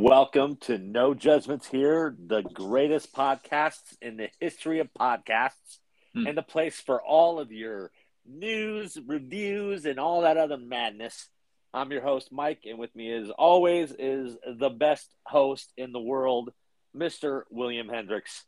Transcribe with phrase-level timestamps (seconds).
[0.00, 5.80] Welcome to No Judgments Here, the greatest podcasts in the history of podcasts,
[6.14, 6.26] Hmm.
[6.26, 7.92] and the place for all of your
[8.24, 11.28] news, reviews, and all that other madness.
[11.74, 16.00] I'm your host, Mike, and with me, as always, is the best host in the
[16.00, 16.54] world,
[16.96, 17.42] Mr.
[17.50, 18.46] William Hendricks.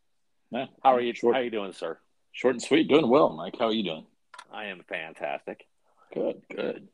[0.50, 0.68] Yeah.
[0.82, 1.12] How are you?
[1.12, 1.98] Short, How are you doing, sir?
[2.32, 2.88] short and sweet.
[2.88, 3.56] Doing well, Mike.
[3.58, 4.06] How are you doing?
[4.50, 5.66] I am fantastic.
[6.14, 6.88] Good, good.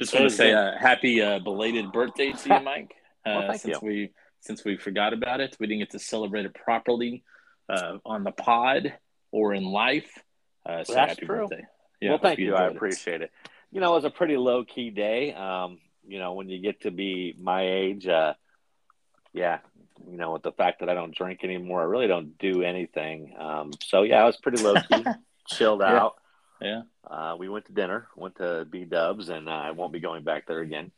[0.00, 0.74] Just want to say good.
[0.74, 2.96] a happy uh, belated birthday to you, Mike.
[3.26, 3.86] Uh, Well, since you.
[3.86, 4.10] we
[4.40, 7.22] since we forgot about it, we didn't get to celebrate it properly
[7.68, 8.92] uh, on the pod
[9.32, 10.10] or in life.
[10.66, 11.36] Uh, so That's happy true.
[11.48, 11.64] birthday!
[12.02, 12.54] well, thank you.
[12.54, 12.76] I enjoyed it.
[12.76, 13.30] appreciate it.
[13.70, 15.32] You know, it was a pretty low key day.
[15.32, 18.34] Um, you know, when you get to be my age, uh,
[19.32, 19.58] yeah,
[20.06, 23.34] you know, with the fact that I don't drink anymore, I really don't do anything.
[23.38, 25.04] Um, so yeah, I was pretty low key,
[25.48, 26.02] chilled Yeah.
[26.02, 26.14] out.
[26.60, 30.00] Yeah, Uh, we went to dinner, went to B Dubs, and uh, I won't be
[30.00, 30.92] going back there again.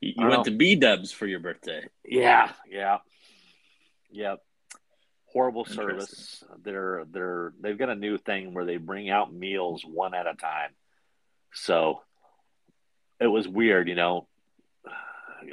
[0.00, 1.82] You, you went to B Dubs for your birthday.
[2.04, 2.98] Yeah, yeah,
[4.10, 4.40] yep.
[5.26, 6.42] Horrible service.
[6.64, 10.34] They're they're they've got a new thing where they bring out meals one at a
[10.34, 10.70] time.
[11.52, 12.00] So
[13.20, 14.26] it was weird, you know.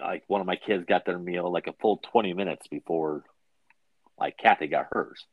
[0.01, 3.23] Like one of my kids got their meal like a full twenty minutes before,
[4.19, 5.25] like Kathy got hers.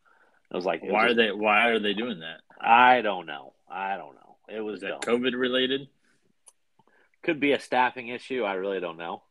[0.51, 2.41] It was like, it Why was are they Why are they doing that?
[2.61, 3.55] I don't know.
[3.69, 4.37] I don't know.
[4.49, 5.01] It was Is that.
[5.01, 5.89] COVID related?
[7.25, 8.45] Could be a staffing issue.
[8.45, 9.23] I really don't know,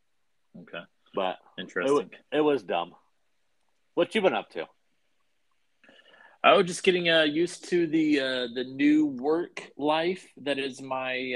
[0.60, 0.82] Okay,
[1.14, 1.94] but interesting.
[1.94, 2.94] was, it was dumb.
[3.94, 4.66] What you been up to?
[6.42, 11.32] Oh, just getting uh, used to the uh, the new work life that is my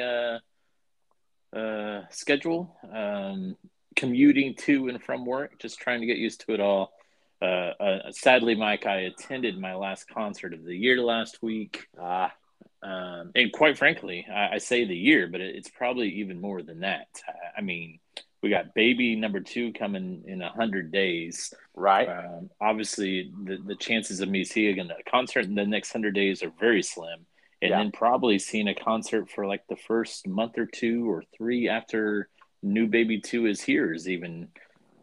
[1.55, 2.77] uh, uh, schedule.
[2.93, 3.57] Um,
[3.97, 6.93] commuting to and from work, just trying to get used to it all.
[7.41, 12.33] Uh, uh, sadly, Mike, I attended my last concert of the year last week, Ah,
[12.83, 16.63] um, and quite frankly, I, I say the year, but it, it's probably even more
[16.63, 17.09] than that.
[17.27, 17.99] I, I mean,
[18.43, 21.53] we got baby number two coming in a hundred days.
[21.75, 22.09] right.
[22.09, 26.43] Um, obviously, the, the chances of me seeing a concert in the next hundred days
[26.45, 27.27] are very slim,
[27.61, 27.79] and Yeah.
[27.79, 32.29] then probably seeing a concert for like the first month or two or three after
[32.63, 34.49] new baby two is here is even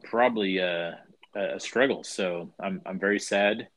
[0.04, 1.00] probably a,
[1.36, 2.04] a struggle.
[2.06, 3.68] So I'm I'm very sad.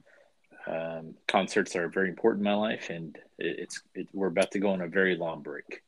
[0.69, 4.71] Um, concerts are very important in my life, and it's it, we're about to go
[4.71, 5.83] on a very long break.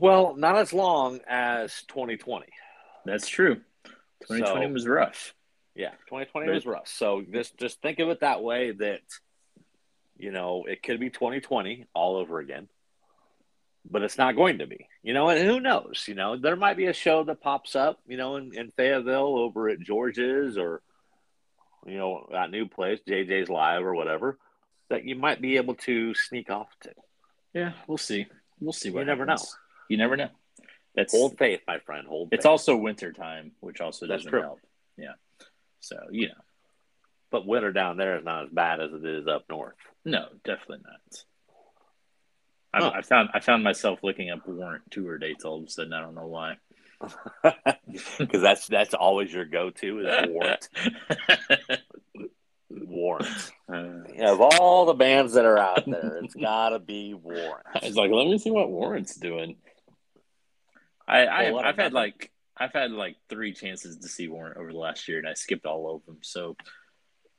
[0.00, 2.46] Well, not as long as 2020.
[3.04, 3.56] That's true.
[4.28, 5.34] 2020 So- was rough.
[5.74, 6.86] Yeah, 2020 Very- was rough.
[6.88, 8.70] So just just think of it that way.
[8.70, 9.00] That
[10.16, 12.68] you know it could be 2020 all over again,
[13.90, 14.86] but it's not going to be.
[15.02, 16.04] You know, and who knows?
[16.06, 17.98] You know, there might be a show that pops up.
[18.06, 20.80] You know, in, in Fayetteville over at George's or
[21.86, 24.38] you know that new place JJ's Live or whatever
[24.90, 26.90] that you might be able to sneak off to.
[27.52, 28.26] Yeah, we'll see.
[28.60, 28.90] We'll see.
[28.90, 29.36] What You never know.
[29.88, 30.28] You never know.
[30.94, 32.06] That's Hold faith, my friend.
[32.06, 32.28] Hold.
[32.32, 32.50] It's faith.
[32.50, 34.60] also winter time, which also doesn't help.
[34.96, 35.14] Yeah.
[35.80, 36.34] So you know,
[37.30, 39.74] but winter down there is not as bad as it is up north.
[40.04, 41.24] no, definitely not.
[42.72, 42.92] I, Huh.
[42.94, 45.92] I found I found myself looking up warrant tour dates all of a sudden.
[45.92, 46.56] I don't know why.
[48.18, 50.68] Because that's that's always your go-to is warrant.
[52.70, 53.52] Warrant.
[54.16, 57.66] Yeah, of all the bands that are out there, it's got to be Warrant.
[57.74, 59.56] I was like, let me see what Warrant's doing.
[61.06, 64.56] I, I well, I've had about- like I've had like three chances to see Warrant
[64.56, 66.18] over the last year, and I skipped all of them.
[66.22, 66.56] So,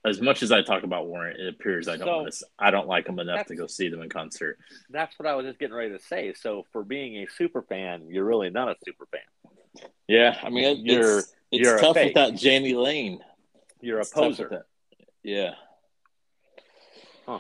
[0.06, 2.88] as much as I talk about Warrant, it appears I don't So- want I don't
[2.88, 4.58] like them enough to go see them in concert.
[4.90, 6.34] That's what I was just getting ready to say.
[6.34, 9.88] So, for being a super fan, you're really not a super fan.
[10.08, 12.14] Yeah, I mean, it, You're- it's, it's you're tough fake.
[12.16, 13.20] without Jani Lane.
[13.82, 14.66] You're a It's poser.
[15.24, 15.54] Yeah.
[17.26, 17.40] Huh.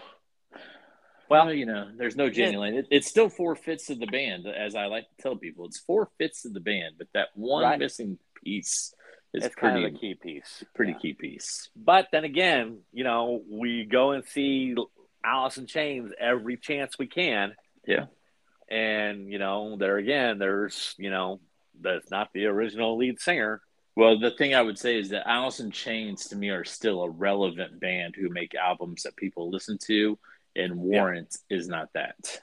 [1.29, 2.61] Well, you know, there's no Yeah.
[2.63, 5.65] It, it's still four fifths of the band, as I like to tell people.
[5.65, 7.79] It's four fifths of the band, but that one Right.
[7.79, 8.93] missing piece
[9.33, 10.63] is It's pretty kind of a key piece.
[10.73, 10.99] pretty Yeah.
[10.99, 11.69] key piece.
[11.75, 14.75] But then again, you know, we go and see
[15.23, 17.55] Alice in Chains every chance we can.
[17.87, 18.05] Yeah.
[18.69, 21.39] And, you know, there again, there's, you know,
[21.81, 23.61] that's not the original lead singer.
[23.95, 27.01] Well, the thing I would say is that Alice in Chains to me are still
[27.03, 30.17] a relevant band who make albums that people listen to,
[30.55, 32.41] and Warrant is not that.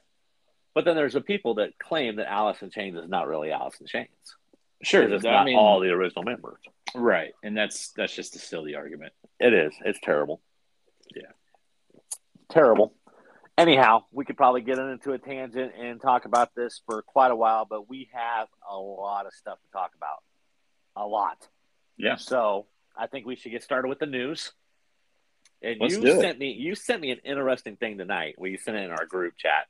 [0.75, 3.79] But then there's the people that claim that Alice in Chains is not really Alice
[3.81, 4.09] in Chains.
[4.82, 6.59] Sure, it's not mean, all the original members.
[6.94, 9.12] right, and that's that's just a silly argument.
[9.38, 9.75] It is.
[9.85, 10.41] It's terrible.
[11.14, 11.31] Yeah.
[12.50, 12.94] Terrible.
[13.56, 17.37] Anyhow, we could probably get into a tangent and talk about this for quite a
[17.37, 20.19] while, but we have a lot of stuff to talk about.
[20.97, 21.49] A lot.
[21.97, 22.67] Yeah, So
[22.97, 24.53] I think we should get started with the news.
[25.62, 26.20] And Let's you do it.
[26.20, 28.35] sent me you sent me an interesting thing tonight.
[28.38, 29.67] Where you sent it in our group chat.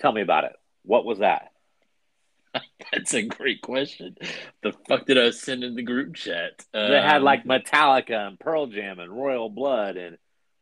[0.00, 0.52] Tell me about it.
[0.84, 1.50] What was that?
[2.92, 4.16] That's a great question.
[4.62, 6.64] The fuck did I send in the group chat?
[6.72, 10.16] They had Um, like Metallica and Pearl Jam and Royal Blood and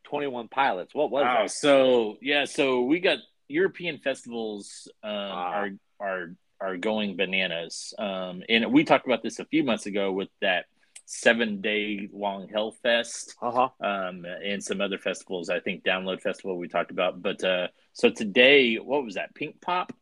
[0.05, 0.95] Twenty One Pilots.
[0.95, 1.43] What was Wow.
[1.43, 1.51] that?
[1.51, 3.19] So yeah, so we got
[3.49, 5.53] European festivals um, Ah.
[5.53, 10.11] are are are going bananas, um, and we talked about this a few months ago
[10.11, 10.67] with that
[11.11, 13.69] seven day long Hellfest Uh huh.
[13.81, 15.49] um, and some other festivals.
[15.49, 19.35] I think Download Festival we talked about, but uh, so today, what was that?
[19.35, 19.93] Pink Pop.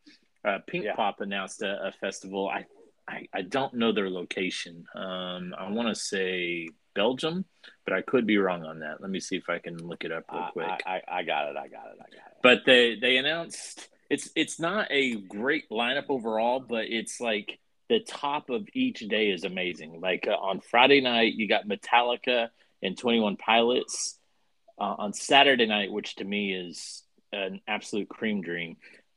[0.45, 0.97] Uh, Pink Yeah.
[0.97, 2.49] Pop announced a, a festival.
[2.49, 2.65] I,
[3.09, 4.85] I I don't know their location.
[4.97, 7.45] Um, I want to say Belgium,
[7.85, 9.01] but I could be wrong on that.
[9.01, 11.49] Let me see if I can look it up real I, quick I, I got
[11.51, 11.57] it.
[11.57, 11.99] I got it.
[12.01, 12.39] I got it.
[12.43, 18.01] but they they announced it's it's not a great lineup overall, but it's like the
[18.01, 20.01] top of each day is amazing.
[20.01, 22.49] Like uh, on Friday night, you got Metallica
[22.83, 24.19] and Twenty One Pilots.
[24.79, 27.03] Uh, on Saturday night, which to me is
[27.33, 28.77] an absolute cream dream,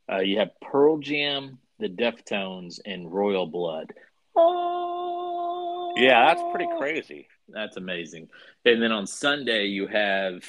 [0.09, 3.93] uh, you have Pearl Jam, the Deftones, and Royal Blood.
[4.37, 7.27] Oh, Yeah, that's pretty crazy.
[7.49, 8.29] That's amazing.
[8.63, 10.43] And then on Sunday, you have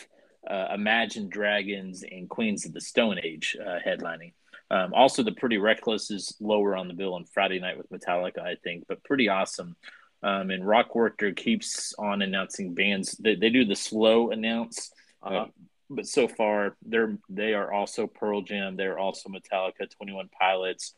[0.49, 4.33] uh, Imagine Dragons and Queens of the Stone Age uh, headlining.
[4.71, 8.39] Um, also, the Pretty Reckless is lower on the bill on Friday night with Metallica,
[8.41, 9.75] I think, but pretty awesome.
[10.23, 13.13] Um, and Rock Werchter keeps on announcing bands.
[13.19, 15.35] They, they do the slow announce, Uh-huh.
[15.37, 15.47] uh,
[15.89, 18.77] but so far they're they are also Pearl Jam.
[18.77, 20.95] They're also Metallica, Twenty One Pilots,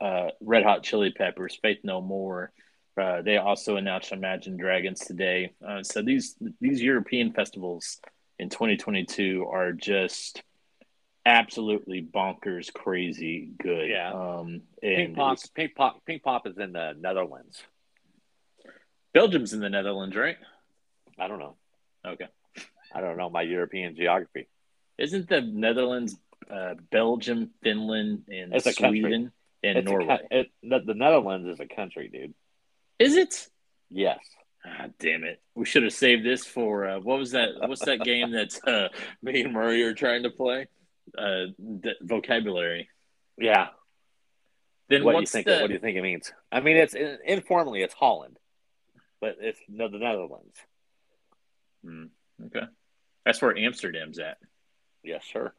[0.00, 2.52] uh, Red Hot Chili Peppers, Faith No More.
[2.96, 5.52] Uh, they also announced Imagine Dragons today.
[5.66, 8.00] Uh, so these these European festivals
[8.38, 10.42] in 2022 are just
[11.28, 13.88] absolutely bonkers, crazy good.
[13.90, 14.12] Yeah.
[14.12, 17.62] Um, Pink Pop, it's- Pink Pop, Pink Pop is in the Netherlands.
[19.14, 20.36] Belgium's in the Netherlands, right?
[21.18, 21.56] I don't know.
[22.06, 22.26] Okay.
[22.94, 24.48] I don't know my European geography.
[24.96, 26.16] Isn't the Netherlands,
[26.50, 28.76] uh, Belgium, Finland, and It's.
[28.76, 29.32] Sweden
[29.62, 30.06] and It's Norway?
[30.06, 32.34] co- it, the, the Netherlands is a country, dude.
[32.98, 33.48] Is it?
[33.90, 34.18] Yes.
[34.66, 35.40] Ah, damn it!
[35.54, 37.50] We should have saved this for uh, what was that?
[37.66, 38.88] What's that game that uh,
[39.22, 40.66] me and Murray are trying to play?
[41.16, 42.88] Uh, the vocabulary.
[43.38, 43.68] Yeah.
[44.88, 45.46] Then what do you think?
[45.46, 45.58] the?
[45.60, 46.32] What do you think it means?
[46.50, 48.38] I mean, it's informally it's Holland,
[49.20, 50.56] but it's no the Netherlands.
[51.84, 52.04] Hmm,
[52.46, 52.66] okay,
[53.24, 54.38] that's where Amsterdam's at.
[55.02, 55.52] Yes, sir.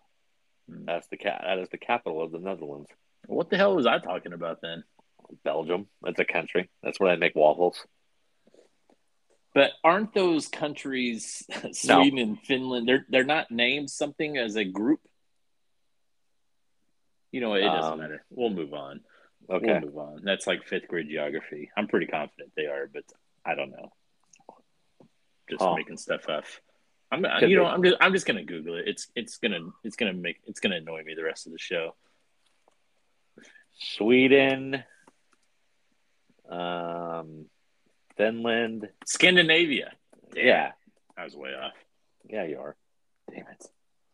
[0.68, 0.86] Hmm.
[0.86, 1.44] That's the cat.
[1.46, 2.90] That is the capital of the Netherlands.
[3.28, 4.84] What the hell was I talking about then?
[5.44, 5.88] Belgium.
[6.06, 6.70] It's a country.
[6.82, 7.86] That's where they make waffles.
[9.54, 12.88] But aren't those countries Sweden and Finland?
[12.88, 15.02] They're they're not named something as a group.
[17.32, 18.24] You know, it doesn't Um, matter.
[18.30, 19.02] We'll move on.
[19.50, 19.66] Okay.
[19.68, 20.22] We'll move on.
[20.24, 21.70] That's like fifth grade geography.
[21.78, 23.04] I'm pretty confident they are, but
[23.46, 23.92] I don't know.
[25.50, 25.76] Just Oh.
[25.76, 26.46] making stuff up.
[27.12, 27.70] I'm, Could you know, be.
[27.70, 28.88] I'm just, I'm just gonna Google it.
[28.88, 31.96] It's, it's gonna, it's gonna make, it's gonna annoy me the rest of the show.
[33.74, 34.84] Sweden.
[36.50, 37.46] Um,
[38.18, 38.90] Finland.
[39.06, 39.92] Scandinavia.
[40.34, 40.72] Damn, Yeah.
[41.18, 41.74] I was way off.
[42.28, 42.76] Yeah, you are.
[43.30, 43.66] Damn it.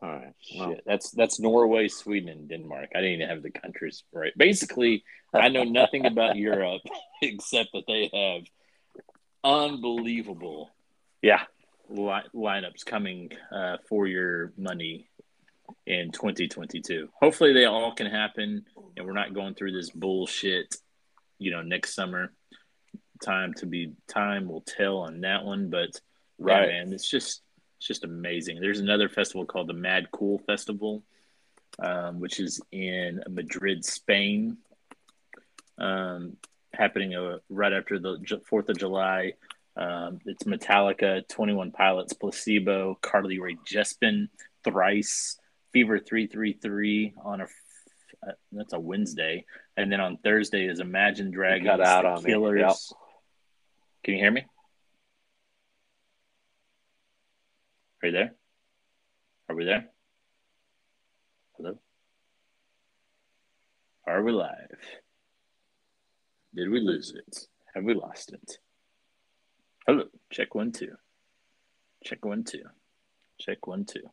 [0.02, 0.34] All right.
[0.40, 2.90] Shit, that's that's Norway, Sweden, and Denmark.
[2.96, 4.34] I didn't even have the countries right.
[4.38, 5.04] Basically,
[5.34, 6.82] I know nothing about Europe
[7.22, 8.44] except that they have
[9.44, 10.70] unbelievable
[11.22, 11.44] yeah.
[11.90, 15.10] li- lineups coming uh, for your money
[15.86, 17.10] in 2022.
[17.22, 18.66] Hopefully, they all can happen,
[18.98, 20.76] and we're not going through this bullshit.
[21.40, 22.32] You know, next summer.
[23.24, 25.90] Time to be time will tell on that one, but
[26.38, 26.68] yeah, Right.
[26.68, 27.42] man, it's just
[27.86, 28.60] it's just amazing.
[28.60, 31.04] There's another festival called the Mad Cool Festival,
[31.78, 34.58] um, which is in Madrid, Spain,
[35.78, 36.36] um,
[36.74, 39.34] happening uh, right after the Fourth of July.
[39.78, 44.30] Um, it's Metallica, Twenty One Pilots, Placebo, Carly Rae Jepsen,
[44.64, 45.38] Thrice,
[45.72, 47.44] Fever Three Three Three on a
[48.28, 49.46] uh, that's a Wednesday,
[49.78, 52.32] and then on Thursday is Imagine Dragons, cut out The on me.
[52.32, 52.60] Killers.
[52.62, 52.76] Yep.
[54.06, 54.46] Can you hear me?
[58.06, 58.36] Are you there?
[59.50, 59.90] Are we there?
[61.58, 61.80] Hello?
[64.06, 64.78] Are we live?
[66.54, 67.48] Did we lose it?
[67.74, 68.60] Have we lost it?
[69.88, 70.04] Hello.
[70.32, 70.92] Check one, two.
[72.04, 72.66] Check one, two.
[73.40, 74.04] Check one, two.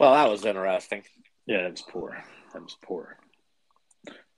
[0.00, 1.02] Well, that was interesting.
[1.44, 2.24] Yeah, that was poor.
[2.54, 3.18] That was poor.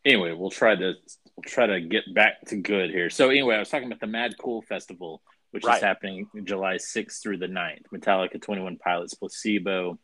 [0.04, 0.94] Anyway, we'll try to
[1.36, 3.08] we'll try to get back to good here.
[3.10, 5.76] So anyway, I was talking about the Mad Cool Festival, which Right.
[5.76, 7.84] is happening July 6th through the 9th.
[7.94, 10.00] Metallica, 21 Pilots, Placebo,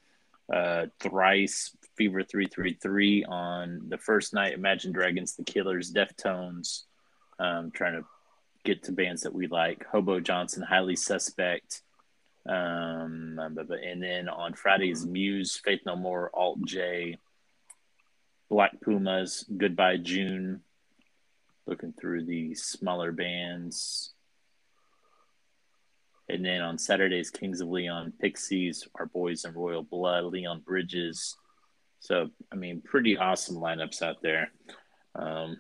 [0.53, 6.85] uh, Thrice, Fever 333 on the first night, Imagine Dragons, The Killers, Deftones,
[7.41, 8.07] um, trying to
[8.65, 11.83] get to bands that we like, Hobo Johnson, Highly Suspect,
[12.49, 17.19] um, and then on Fridays, Muse, Faith No More, Alt J,
[18.49, 20.63] Black Pumas, Goodbye June.
[21.67, 24.15] Looking through the smaller bands.
[26.31, 31.37] And then on Saturdays, Kings of Leon, Pixies, Our Boys in Royal Blood, Leon Bridges.
[32.01, 34.51] So, I mean, pretty awesome lineups out there.
[35.15, 35.59] Um,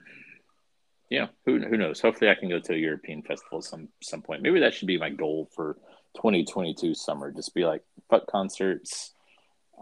[1.11, 2.00] yeah, who, who knows?
[2.00, 4.42] Hopefully, I can go to a European festival some some point.
[4.42, 5.78] Maybe that should be my goal for
[6.23, 7.31] 2022 summer.
[7.31, 9.13] Just be like, fuck concerts.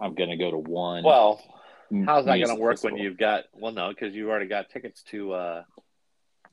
[0.01, 1.03] I'm gonna go to one.
[1.03, 1.41] Well,
[2.05, 2.97] how's that gonna work festival.
[2.97, 3.45] when you've got?
[3.55, 5.63] Well, no, because you've already got tickets to uh,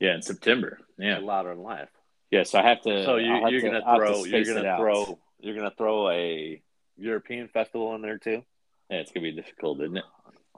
[0.00, 0.78] Yeah, in September.
[0.98, 1.90] Yeah, Louder Than Life.
[2.30, 2.44] yeah.
[2.44, 3.04] So I have to.
[3.04, 4.24] So you, I'll have you're to- going to I'll have throw.
[4.24, 4.78] You're going it to out.
[4.78, 5.18] throw.
[5.40, 6.62] You're to throw a
[6.96, 8.42] European festival in there too.
[8.90, 10.04] Yeah, it's gonna be difficult, isn't it?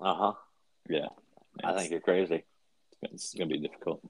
[0.00, 0.32] Uh huh.
[0.88, 1.06] Yeah,
[1.64, 2.44] I think you're crazy.
[3.02, 4.00] it's gonna be difficult.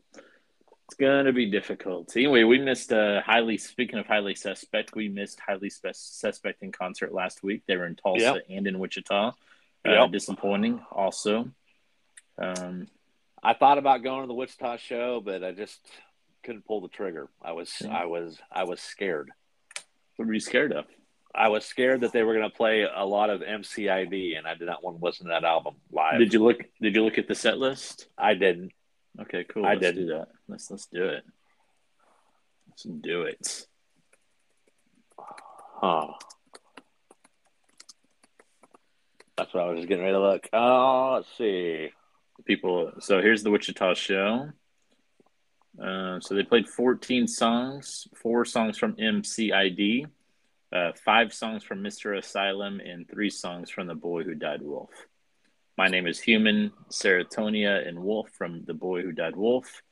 [0.89, 2.17] It's gonna be difficult.
[2.17, 3.59] Anyway, we missed uh, highly.
[3.59, 7.63] Speaking of highly suspect, we missed highly spe- suspect in concert last week.
[7.67, 8.45] They were in Tulsa Yep.
[8.51, 9.29] and in Wichita.
[9.29, 9.33] Uh,
[9.85, 10.13] Yep.
[10.13, 11.51] Disappointing, also.
[12.39, 12.87] Um,
[13.43, 15.81] I thought about going to the Wichita show, but I just
[16.45, 17.29] couldn't pull the trigger.
[17.43, 17.73] I was.
[17.81, 17.89] Yeah.
[17.97, 18.39] I was.
[18.53, 19.31] I was scared.
[20.17, 20.85] what were you scared of?
[21.35, 24.55] I was scared that they were going to play a lot of MCID, and I
[24.55, 26.19] did not want to listen to that album live.
[26.21, 26.59] Did you look?
[26.81, 28.07] Did you look at the set list?
[28.17, 28.71] I didn't.
[29.21, 29.67] Okay, cool.
[29.67, 30.07] I didn't.
[30.07, 30.29] do that.
[30.49, 31.25] Let's let's do it.
[32.69, 33.67] Let's do it.
[35.19, 36.13] Huh.
[39.37, 40.49] That's what I was just getting ready to look.
[40.53, 41.91] Oh, let's see.
[42.45, 42.93] people.
[43.01, 44.51] So here's the Wichita show.
[45.83, 50.07] Uh, so they played 14 songs, four songs from MCID,
[50.73, 52.17] uh, five songs from Mr.
[52.17, 54.91] Asylum, and three songs from The Boy Who Died Wolf.
[55.77, 59.83] My name is Human, Serotonia, and Wolf from The Boy Who Died Wolf.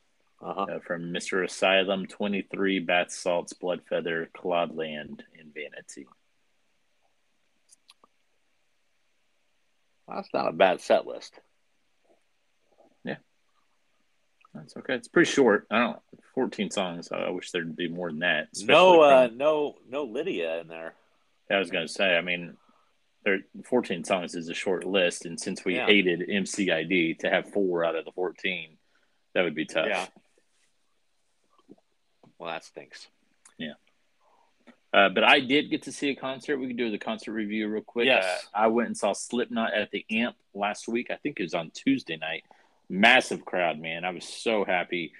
[0.42, 0.66] Uh-huh.
[0.76, 1.42] Uh, from Mr.
[1.44, 6.06] Asylum, 23, Bath Salts, Blood Feather, Claudeland, and Vanity.
[10.08, 11.32] That's not a bad set list.
[13.04, 13.16] Yeah.
[14.54, 14.94] That's okay.
[14.94, 15.66] It's pretty short.
[15.70, 15.98] I don't
[16.34, 17.10] 14 songs.
[17.10, 18.48] I wish there'd be more than that.
[18.64, 20.94] No, uh, from- no, no Lydia in there.
[21.50, 22.56] I was going to say, I mean,
[23.24, 25.86] there 14 songs is a short list, and since we Yeah.
[25.86, 28.76] hated MCID to have four out of the 14,
[29.34, 29.86] that would be tough.
[29.88, 30.06] Yeah.
[32.38, 33.08] Well, that stinks.
[33.58, 33.74] Yeah.
[34.92, 36.58] Uh, but I did get to see a concert.
[36.58, 38.06] We can do the concert review real quick.
[38.06, 38.24] Yes.
[38.54, 41.10] Uh, I went and saw Slipknot at the Amp last week.
[41.10, 42.44] I think it was on Tuesday night.
[42.88, 44.04] Massive crowd, man.
[44.04, 45.12] I was so happy.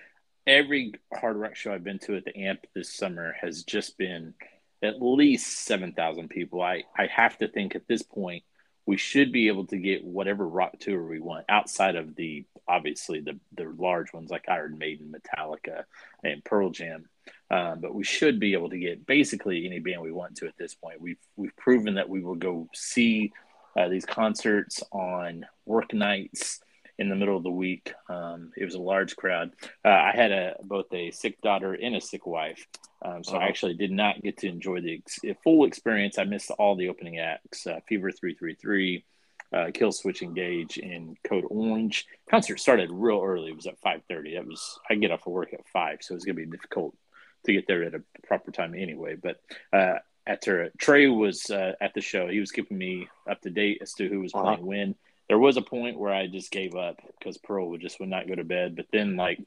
[0.47, 4.35] Every hard rock show I've been to at the Amp this summer has just been
[4.83, 6.63] at least 7,000 people.
[6.63, 8.45] I, I have to think at this point
[8.87, 13.21] we should be able to get whatever rock tour we want outside of the obviously
[13.21, 15.85] the, the large ones like Iron Maiden, Metallica,
[16.23, 17.07] and Pearl Jam.
[17.51, 20.57] Um, but we should be able to get basically any band we want to at
[20.59, 21.01] this point.
[21.01, 23.33] We've we've proven that we will go see
[23.77, 26.61] uh, these concerts on work nights
[26.99, 27.93] in the middle of the week.
[28.09, 29.53] Um, it was a large crowd.
[29.85, 32.67] Uh, I had a both a sick daughter and a sick wife,
[33.05, 33.49] um, so I Uh-huh.
[33.49, 36.19] actually did not get to enjoy the ex- full experience.
[36.19, 39.05] I missed all the opening acts: uh, Fever three three three.
[39.53, 42.07] Uh, Killswitch Engage and Code Orange.
[42.29, 43.51] Concert started real early.
[43.51, 44.35] It was at five thirty.
[44.35, 46.97] That was I get off of work at five, so it was gonna be difficult
[47.45, 49.15] to get there at a proper time anyway.
[49.15, 49.37] But
[49.73, 53.79] uh, after Trey was uh, at the show, he was keeping me up to date
[53.83, 54.45] as to who was Uh-huh.
[54.45, 54.95] playing when.
[55.29, 58.27] There was a point where I just gave up because Pearl would just would not
[58.27, 58.75] go to bed.
[58.77, 59.39] But then, like,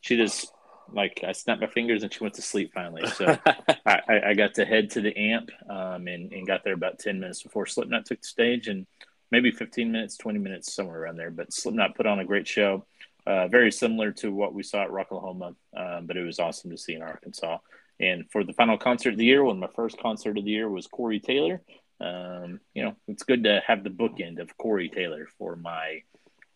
[0.00, 0.50] she just
[0.92, 3.06] like I snapped my fingers and she went to sleep finally.
[3.06, 3.36] So
[3.86, 7.20] I, I- got to head to the amp um, and, and got there about 10
[7.20, 8.86] minutes before Slipknot took the stage and
[9.30, 11.30] maybe 15 minutes, 20 minutes, somewhere around there.
[11.30, 12.86] But Slipknot put on a great show,
[13.26, 16.78] uh, very similar to what we saw at Rocklahoma, um, but it was awesome to
[16.78, 17.58] see in Arkansas.
[18.00, 20.50] And for the final concert of the year, one of my first concert of the
[20.50, 21.60] year was Corey Taylor.
[22.00, 26.02] Um, you know, it's good to have the bookend of Corey Taylor for my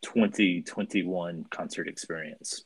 [0.02, 2.64] 2021 concert experience.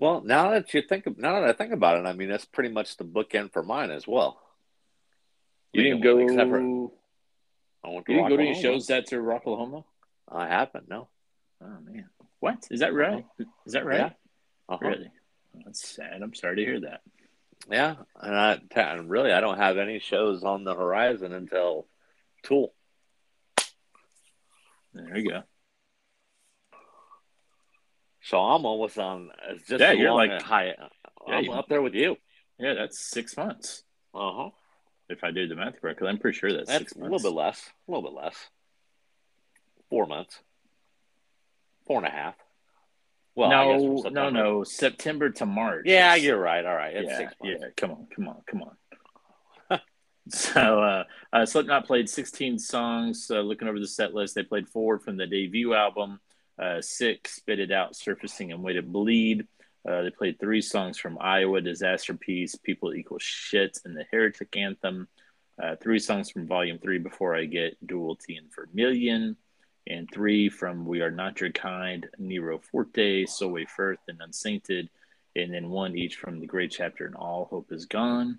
[0.00, 2.70] Well, now that you think, now that I think about it, I mean that's pretty
[2.70, 4.40] much the bookend for mine as well.
[5.72, 6.18] You didn't go.
[6.18, 6.92] Except for- You
[7.84, 9.84] I went to didn't go to any shows that's at Rocklahoma.
[10.28, 10.88] I haven't.
[10.88, 11.08] No.
[11.62, 12.08] Oh man,
[12.40, 13.24] what is that right?
[13.66, 13.98] Is that right?
[13.98, 14.10] Yeah.
[14.68, 14.88] Uh-huh.
[14.88, 15.10] Really?
[15.64, 16.22] That's sad.
[16.22, 17.00] I'm sorry to hear that.
[17.70, 21.86] Yeah, and I and really I don't have any shows on the horizon until
[22.42, 22.72] Tool.
[24.94, 25.42] There you go.
[28.30, 30.66] So I'm almost on it's just Yeah, you're like- high.
[30.66, 30.88] Yeah,
[31.26, 32.16] I'm you- up there with you.
[32.60, 33.82] Yeah, that's six months.
[34.14, 34.50] Uh huh.
[35.08, 37.68] If I do the math correctly, I'm pretty sure that's, That's a little bit less.
[37.88, 38.36] A little bit less.
[39.88, 40.38] Four months.
[41.88, 42.36] Four and a half.
[43.34, 44.30] Well, I guess from no, no, September.
[44.30, 44.64] no.
[44.64, 45.82] September to March.
[45.86, 46.64] Yeah, you're right.
[46.64, 47.58] All right, it's yeah, six months.
[47.62, 47.68] yeah.
[47.76, 48.62] Come on, come on, come
[49.70, 49.80] on.
[50.28, 53.28] so, uh, uh, Slipknot played 16 songs.
[53.28, 56.20] Uh, looking over the set list, they played four from the debut album,
[56.60, 59.46] uh, six Spit It Out, Surfacing, and Wait and Bleed.
[59.88, 64.54] Uh, they played three songs from Iowa, Disaster Piece, People Equal Shit, and the Heretic
[64.56, 65.08] Anthem.
[65.62, 69.36] Uh, three songs from Volume 3, Before I Get, Duality, and Vermilion.
[69.86, 74.90] And three from We Are Not Your Kind, Nero Forte, Solway Firth, and Unsainted
[75.36, 78.38] and then one each from the great chapter and all hope is gone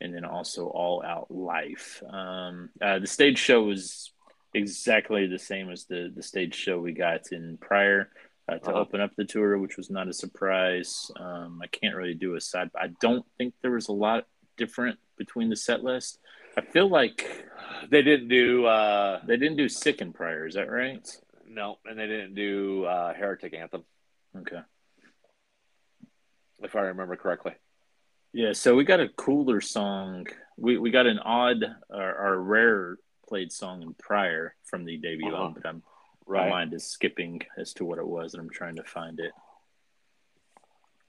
[0.00, 4.12] and then also all out life um, uh, the stage show was
[4.54, 8.10] exactly the same as the the stage show we got in prior
[8.48, 8.80] uh, to Uh-huh.
[8.80, 12.40] open up the tour which was not a surprise um, i can't really do a
[12.40, 14.26] side i don't think there was a lot
[14.56, 16.18] different between the set list
[16.56, 17.44] i feel like
[17.90, 21.06] They didn't do uh they didn't do sick in prior is that right
[21.50, 23.84] no, and they didn't do uh Heretic Anthem,
[24.36, 24.60] okay
[26.62, 27.52] if I remember correctly.
[28.32, 30.26] Yeah, so we got a cooler song.
[30.56, 32.96] We we got an odd or, or rare
[33.28, 35.36] played song in prior from the debut Uh-huh.
[35.36, 35.82] album, but I'm,
[36.26, 36.50] my Right.
[36.50, 39.32] mind is skipping as to what it was, and I'm trying to find it.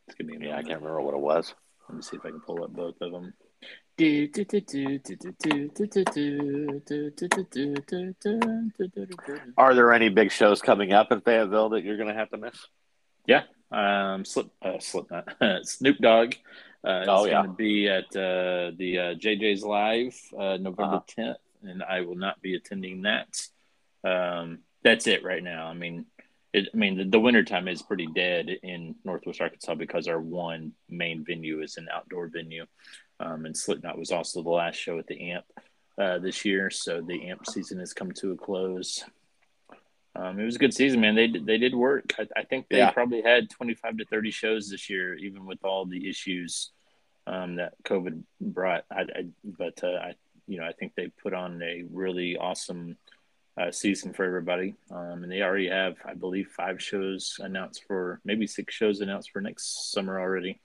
[0.08, 1.54] Just give me a Yeah, I can't remember what it was.
[1.88, 3.34] Let me see if I can pull up both of them.
[9.58, 12.38] Are there any big shows coming up in Fayetteville that you're going to have to
[12.38, 12.66] miss?
[13.26, 15.28] Yeah, um, Slip, uh, Slipknot,
[15.64, 16.36] Snoop Dogg.
[16.82, 17.40] Uh, Oh, is yeah.
[17.42, 21.02] going to be at uh, the uh, JJ's Live uh, November Uh-huh.
[21.22, 23.28] 10th, and I will not be attending that.
[24.04, 25.68] Um, that's it right now.
[25.68, 26.06] I mean,
[26.54, 30.72] it, I mean, the, the wintertime is pretty dead in Northwest Arkansas because our one
[30.90, 32.66] main venue is an outdoor venue,
[33.20, 35.46] um, and Slipknot was also the last show at the Amp
[35.98, 39.04] uh, this year, so the Amp season has come to a close.
[40.16, 41.16] Um, it was a good season, man.
[41.16, 42.14] They did- they did work.
[42.18, 42.92] I, I think they Yeah.
[42.92, 46.72] probably had twenty five to thirty shows this year, even with all the issues
[47.28, 48.86] um, that COVID brought.
[48.92, 50.16] I, I but uh, I
[50.50, 52.98] you know I think they put on a really awesome
[53.60, 58.20] uh, season for everybody, um, and they already have I believe five shows announced for
[58.26, 60.60] maybe six shows announced for next summer already.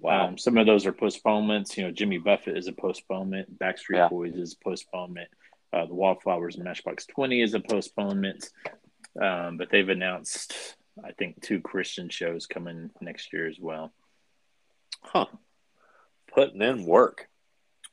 [0.00, 0.28] Wow.
[0.28, 1.76] Um, some of those are postponements.
[1.76, 3.58] You know, Jimmy Buffett is a postponement.
[3.58, 4.08] Backstreet Yeah.
[4.08, 5.28] Boys is a postponement.
[5.72, 8.48] Uh, the Wallflowers and Matchbox Twenty is a postponement.
[9.20, 13.92] Um, but they've announced, I think, two Christian shows coming next year as well.
[15.02, 15.26] huh.
[16.32, 17.28] Putting in work.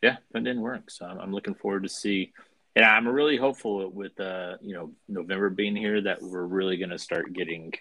[0.06, 0.91] Yeah, that didn't work.
[0.91, 2.32] So I'm, I'm looking forward to see.
[2.76, 6.91] And I'm really hopeful with uh, you know November being here that we're really going
[6.91, 7.74] to start getting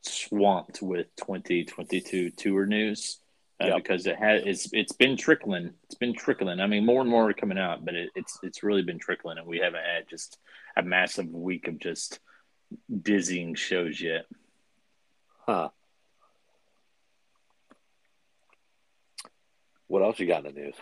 [0.00, 3.18] swamped with 2022 tour news
[3.60, 3.76] uh, Yep.
[3.76, 5.72] because it has it's it's been trickling.
[5.84, 6.58] It's been trickling.
[6.58, 9.38] I mean, more and more are coming out, but it, it's it's really been trickling,
[9.38, 10.38] and we haven't had just
[10.76, 12.18] a massive week of just
[13.02, 14.24] dizzying shows yet.
[15.46, 15.68] Huh.
[19.86, 20.74] What else you got in the news?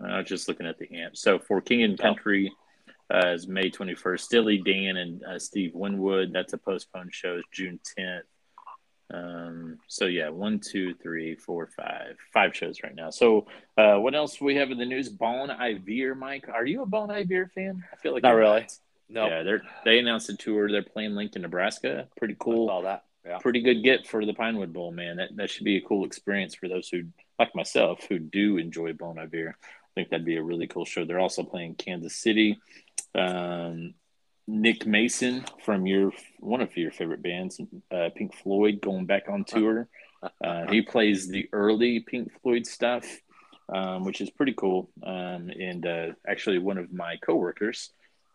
[0.00, 1.16] I was just looking at the amp.
[1.16, 2.52] So for King and Country
[3.12, 4.20] uh, is May 21st.
[4.20, 6.32] Steely Dan and uh, Steve Winwood.
[6.32, 7.36] That's a postponed show.
[7.36, 8.22] Is June 10th.
[9.12, 13.10] Um, so yeah, one, two, three, four, five, five shows right now.
[13.10, 15.08] So uh, what else we have in the news?
[15.08, 16.48] Bon Iver, Mike.
[16.52, 17.84] Are you a Bon Iver fan?
[17.92, 18.66] I feel like Not really.
[19.08, 19.26] No.
[19.26, 20.70] Yeah, they're they announced a tour.
[20.70, 22.08] They're playing Lincoln, Nebraska.
[22.16, 23.04] Pretty cool All that.
[23.24, 23.38] Yeah.
[23.38, 25.16] pretty good get for the Pinewood Bowl, man.
[25.16, 27.04] That that should be a cool experience for those who,
[27.38, 29.56] like myself, who do enjoy Bon Iver.
[29.94, 31.04] Think that'd be a really cool show.
[31.04, 32.58] They're also playing Kansas City.
[33.14, 33.94] Um,
[34.46, 39.44] Nick Mason from your one of your favorite bands, uh, Pink Floyd, going back on
[39.44, 39.88] tour.
[40.42, 43.04] Uh, he plays the early Pink Floyd stuff,
[43.74, 44.90] um, which is pretty cool.
[45.02, 47.90] Um, and uh, actually, one of my coworkers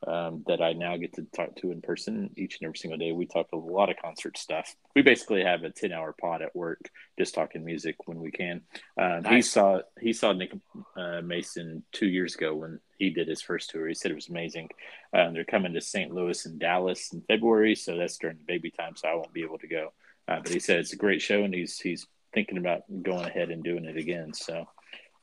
[0.07, 3.11] um, that I now get to talk to in person each and every single day.
[3.11, 4.75] We talk a lot of concert stuff.
[4.95, 8.61] We basically have a ten hour pod at work, just talking music when we can.
[8.97, 10.53] Um, He saw he saw Nick
[10.95, 13.87] uh, Mason two years ago when he did his first tour.
[13.87, 14.69] He said it was amazing.
[15.13, 16.13] Um, they're coming to St.
[16.13, 19.59] Louis and Dallas in February, so that's during baby time, so I won't be able
[19.59, 19.93] to go.
[20.27, 23.49] Uh, but he said it's a great show, and he's he's thinking about going ahead
[23.49, 24.33] and doing it again.
[24.33, 24.67] So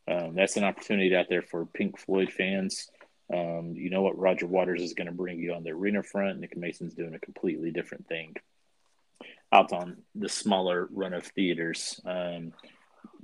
[0.08, 2.88] um, that's an opportunity out there for Pink Floyd fans.
[3.32, 6.38] Um, you know what Roger Waters is going to bring you on the arena front.
[6.40, 8.36] Nick Mason's doing a completely different thing
[9.52, 12.00] out on the smaller run of theaters.
[12.04, 12.52] Um,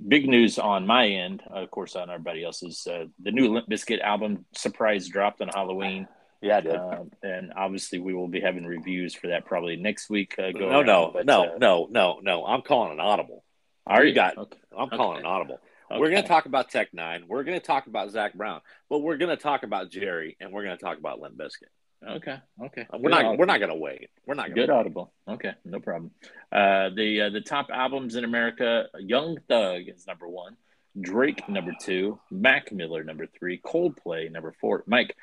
[0.05, 2.85] big news on my end, of course, on everybody else's.
[2.87, 6.07] Uh, the new Limp Bizkit album surprise dropped on Halloween.
[6.41, 6.75] Yeah, I did.
[6.75, 10.35] Um, and obviously, we will be having reviews for that probably next week.
[10.37, 12.45] Uh, no, around, no, but, no, uh, no, no, no.
[12.45, 13.43] I'm calling an audible.
[13.89, 14.59] You you got- Okay.
[14.77, 15.27] I'm calling Okay.
[15.27, 15.59] an audible.
[15.99, 17.25] We're going to talk about Tech Nine.
[17.27, 20.51] We're going to talk about Zac Brown, but we're going to talk about Jerry, and
[20.51, 21.69] we're going to talk about Limp Bizkit.
[22.07, 22.37] Okay.
[22.61, 22.85] Okay.
[22.91, 23.19] We're Good not.
[23.25, 23.37] audible.
[23.37, 24.09] We're not going to wait.
[24.25, 24.73] We're not going Good to.
[24.73, 25.13] audible.
[25.27, 26.11] Okay, no problem.
[26.51, 30.57] Uh, the uh, the top albums in America: Young Thug is number one,
[30.99, 34.83] Drake number two, Mac Miller number three, Coldplay number four.
[34.85, 35.15] Mike,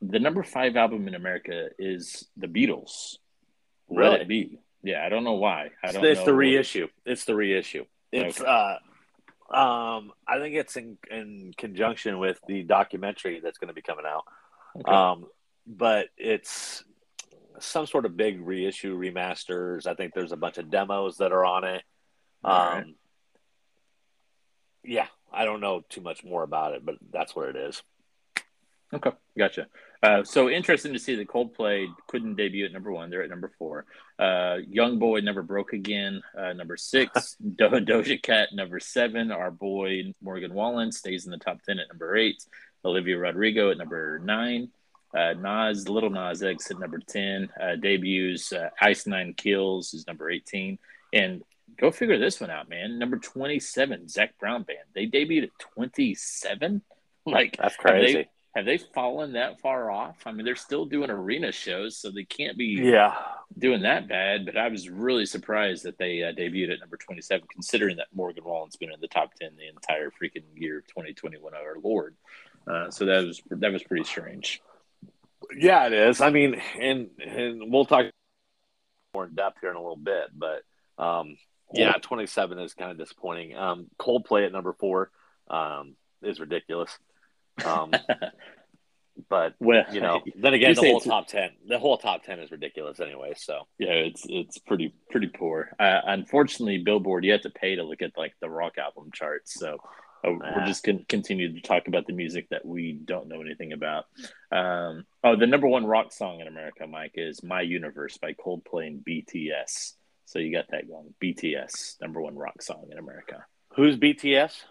[0.00, 3.16] the number five album in America is the Beatles.
[3.88, 4.20] Let Really?
[4.20, 4.58] it be.
[4.84, 5.70] Yeah, I don't know why.
[5.82, 6.04] I It's, don't.
[6.04, 6.86] it's the reissue.
[7.04, 7.84] It's the reissue.
[8.12, 8.48] It's Okay.
[8.48, 8.76] uh,
[9.52, 14.06] um, I think it's in in conjunction with the documentary that's going to be coming
[14.06, 14.24] out.
[14.80, 14.90] Okay.
[14.90, 15.26] Um,
[15.66, 16.82] but it's
[17.60, 19.86] some sort of big reissue remasters.
[19.86, 21.82] I think there's a bunch of demos that are on it.
[22.44, 22.86] Um, right.
[24.84, 27.82] yeah, I don't know too much more about it, but that's what it is.
[28.92, 29.68] Okay, gotcha.
[30.02, 33.08] Uh, so interesting to see that Coldplay couldn't debut at number one.
[33.08, 33.86] They're at number four.
[34.18, 36.22] Uh, Young Boy never broke again.
[36.36, 37.36] Uh, number six.
[37.56, 39.30] Do- Doja Cat number seven.
[39.30, 42.44] Our boy Morgan Wallen stays in the top ten at number eight.
[42.84, 44.70] Olivia Rodrigo at number nine.
[45.16, 47.50] Uh, Nas, Little Nas X at number ten.
[47.60, 48.52] Uh, debuts.
[48.52, 50.78] Uh, Ice Nine Kills is number eighteen.
[51.12, 51.42] And
[51.78, 52.98] go figure this one out, man.
[52.98, 54.08] Number twenty-seven.
[54.08, 54.78] Zac Brown Band.
[54.94, 56.82] They debuted at twenty-seven.
[57.24, 58.26] Like That's crazy.
[58.54, 60.16] Have they fallen that far off?
[60.26, 63.16] I mean, they're still doing arena shows, so they can't be yeah,
[63.58, 64.44] doing that bad.
[64.44, 68.44] But I was really surprised that they uh, debuted at number 27, considering that Morgan
[68.44, 72.14] Wallen's been in the top 10 the entire freaking year of 2021, our Lord.
[72.66, 74.60] Uh, so that was that was pretty strange.
[75.56, 76.20] yeah, it is.
[76.20, 78.06] I mean, and and we'll talk
[79.14, 80.62] more in depth here in a little bit, but
[81.02, 81.36] um,
[81.72, 83.56] yeah, 27 is kind of disappointing.
[83.56, 85.10] Um, Coldplay at number four
[85.48, 86.98] um, is ridiculous.
[87.64, 87.92] Um,
[89.28, 92.50] but Well, you know, then again, the whole top 10, the whole top 10 is
[92.50, 93.34] ridiculous anyway.
[93.36, 95.72] So yeah, it's it's pretty pretty poor.
[95.78, 99.54] Uh, unfortunately, Billboard you have to pay to look at like the rock album charts.
[99.54, 99.78] So
[100.24, 103.40] uh, we're just going to continue to talk about the music that we don't know
[103.40, 104.04] anything about.
[104.50, 108.86] Um, oh, the number one rock song in America, Mike, is "My Universe" by Coldplay
[108.86, 109.94] and BTS.
[110.26, 111.12] So you got that going.
[111.22, 113.44] BTS, number one rock song in America.
[113.74, 114.62] who's BTS?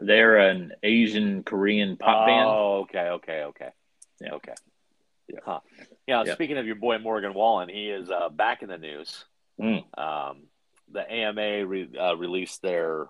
[0.00, 2.46] They're an Asian Korean pop band.
[2.48, 3.68] Oh, okay, okay, okay.
[4.20, 4.34] Yeah.
[4.34, 4.54] Okay.
[5.28, 5.38] Yeah.
[5.44, 5.60] Huh.
[6.06, 6.34] Yeah, Yeah.
[6.34, 9.24] speaking of your boy Morgan Wallen, he is uh, back in the news.
[9.60, 9.84] Mm.
[9.98, 10.42] Um,
[10.92, 13.06] the AMA re- uh, released their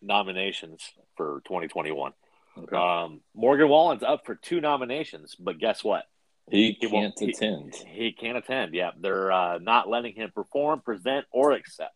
[0.00, 0.82] nominations
[1.16, 2.12] for 2021.
[2.56, 2.76] Okay.
[2.76, 6.04] Um, Morgan Wallen's up for two nominations, but guess what?
[6.50, 7.74] he he can't he- attend.
[7.74, 8.74] He can't attend.
[8.74, 11.94] Yeah, they're uh, not letting him perform, present, or accept.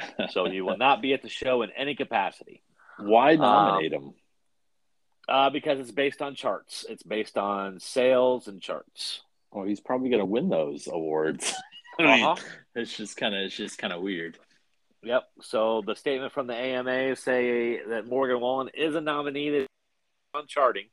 [0.30, 2.62] So he will not be at the show in any capacity.
[3.02, 4.12] Why nominate him?
[5.28, 6.84] Uh, because it's based on charts.
[6.88, 9.20] It's based on sales and charts.
[9.52, 11.52] Well, he's probably going to win those awards.
[11.98, 12.42] I mean, Uh-huh.
[12.74, 14.38] it's just kind of it's just kind of weird.
[15.02, 15.24] Yep.
[15.42, 19.66] So the statement from the AMA say that Morgan Wallen is a nominee
[20.34, 20.86] on charting,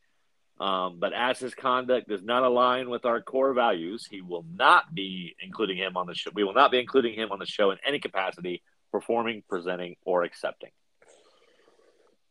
[0.59, 4.93] um, but as his conduct does not align with our core values, he will not
[4.95, 6.31] be including him on the show.
[6.33, 10.23] We will not be including him on the show in any capacity, performing, presenting, or
[10.23, 10.71] accepting.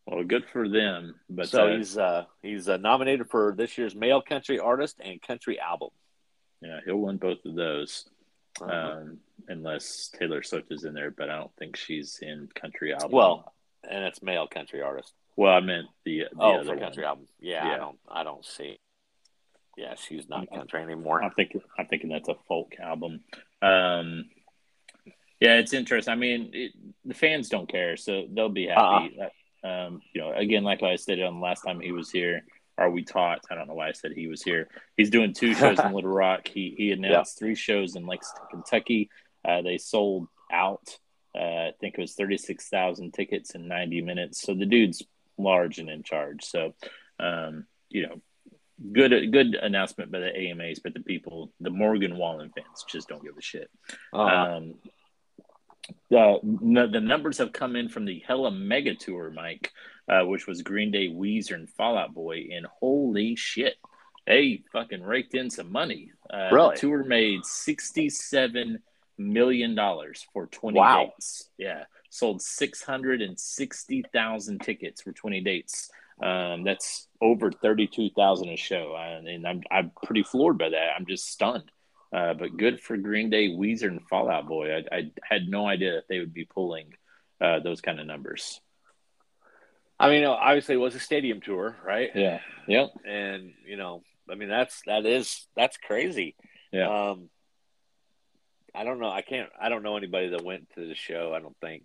[0.06, 1.16] Well, good for them.
[1.28, 5.20] But so uh, he's uh, he's uh, nominated for this year's male country artist and
[5.20, 5.90] country album.
[6.62, 8.08] yeah, he'll win both of those,
[8.60, 11.10] Uh, um, unless Taylor Swift is in there.
[11.10, 13.10] But I don't think she's in country album.
[13.10, 13.52] well,
[13.88, 15.12] and it's male country artist.
[15.36, 16.78] well, I meant the the oh, other for one.
[16.80, 17.26] country album.
[17.40, 18.78] Yeah, I don't I don't see.
[19.76, 21.22] Yeah, she's not country anymore.
[21.22, 23.24] I'm thinking I'm thinking that's a folk album.
[23.60, 24.26] Um,
[25.40, 26.12] yeah, it's interesting.
[26.12, 26.72] I mean, it,
[27.04, 29.18] the fans don't care, so they'll be happy.
[29.66, 32.44] Um, you know, again, like I stated on the last time he was here,
[32.79, 33.40] are we taught.
[33.50, 34.68] I don't know why I said he was here.
[34.96, 36.48] He's doing two shows in Little Rock.
[36.48, 39.11] He he announced three shows in Lexington, Kentucky.
[39.44, 40.98] Uh, they sold out.
[41.35, 44.40] Uh, I think it was thirty six thousand tickets in ninety minutes.
[44.42, 45.02] So the dude's
[45.38, 46.44] large and in charge.
[46.44, 46.74] So,
[47.18, 48.20] um, you know,
[48.92, 53.22] good good announcement by the AMAs, but the people, the Morgan Wallen fans, just don't
[53.24, 53.70] give a shit.
[54.12, 54.74] Uh, Um,
[56.11, 59.72] the no, the numbers have come in from the Hella Mega Tour, Mike,
[60.09, 63.75] uh, which was Green Day, Weezer, and Fallout Boy, and holy shit,
[64.27, 66.12] they fucking raked in some money.
[66.33, 66.75] Uh, Really?
[66.75, 68.83] The tour made sixty seven
[69.18, 71.07] million dollars for twenty Wow.
[71.16, 71.51] dates.
[71.59, 75.90] Yeah, sold six hundred and sixty thousand tickets for twenty dates.
[76.22, 80.90] Um, that's over thirty-two thousand a show, uh, and I'm I'm pretty floored by that.
[80.99, 81.70] I'm just stunned.
[82.12, 84.76] Uh, but good for Green Day, Weezer, and Fallout Boy.
[84.76, 86.94] I, I had no idea that they would be pulling
[87.40, 88.60] uh, those kind of numbers.
[89.98, 92.10] I mean, obviously, it was a stadium tour, right?
[92.14, 92.40] Yeah.
[92.68, 92.90] Yep.
[93.06, 96.36] And you know, I mean, that's that is that's crazy.
[96.72, 97.10] Yeah.
[97.10, 97.30] Um,
[98.74, 99.10] I don't know.
[99.10, 99.48] I can't.
[99.60, 101.32] I don't know anybody that went to the show.
[101.34, 101.84] I don't think.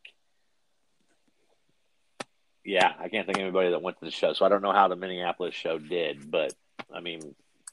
[2.65, 4.34] Yeah, I can't think of anybody that went to the show.
[4.34, 6.53] So I don't know how the Minneapolis show did, but
[6.93, 7.21] I mean,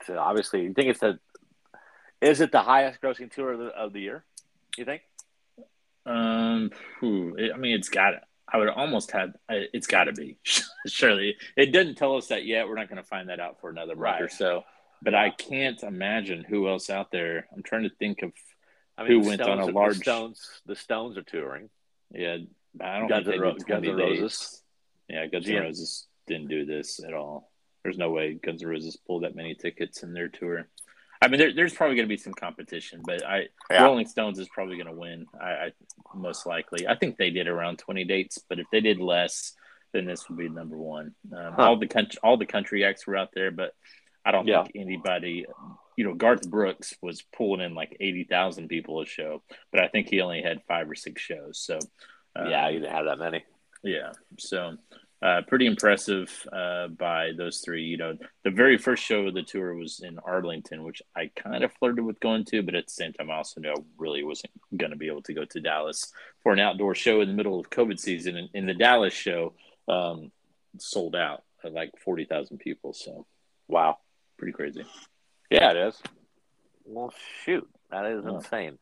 [0.07, 1.19] so obviously, you think it's the
[2.21, 4.25] is it the highest grossing tour of the, of the year?
[4.77, 5.03] You think?
[6.07, 8.15] Um, whew, it- I mean, it's got.
[8.51, 9.35] I would almost have.
[9.49, 10.39] It's got to be.
[10.87, 12.67] Surely, it doesn't tell us that yet.
[12.67, 14.65] We're not going to find that out for another month or so.
[15.03, 17.47] But I can't imagine who else out there.
[17.55, 18.33] I'm trying to think of.
[18.97, 21.69] I Who the went on a Stones- large- The Stones, the Stones are touring.
[22.11, 22.39] Yeah,
[22.81, 24.63] I don't Guns think they Ro- Guns N' Roses.
[25.09, 25.59] Yeah, Guns Yeah.
[25.59, 27.53] N' Roses didn't do this at all.
[27.85, 30.69] There's no way Guns N' Roses pulled that many tickets in their tour.
[31.21, 33.85] I mean, there, there's probably going to be some competition, but I Yeah.
[33.85, 35.27] Rolling Stones is probably going to win.
[35.41, 35.73] I, I
[36.15, 36.87] most likely.
[36.87, 39.55] I think they did around 20 dates, but if they did less,
[39.93, 41.15] then this would be number one.
[41.37, 41.63] Um, Huh.
[41.71, 43.73] All the country, all the country acts were out there, but
[44.25, 44.63] I don't Yeah.
[44.63, 45.45] think anybody.
[45.97, 50.09] You know, Garth Brooks was pulling in like 80,000 people a show, but I think
[50.09, 51.59] he only had five or six shows.
[51.59, 51.79] So,
[52.37, 53.45] um, yeah, he didn't have that many.
[53.83, 54.13] yeah.
[54.39, 54.77] So
[55.21, 57.83] uh, pretty impressive uh, by those three.
[57.85, 61.65] You know, the very first show of the tour was in Arlington, which I kind
[61.65, 64.23] of flirted with going to, but at the same time, I also knew I really
[64.23, 67.35] wasn't going to be able to go to Dallas for an outdoor show in the
[67.35, 68.37] middle of COVID season.
[68.37, 69.55] And in the Dallas show,
[69.89, 70.31] um,
[70.79, 72.93] sold out at like 40,000 people.
[72.93, 73.27] So
[73.67, 73.99] Wow.
[74.39, 74.85] pretty crazy.
[75.51, 76.01] Yeah, it is.
[76.85, 77.13] Well,
[77.45, 78.35] shoot, that is Yeah.
[78.37, 78.79] insane.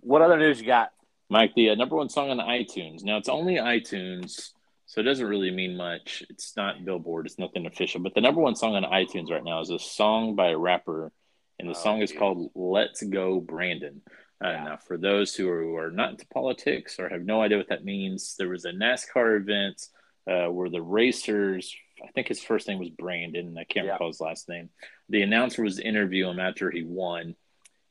[0.00, 0.92] What other news you got?
[1.28, 3.04] Mike, the uh, number one song on iTunes.
[3.04, 4.52] Now it's only iTunes,
[4.90, 6.24] so it doesn't really mean much.
[6.30, 7.26] It's not Billboard.
[7.26, 8.00] It's nothing official.
[8.00, 11.12] But the number one song on iTunes right now is a song by a rapper,
[11.60, 14.02] and the Oh, song is called "Let's Go Brandon."
[14.44, 14.64] Uh, Yeah.
[14.64, 17.68] Now, for those who are, who are not into politics or have no idea what
[17.68, 19.80] that means, there was a NASCAR event
[20.26, 21.72] uh, where the racers,
[22.02, 23.92] I think his first name was Brandon, I can't Yeah.
[23.92, 24.70] recall his last name.
[25.08, 27.36] The announcer was interviewing him after he won,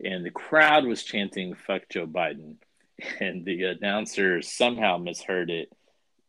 [0.04, 2.58] and the crowd was chanting "Fuck Joe Biden."
[3.22, 5.72] and the announcer somehow misheard it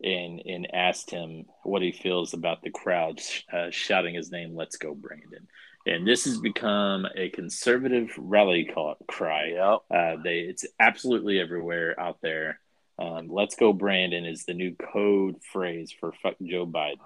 [0.03, 3.21] and and asked him what he feels about the crowd
[3.53, 5.47] uh, shouting his name let's go brandon.
[5.87, 9.55] And this has become a conservative rally call, cry.
[9.55, 12.61] Uh, they it's absolutely everywhere out there.
[12.99, 16.99] Um, let's go brandon is the new code phrase for fuck joe biden.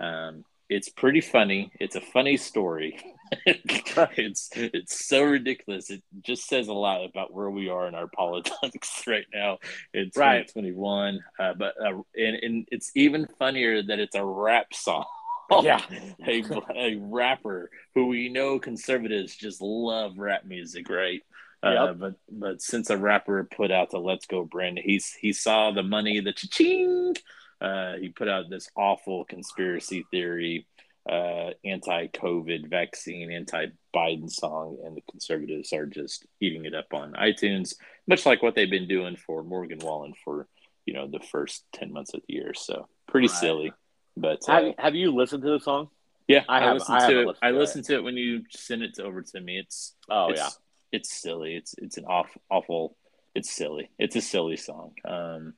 [0.00, 1.72] Um, it's pretty funny.
[1.80, 2.98] It's a funny story
[3.46, 8.06] it's it's so ridiculous it just says a lot about where we are in our
[8.16, 9.58] politics right now
[9.94, 10.46] in Right.
[10.48, 15.04] 2021 uh, but uh, and, and it's even funnier that it's a rap song
[15.62, 15.80] Yeah.
[16.26, 16.42] a,
[16.74, 21.22] a rapper who we know conservatives just love rap music right
[21.62, 25.72] uh, but but since a rapper put out the "Let's Go Brandon," he's he saw
[25.72, 27.16] the money, the cha-ching.
[27.60, 30.68] Uh, he put out this awful conspiracy theory,
[31.08, 37.74] uh, anti-COVID vaccine, anti-Biden song, and the conservatives are just eating it up on iTunes,
[38.06, 40.46] much like what they've been doing for Morgan Wallen for
[40.84, 42.52] you know the first ten months of the year.
[42.54, 43.36] So pretty Right.
[43.36, 43.72] silly,
[44.16, 45.88] but uh, Have, have you listened to the song?
[46.26, 47.26] yeah, I I, haven't- listened I to it.
[47.26, 47.58] listened I to it.
[47.58, 49.58] listened to it when you sent it over to me.
[49.58, 50.48] It's Oh it's, yeah.
[50.92, 51.56] it's silly.
[51.56, 52.96] It's it's an off, awful.
[53.34, 53.90] It's silly.
[53.98, 54.92] It's a silly song.
[55.06, 55.54] Um,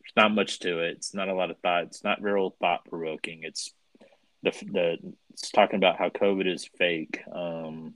[0.00, 0.96] there's not much to it.
[0.96, 1.84] It's not a lot of thought.
[1.84, 3.40] It's not real thought provoking.
[3.44, 3.72] It's
[4.42, 4.96] the the
[5.32, 7.94] it's talking about how COVID is fake, um,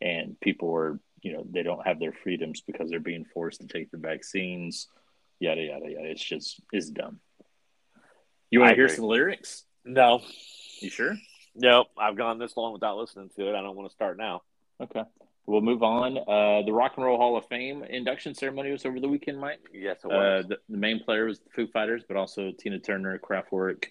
[0.00, 3.66] and people are you know they don't have their freedoms because they're being forced to
[3.66, 4.88] take the vaccines.
[5.40, 6.08] Yada yada yada.
[6.08, 7.20] It's just it's dumb.
[8.50, 9.64] You want to hear some lyrics?
[9.84, 10.22] No.
[10.80, 11.16] You sure?
[11.54, 11.88] Nope.
[11.98, 13.54] I've gone this long without listening to it.
[13.56, 14.42] I don't want to start now.
[14.80, 15.02] Okay.
[15.46, 16.16] We'll move on.
[16.18, 19.60] Uh, the Rock and Roll Hall of Fame induction ceremony was over the weekend, Mike.
[19.72, 20.46] Yes, it Uh, was.
[20.48, 23.84] the, the main player was the Foo Fighters, but also Tina Turner, Kraftwerk.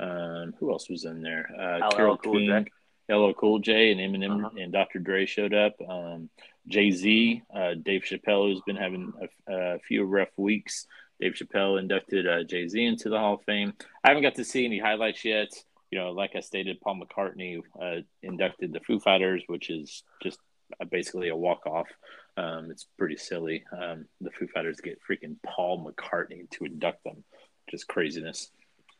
[0.00, 1.50] Um, who else was in there?
[1.58, 2.66] Uh, LL Carol Cool King,
[3.08, 3.14] J.
[3.14, 4.50] LL Cool J, and Eminem Uh-huh.
[4.58, 4.98] and Dr.
[4.98, 5.74] Dre showed up.
[5.86, 6.30] Um,
[6.68, 9.12] Jay Z, uh, Dave Chappelle, who's been having
[9.48, 10.86] a, a few rough weeks.
[11.20, 13.74] Dave Chappelle inducted uh, Jay Z into the Hall of Fame.
[14.02, 15.48] I haven't got to see any highlights yet.
[15.90, 20.38] You know, like I stated, Paul McCartney uh, inducted the Foo Fighters, which is just
[20.80, 21.88] uh, basically a walk off.
[22.36, 23.64] Um, it's pretty silly.
[23.72, 27.24] Um, the Foo Fighters get freaking Paul McCartney to induct them,
[27.66, 28.50] which is craziness.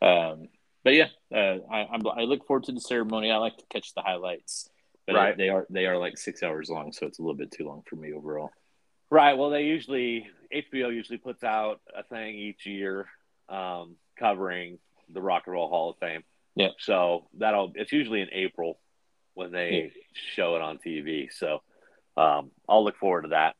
[0.01, 0.49] Um,
[0.83, 3.31] but yeah, uh, I, I'm, I look forward to the ceremony.
[3.31, 4.69] I like to catch the highlights,
[5.07, 5.37] but Right.
[5.37, 7.83] they are they are like six hours long, so it's a little bit too long
[7.87, 8.51] for me overall.
[9.09, 9.33] Right.
[9.37, 13.07] Well, they usually HBO usually puts out a thing each year
[13.49, 14.79] um, covering
[15.13, 16.23] the Rock and Roll Hall of Fame.
[16.55, 16.69] Yeah.
[16.79, 18.79] So that'll it's usually in April
[19.33, 19.91] when they
[20.35, 21.27] show it on TV.
[21.31, 21.61] So
[22.17, 23.55] um, I'll look forward to that.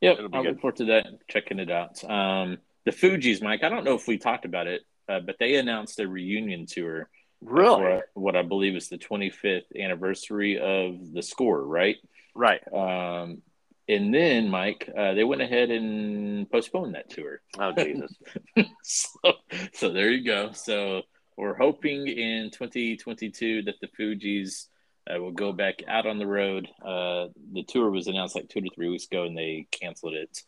[0.00, 0.48] Yep, It'll I'll good.
[0.52, 1.06] look forward to that.
[1.28, 2.02] Checking it out.
[2.04, 3.64] Um, the Fugees, Mike.
[3.64, 7.08] I don't know if we talked about it, uh, but they announced a reunion tour
[7.42, 7.82] Really?
[7.82, 11.96] For what I believe is the 25th anniversary of the score, right?
[12.34, 12.60] Right.
[12.72, 13.42] Um,
[13.88, 17.40] and then, Mike, uh, they went ahead and postponed that tour.
[17.58, 18.12] Oh Jesus.
[18.82, 19.32] so,
[19.72, 20.52] so there you go.
[20.52, 21.02] So
[21.36, 24.66] we're hoping in 2022 that the Fugees
[25.08, 26.68] uh, will go back out on the road.
[26.82, 30.42] Uh, the tour was announced like two to three weeks ago, and they canceled it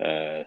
[0.00, 0.44] uh,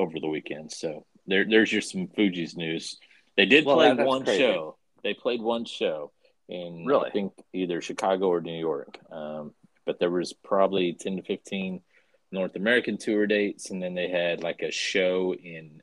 [0.00, 0.70] over the weekend.
[0.70, 2.98] So there, there's your some Fugees news.
[3.36, 4.40] They did Well, play that- one crazy.
[4.40, 4.76] show.
[5.02, 6.12] They played one show
[6.48, 7.08] in Really?
[7.08, 8.98] I think either Chicago or New York.
[9.10, 9.54] Um,
[9.84, 11.82] but there was probably 10 to 15
[12.30, 15.82] North American tour dates, and then they had like a show in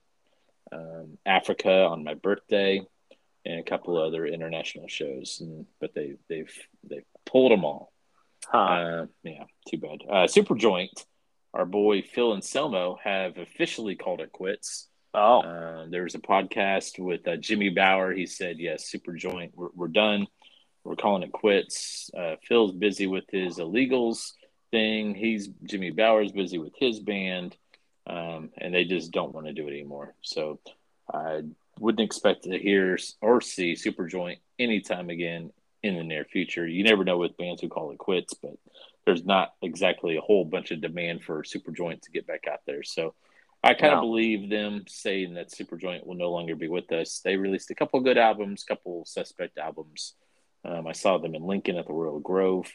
[0.72, 2.82] um, Africa on my birthday,
[3.46, 5.40] and a couple other international shows.
[5.42, 6.54] And but they they've
[6.90, 7.92] they pulled them all.
[8.46, 8.58] Huh.
[8.58, 10.00] Uh, yeah, too bad.
[10.10, 11.06] Uh, Super Joint,
[11.54, 14.88] our boy Phil Anselmo have officially called it quits.
[15.14, 15.42] Oh.
[15.42, 18.14] Um, there was a podcast with uh, Jimmy Bower.
[18.14, 20.28] He said, "Yes, Super Joint, we're, we're done.
[20.84, 24.34] We're calling it quits." Uh, Phil's busy with his illegals
[24.72, 25.16] thing.
[25.16, 27.58] He's Jimmy Bower's busy with his band,
[28.08, 30.14] um, and they just don't want to do it anymore.
[30.22, 30.60] So
[31.12, 31.42] I
[31.80, 36.68] wouldn't expect to hear or see Super Joint anytime again in the near future.
[36.68, 38.58] You never know with bands who call it quits, but
[39.06, 42.60] there's not exactly a whole bunch of demand for Super Joint to get back out
[42.68, 42.84] there.
[42.84, 43.16] So
[43.62, 47.20] I kind of believe them saying that Superjoint will no longer be with us.
[47.24, 50.14] They released a couple good albums, couple suspect albums.
[50.64, 52.72] Um, I saw them in Lincoln at the Royal Grove.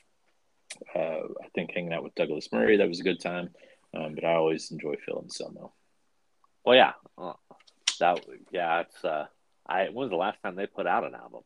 [0.94, 3.50] Uh, I think hanging out with Douglas Murray, that was a good time.
[3.94, 5.72] Um, but I always enjoy Phil Anselmo.
[6.64, 6.92] Well, yeah.
[7.16, 7.36] Oh,
[8.00, 8.20] that.
[8.50, 8.80] Yeah.
[8.80, 9.04] It's.
[9.04, 9.26] Uh.
[9.66, 9.84] I.
[9.84, 11.42] When was the last time they put out an album?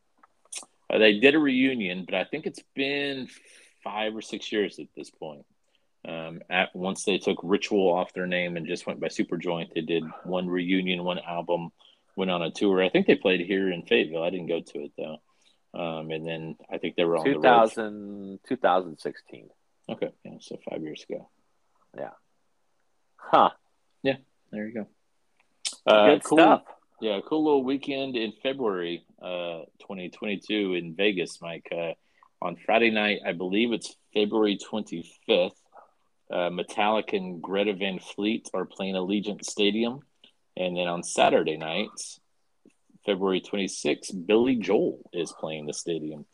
[0.89, 3.27] Uh, they did a reunion, but I think it's been
[3.83, 5.45] five or six years at this point.
[6.07, 9.71] Um, at once they took Ritual off their name and just went by Super Joint,
[9.75, 11.71] they did one reunion, one album,
[12.15, 12.81] went on a tour.
[12.83, 14.23] I think they played here in Fayetteville.
[14.23, 15.17] I didn't go to it though.
[15.73, 17.43] Um, and then I think they were on the road.
[17.43, 19.49] 2000, 2016.
[19.89, 21.29] Okay, yeah, so five years ago.
[21.97, 22.11] Yeah.
[23.17, 23.49] Huh.
[24.03, 24.17] Yeah.
[24.51, 24.87] There you go.
[25.85, 26.37] Uh, Good cool.
[26.37, 26.63] stuff.
[27.01, 31.67] Yeah, cool little weekend in February, uh, 2022 in Vegas, Mike.
[31.71, 31.93] Uh,
[32.41, 35.51] on Friday night, I believe it's February 25th.
[36.31, 40.01] Uh, Metallica and Greta Van Fleet are playing Allegiant Stadium,
[40.55, 41.89] and then on Saturday night,
[43.05, 46.25] February 26th, Billy Joel is playing the stadium.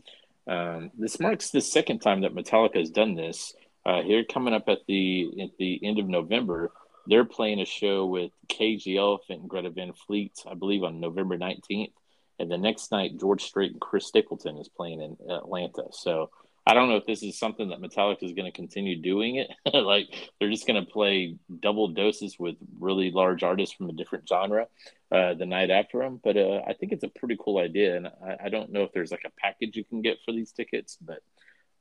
[0.47, 3.53] Um, this marks the second time that Metallica has done this.
[3.86, 6.71] Uh, here, coming up at the at the end of November,
[7.08, 11.38] they're playing a show with KG Elephant and Greta Van Fleet, I believe, on November
[11.38, 11.93] 19th.
[12.39, 15.86] And the next night, George Strait and Chris Stapleton is playing in Atlanta.
[15.91, 16.31] So
[16.67, 19.49] I don't know if this is something that Metallica is going to continue doing it.
[19.73, 20.08] like
[20.39, 24.67] they're just going to play double doses with really large artists from a different genre
[25.12, 26.19] uh, the night after them.
[26.23, 27.97] But uh, I think it's a pretty cool idea.
[27.97, 30.51] And I, I don't know if there's like a package you can get for these
[30.51, 31.21] tickets, but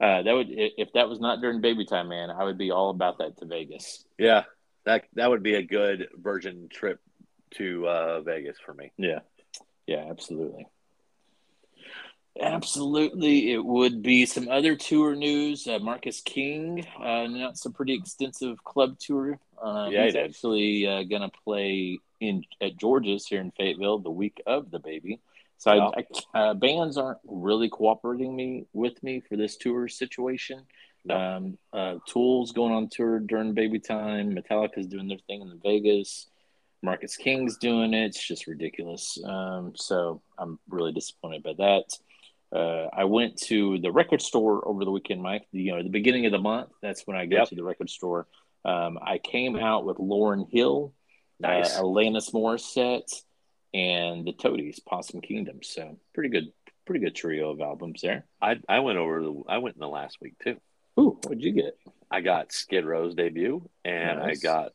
[0.00, 2.90] uh, that would if that was not during baby time, man, I would be all
[2.90, 4.04] about that to Vegas.
[4.18, 4.42] Yeah.
[4.84, 7.00] That that would be a good virgin trip
[7.56, 8.92] to uh, Vegas for me.
[8.98, 9.20] Yeah,
[9.86, 10.66] yeah, absolutely.
[12.40, 15.68] Absolutely, it would be some other tour news.
[15.68, 19.38] Uh, Marcus King uh, announced a pretty extensive club tour.
[19.62, 23.98] Uh, Yeah, he he's actually uh, going to play in at George's here in Fayetteville
[23.98, 25.20] the week of the baby.
[25.58, 26.00] So I,
[26.34, 30.62] I, uh, bands aren't really cooperating me with me for this tour situation.
[31.04, 31.16] No.
[31.16, 34.34] Um, uh, Tool's going on tour during baby time.
[34.34, 36.26] Metallica's doing their thing in the Vegas.
[36.82, 38.06] Marcus King's doing it.
[38.06, 39.18] It's just ridiculous.
[39.24, 41.98] Um, so I'm really disappointed by that.
[42.52, 45.46] Uh, I went to the record store over the weekend, Mike.
[45.52, 46.70] The, you know, the beginning of the month.
[46.82, 47.48] That's when I go Yep.
[47.48, 48.26] to the record store.
[48.64, 50.92] Um, I came out with Lauryn Hill,
[51.40, 51.76] Nice.
[51.78, 53.12] uh, Alanis Morissette,
[53.74, 55.62] and the Toadies, Possum Kingdom.
[55.62, 56.52] So pretty good,
[56.86, 58.24] pretty good trio of albums there.
[58.40, 60.56] I I went over the I went in the last week too.
[60.98, 61.76] Ooh, what'd you get?
[62.10, 64.38] I got Skid Row's debut, and Nice.
[64.38, 64.72] I got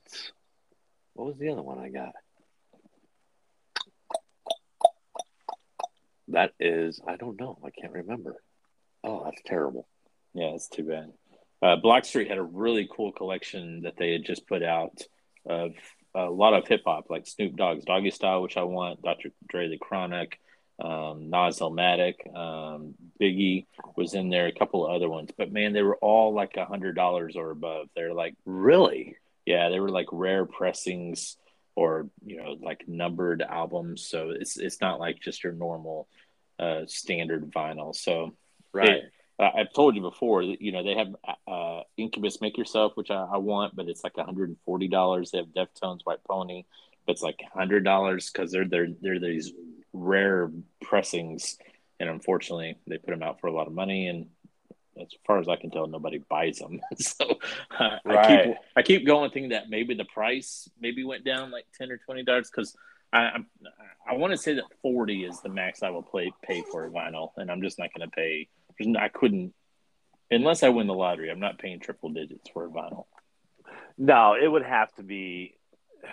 [1.14, 2.14] what was the other one I got?
[6.30, 7.58] That is I don't know.
[7.66, 8.36] I can't remember.
[9.04, 9.88] Oh, that's terrible.
[10.34, 11.12] Yeah, it's too bad.
[11.62, 15.02] Uh, Blackstreet had a really cool collection that they had just put out
[15.46, 15.72] of
[16.16, 19.30] a lot of hip hop, like Snoop Dogg's Doggy Style, which I want, Dr.
[19.48, 20.40] Dre the Chronic,
[20.82, 23.66] um, Nas Illmatic, um, Biggie
[23.98, 25.32] was in there, a couple of other ones.
[25.38, 27.88] But man, they were all like a hundred dollars or above.
[27.96, 29.18] They're like, Really?
[29.46, 31.36] yeah, they were like rare pressings
[31.80, 34.06] or you know like numbered albums.
[34.06, 36.08] So it's it's not like just your normal
[36.60, 37.96] uh, standard vinyl.
[37.96, 38.34] So
[38.72, 39.02] Right.
[39.40, 41.16] uh, I've told you before you know they have
[41.48, 45.32] uh, Incubus Make Yourself, which I, I want, but it's like $140.
[45.32, 46.66] They have Deftones White Pony,
[47.06, 49.54] but it's like $100 because they're they're they're these
[49.94, 50.52] rare
[50.82, 51.58] pressings
[52.00, 54.28] and unfortunately, they put them out for a lot of money, and
[55.00, 56.82] as far as I can tell, nobody buys them.
[56.98, 57.40] so
[57.78, 58.18] uh, right.
[58.18, 61.92] I keep I keep going, thinking that maybe the price maybe went down like ten
[61.92, 62.76] or twenty dollars because
[63.12, 63.48] I I'm,
[64.08, 67.32] I want to say that forty is the max I will play pay for vinyl,
[67.38, 68.48] and I'm just not going to pay.
[68.98, 69.54] I couldn't
[70.32, 71.30] unless I win the lottery.
[71.30, 73.06] I'm not paying triple digits for a vinyl.
[73.98, 75.56] No, it would have to be.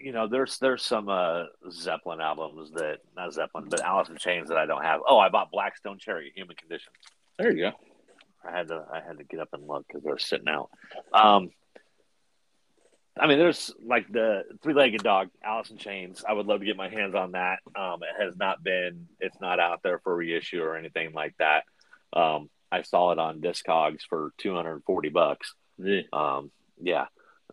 [0.00, 4.48] You know, there's there's some uh, Zeppelin albums that not Zeppelin, but Alice in Chains
[4.48, 5.00] that I don't have.
[5.04, 6.92] Oh, I bought Black Stone Cherry, Human Condition.
[7.36, 7.72] There you go.
[8.44, 10.70] I had to I had to get up and look because they're sitting out.
[11.12, 11.50] Um,
[13.18, 16.24] I mean, there's like the three legged dog, Alice in Chains.
[16.26, 17.58] I would love to get my hands on that.
[17.76, 21.64] Um, it has not been, it's not out there for reissue or anything like that.
[22.12, 25.54] Um, I saw it on Discogs for 240 bucks.
[25.78, 26.02] Yeah.
[26.12, 27.06] Um, yeah,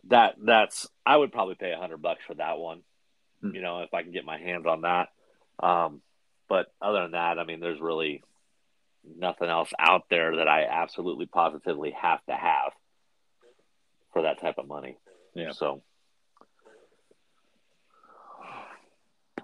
[0.08, 2.82] that that's I would probably pay hundred bucks for that one.
[3.40, 3.54] Hmm.
[3.54, 5.08] You know, if I can get my hands on that.
[5.58, 6.00] Um,
[6.48, 8.22] but other than that, I mean, there's really
[9.16, 12.72] nothing else out there that I absolutely positively have to have
[14.12, 14.98] for that type of money.
[15.34, 15.52] Yeah.
[15.52, 15.82] So.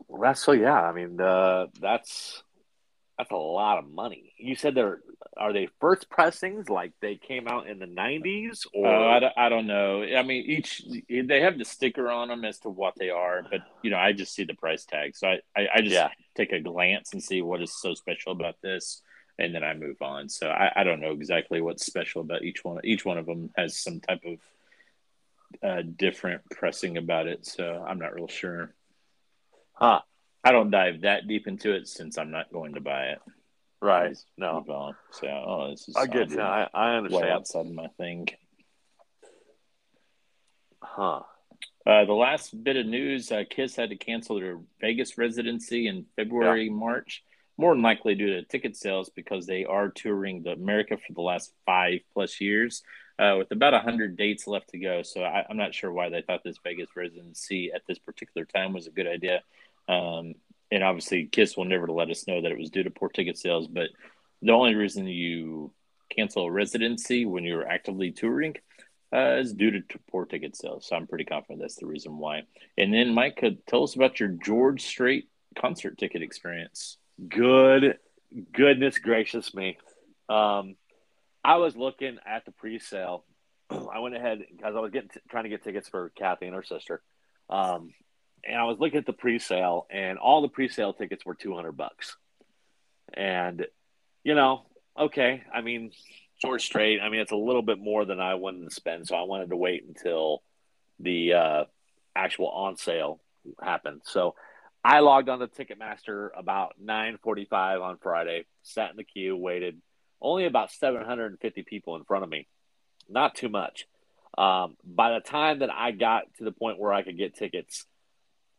[0.08, 0.52] Well, that's so.
[0.52, 2.42] Yeah, I mean, uh, that's
[3.18, 4.32] that's a lot of money.
[4.38, 5.00] You said they're
[5.36, 9.32] are they first pressings like they came out in the 90s or uh, I, don't,
[9.36, 12.94] I don't know i mean each they have the sticker on them as to what
[12.98, 15.80] they are but you know i just see the price tag so i i, I
[15.80, 16.08] just yeah.
[16.36, 19.00] take a glance and see what is so special about this
[19.38, 22.64] and then i move on so I, I don't know exactly what's special about each
[22.64, 24.38] one each one of them has some type of
[25.62, 28.74] uh, different pressing about it so i'm not real sure
[29.72, 30.00] huh
[30.44, 33.18] i don't dive that deep into it since i'm not going to buy it
[33.82, 34.16] Right.
[34.38, 34.94] No.
[35.10, 36.40] So, oh, this is I get you.
[36.40, 37.24] I, I understand.
[37.24, 38.28] Way outside of my thing.
[40.80, 41.22] Huh.
[41.84, 46.06] Uh, the last bit of news: uh, Kiss had to cancel their Vegas residency in
[46.14, 46.72] February, yeah.
[46.72, 47.24] March,
[47.58, 51.20] more than likely due to ticket sales because they are touring the America for the
[51.20, 52.82] last five plus years,
[53.18, 55.02] uh, with about hundred dates left to go.
[55.02, 58.72] So I, am not sure why they thought this Vegas residency at this particular time
[58.72, 59.42] was a good idea.
[59.88, 60.34] Um,
[60.70, 63.36] and obviously Kiss will never let us know that it was due to poor ticket
[63.36, 63.68] sales.
[63.68, 63.90] But
[64.40, 65.72] the only reason you
[66.10, 68.56] cancel a residency when you're actively touring
[69.14, 70.86] uh, is due to poor ticket sales.
[70.86, 72.42] So I'm pretty confident that's the reason why.
[72.78, 76.96] And then Mike, could tell us about your George Strait concert ticket experience.
[77.28, 77.98] Good,
[78.52, 79.78] goodness gracious me.
[80.28, 80.76] Um,
[81.44, 83.24] I was looking at the pre-sale.
[83.70, 86.54] I went ahead because I was getting t- trying to get tickets for Kathy and
[86.54, 87.02] her sister.
[87.50, 87.92] Um,
[88.44, 91.72] and I was looking at the pre-sale, and all the pre-sale tickets were two hundred
[91.72, 92.16] bucks.
[93.14, 93.66] And
[94.24, 94.62] you know,
[94.98, 95.92] okay, I mean,
[96.40, 97.00] George Strait.
[97.00, 99.50] I mean, it's a little bit more than I wanted to spend, so I wanted
[99.50, 100.42] to wait until
[100.98, 101.64] the uh,
[102.16, 103.20] actual on sale
[103.60, 104.02] happened.
[104.04, 104.34] So
[104.84, 109.80] I logged on to Ticketmaster about nine forty-five on Friday, sat in the queue, waited.
[110.20, 112.48] Only about seven hundred and fifty people in front of me,
[113.08, 113.86] not too much.
[114.36, 117.86] Um, by the time that I got to the point where I could get tickets,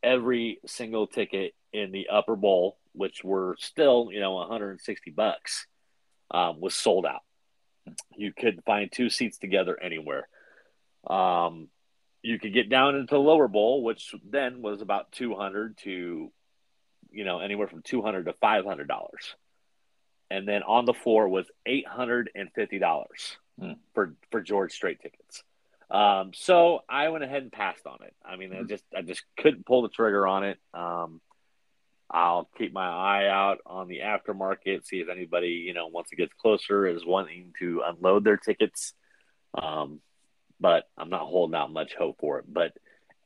[0.03, 5.65] every single ticket in the upper bowl, which were still, you know, 160 bucks,
[6.29, 7.21] um, was sold out.
[8.15, 10.27] You could find two seats together anywhere.
[11.07, 11.69] Um,
[12.23, 16.31] you could get down into the lower bowl, which then was about 200 to,
[17.11, 19.35] you know, anywhere from 200 to 500 dollars.
[20.31, 22.27] And then on the floor was $850
[23.59, 23.71] hmm.
[23.93, 25.43] for, for George Strait tickets.
[25.91, 28.15] Um, so I went ahead and passed on it.
[28.25, 28.67] I mean, I mm-hmm.
[28.67, 30.57] just I just couldn't pull the trigger on it.
[30.73, 31.21] Um,
[32.09, 36.15] I'll keep my eye out on the aftermarket, see if anybody you know once it
[36.15, 38.93] gets closer is wanting to unload their tickets.
[39.53, 39.99] Um,
[40.63, 42.45] but I'm not holding out much hope for it.
[42.47, 42.71] But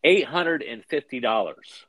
[0.03, 1.85] eight hundred and fifty dollars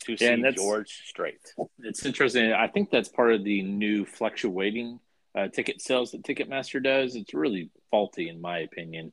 [0.00, 1.38] to yeah, see George Strait.
[1.78, 2.52] It's interesting.
[2.52, 4.98] I think that's part of the new fluctuating
[5.38, 7.14] uh, ticket sales that Ticketmaster does.
[7.14, 9.12] It's really faulty, in my opinion.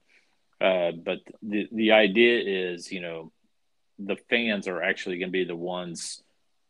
[0.59, 3.31] Uh, but the the idea is, you know,
[3.99, 6.23] the fans are actually going to be the ones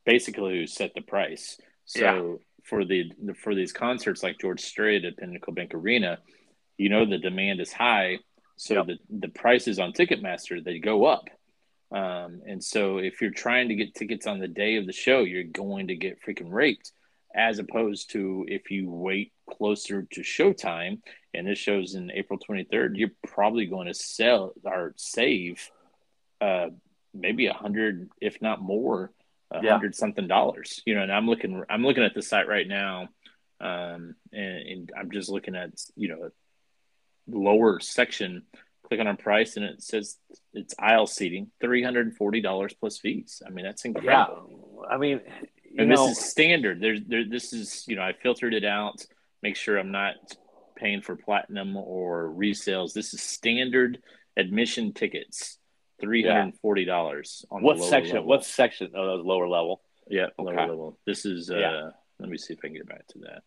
[0.05, 1.57] basically who set the price.
[1.85, 2.35] So yeah.
[2.65, 3.09] for the
[3.41, 6.19] for these concerts like George Strait at Pinnacle Bank Arena,
[6.77, 8.19] you know the demand is high,
[8.61, 8.85] so yep.
[8.85, 11.27] the the prices on Ticketmaster they go up.
[11.91, 15.21] Um, and so if you're trying to get tickets on the day of the show,
[15.21, 16.91] you're going to get freaking raped
[17.33, 21.01] as opposed to if you wait closer to showtime
[21.33, 25.71] and this shows in April 23rd, you're probably going to sell or save
[26.39, 26.67] uh,
[27.15, 29.11] maybe a hundred, if not more,
[29.49, 29.71] a yeah.
[29.71, 30.83] hundred something dollars.
[30.85, 33.09] You know, and I'm looking, I'm looking at the site right now,
[33.59, 36.29] um, and, and I'm just looking at you know
[37.31, 38.43] lower section.
[38.83, 40.17] click on our price, and it says
[40.53, 43.41] it's aisle seating, three hundred and forty dollars plus fees.
[43.45, 44.83] I mean, that's incredible.
[44.83, 45.21] Yeah, I mean,
[45.77, 46.81] and know, this is standard.
[46.81, 47.23] There's there.
[47.27, 49.05] This is you know I filtered it out.
[49.41, 50.15] Make sure I'm not
[50.75, 52.93] paying for platinum or resales.
[52.93, 54.01] This is standard
[54.37, 55.57] admission tickets.
[55.99, 58.15] Three hundred and forty dollars on what section?
[58.15, 58.29] Level.
[58.29, 58.91] What section?
[58.95, 59.81] Oh, that was lower level.
[60.09, 60.97] yeah lower level?
[61.05, 61.57] This is uh.
[61.57, 61.89] Yeah.
[62.19, 63.41] Let me see if I can get back to that.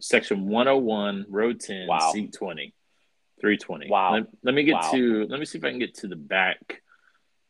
[0.00, 2.10] Section one hundred one, row ten, Wow.
[2.12, 2.74] seat twenty.
[3.40, 3.88] 320.
[3.90, 4.14] Wow.
[4.14, 4.90] Let, let me get Wow.
[4.92, 6.82] to let me see if I can get to the back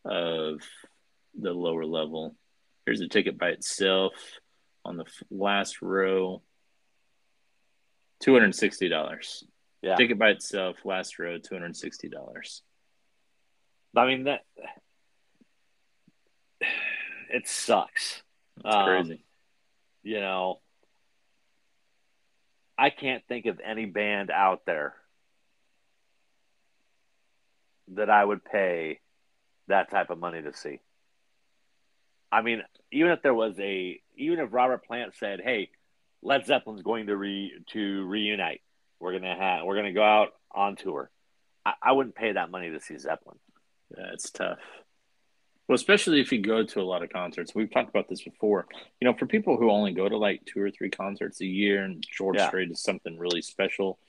[0.05, 0.61] of
[1.39, 2.35] the lower level.
[2.85, 4.13] Here's the ticket by itself
[4.85, 6.41] on the last row.
[8.21, 9.43] Two hundred sixty dollars.
[9.81, 9.95] Yeah.
[9.95, 12.61] Ticket by itself, last row, two hundred sixty dollars.
[13.95, 14.41] I mean that.
[17.31, 18.21] It sucks.
[18.63, 19.23] That's Um, crazy.
[20.03, 20.59] you know,
[22.77, 24.95] I can't think of any band out there
[27.95, 28.99] that I would pay
[29.67, 30.79] that type of money to see.
[32.31, 32.61] I mean,
[32.91, 35.69] even if there was a, even if Robert Plant said, "Hey,
[36.21, 38.61] Led Zeppelin's going to re to reunite.
[38.99, 41.09] We're gonna have, we're gonna go out on tour,"
[41.65, 43.39] I, I wouldn't pay that money to see Zeppelin.
[43.97, 44.59] Yeah, it's tough.
[45.67, 47.53] Well, especially if you go to a lot of concerts.
[47.53, 48.65] We've talked about this before.
[48.99, 51.83] You know, for people who only go to like two or three concerts a year
[51.83, 52.47] and George Yeah.
[52.47, 53.99] Strait is something really special.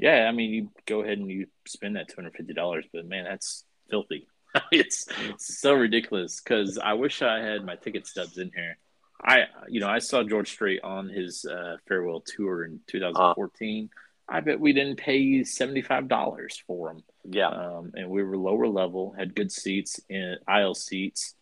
[0.00, 3.06] Yeah, I mean, you go ahead and you spend that two hundred fifty dollars, but
[3.06, 4.26] man, that's filthy.
[4.72, 8.78] it's, it's so ridiculous because I wish I had my ticket stubs in here.
[9.22, 13.90] I, you know, I saw George Strait on his uh, farewell tour in 2014.
[14.28, 18.36] I bet we didn't pay seventy five dollars for him Yeah, um, and we were
[18.38, 21.34] lower level, had good seats in aisle seats,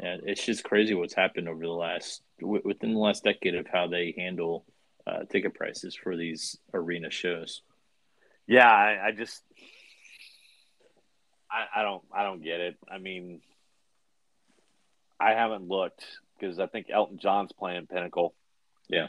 [0.00, 3.66] and it's just crazy what's happened over the last w- within the last decade of
[3.72, 4.64] how they handle
[5.06, 7.62] uh, ticket prices for these arena shows.
[8.52, 8.70] Yeah.
[8.70, 9.42] I, I just,
[11.50, 12.76] I, I don't, I don't get it.
[12.90, 13.40] I mean,
[15.20, 16.04] I haven't looked
[16.38, 18.34] because I think Elton John's playing Pinnacle.
[18.88, 19.08] Yeah.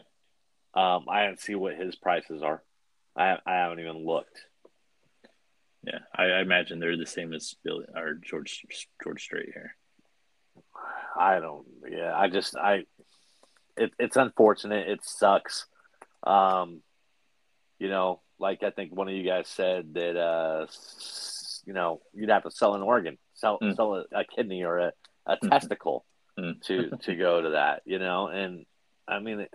[0.75, 2.63] Um, I didn't see what his prices are.
[3.15, 4.39] I, I haven't even looked.
[5.85, 8.65] Yeah, I, I imagine they're the same as Bill or George
[9.03, 9.75] George Strait here.
[11.15, 11.67] I don't.
[11.89, 12.85] Yeah, I just I.
[13.75, 14.87] It, it's unfortunate.
[14.87, 15.65] It sucks.
[16.25, 16.81] Um,
[17.79, 20.65] you know, like I think one of you guys said that uh,
[21.65, 23.75] you know, you'd have to sell an organ, sell Mm.
[23.75, 24.91] sell a, a kidney or a,
[25.25, 25.49] a Mm.
[25.49, 26.05] testicle
[26.37, 26.61] Mm.
[26.63, 27.83] to to go to that.
[27.85, 28.65] You know, and
[29.07, 29.51] I mean, it,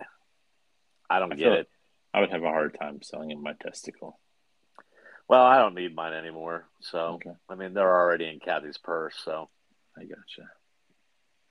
[1.09, 1.69] I don't I get it.
[2.13, 4.19] I would have a hard time selling in my testicle.
[5.27, 6.67] Well, I don't need mine anymore.
[6.81, 9.15] So Okay, I mean, they're already in Kathy's purse.
[9.23, 9.49] So
[9.95, 10.49] I gotcha.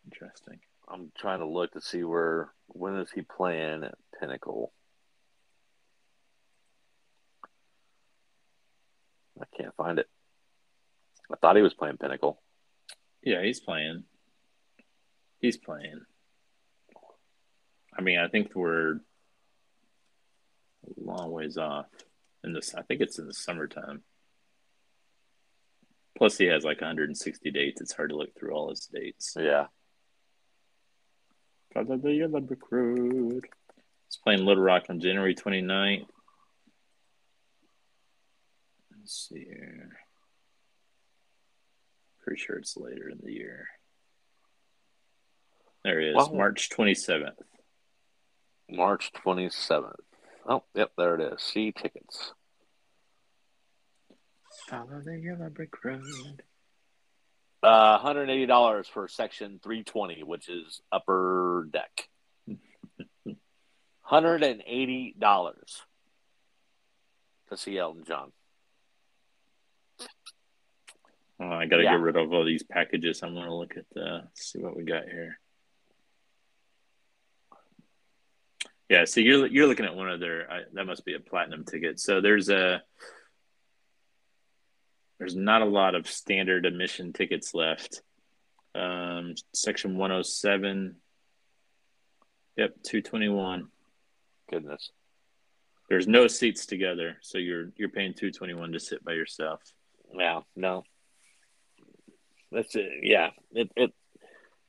[0.04, 0.58] Interesting.
[0.88, 4.72] I'm trying to look to see where when is he playing at Pinnacle.
[9.40, 10.08] I can't find it.
[11.32, 12.40] I thought he was playing Pinnacle.
[13.22, 14.04] Yeah, he's playing.
[15.40, 16.00] He's playing.
[17.96, 19.00] I mean, I think we're a
[20.96, 21.86] long ways off
[22.44, 22.74] in this.
[22.74, 24.02] I think it's in the summertime.
[26.16, 27.80] Plus, he has like 160 dates.
[27.80, 29.34] It's hard to look through all his dates.
[29.38, 29.66] Yeah.
[31.72, 33.46] Follow the yellow brick road.
[34.06, 36.06] He's playing Little Rock on January 29th.
[39.08, 39.96] Let's see here.
[42.22, 43.66] Pretty sure it's later in the year.
[45.82, 46.30] There he is, Wow.
[46.34, 47.40] March 27th.
[48.68, 49.94] March 27th.
[50.46, 51.40] Oh, yep, there it is.
[51.40, 52.34] See tickets.
[54.68, 56.42] Follow the yellow brick road.
[57.62, 62.10] Uh, $180 for section 320, which is upper deck.
[64.10, 65.14] $180
[67.48, 68.32] to see Elton John.
[71.40, 71.92] Oh, I got to Yeah.
[71.92, 73.22] get rid of all these packages.
[73.22, 75.38] I'm going to look at the see what we got here.
[78.88, 81.64] Yeah, so you're you're looking at one of their I, that must be a platinum
[81.64, 82.00] ticket.
[82.00, 82.82] So there's a
[85.18, 88.02] there's not a lot of standard admission tickets left.
[88.74, 90.96] Um, section 107.
[92.56, 93.68] Yep, 221.
[94.50, 94.90] Goodness.
[95.88, 99.60] There's no seats together, so you're you're paying 221 to sit by yourself.
[100.14, 100.84] Yeah, no.
[102.50, 102.88] That's it.
[103.02, 103.92] Yeah, it it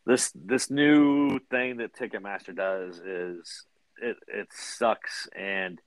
[0.05, 3.65] this this new thing that Ticketmaster does is
[4.01, 5.27] it it sucks.
[5.35, 5.79] And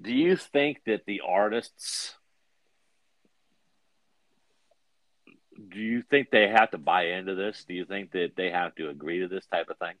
[0.00, 2.14] do you think that the artists
[5.68, 7.64] do you think they have to buy into this?
[7.66, 9.94] Do you think that they have to agree to this type of thing,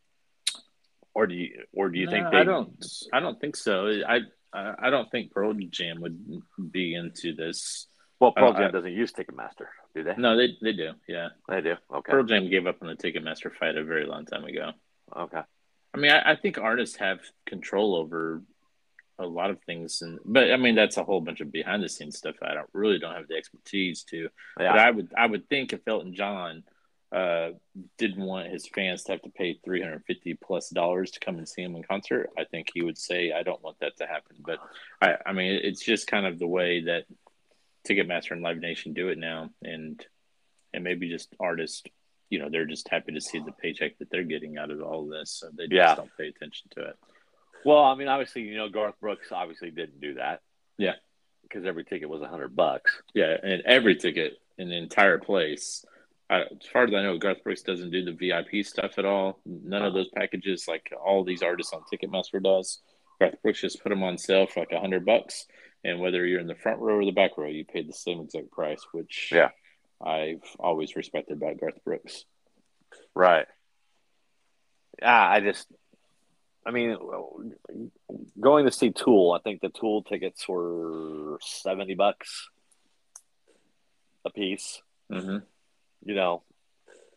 [1.14, 2.38] or do you or do you think they?
[2.38, 2.84] I don't.
[3.12, 3.88] I don't think so.
[4.06, 4.20] I
[4.52, 7.86] I, I don't think Pearl Jam would be into this.
[8.20, 10.14] Well, Pearl Jam doesn't use Ticketmaster, do they?
[10.16, 10.92] No, they they do.
[11.08, 11.76] Yeah, They do.
[11.92, 12.12] Okay.
[12.12, 14.72] Pearl Jam gave up on the Ticketmaster fight a very long time ago.
[15.16, 15.40] Okay.
[15.94, 18.42] I mean, I, I think artists have control over
[19.18, 21.88] a lot of things, and but I mean that's a whole bunch of behind the
[21.88, 22.36] scenes stuff.
[22.42, 24.28] I don't really don't have the expertise to.
[24.58, 24.72] Yeah.
[24.72, 26.62] But I would I would think if Elton John
[27.12, 27.50] uh,
[27.98, 31.38] didn't want his fans to have to pay three hundred fifty plus dollars to come
[31.38, 34.06] and see him in concert, I think he would say I don't want that to
[34.06, 34.36] happen.
[34.44, 34.58] But
[35.00, 37.04] I I mean it's just kind of the way that
[37.88, 40.04] Ticketmaster and Live Nation do it now, and
[40.72, 41.82] and maybe just artists.
[42.28, 45.06] You know, they're just happy to see the paycheck that they're getting out of all
[45.08, 45.94] this, so they just Yeah.
[45.96, 46.96] don't pay attention to it.
[47.64, 50.40] Well, I mean, obviously, you know, Garth Brooks obviously didn't do that.
[50.78, 50.94] Yeah.
[51.42, 53.02] Because every ticket was a hundred bucks.
[53.14, 55.84] Yeah, and every ticket in the entire place.
[56.30, 59.40] I, as far as I know, Garth Brooks doesn't do the VIP stuff at all.
[59.44, 59.96] None of Uh-huh.
[59.98, 62.80] those packages, like all these artists on Ticketmaster does.
[63.18, 65.48] Garth Brooks just put them on sale for like a hundred bucks,
[65.84, 68.20] and whether you're in the front row or the back row, you paid the same
[68.20, 68.84] exact price.
[68.92, 69.50] Which Yeah.
[70.02, 72.24] I've always respected about Garth Brooks.
[73.14, 73.46] Right.
[75.00, 75.66] Yeah, I just,
[76.66, 76.96] I mean,
[78.38, 82.48] going to see Tool, I think the Tool tickets were seventy bucks
[84.24, 84.82] a piece.
[85.10, 85.38] Mm-hmm.
[86.04, 86.42] You know,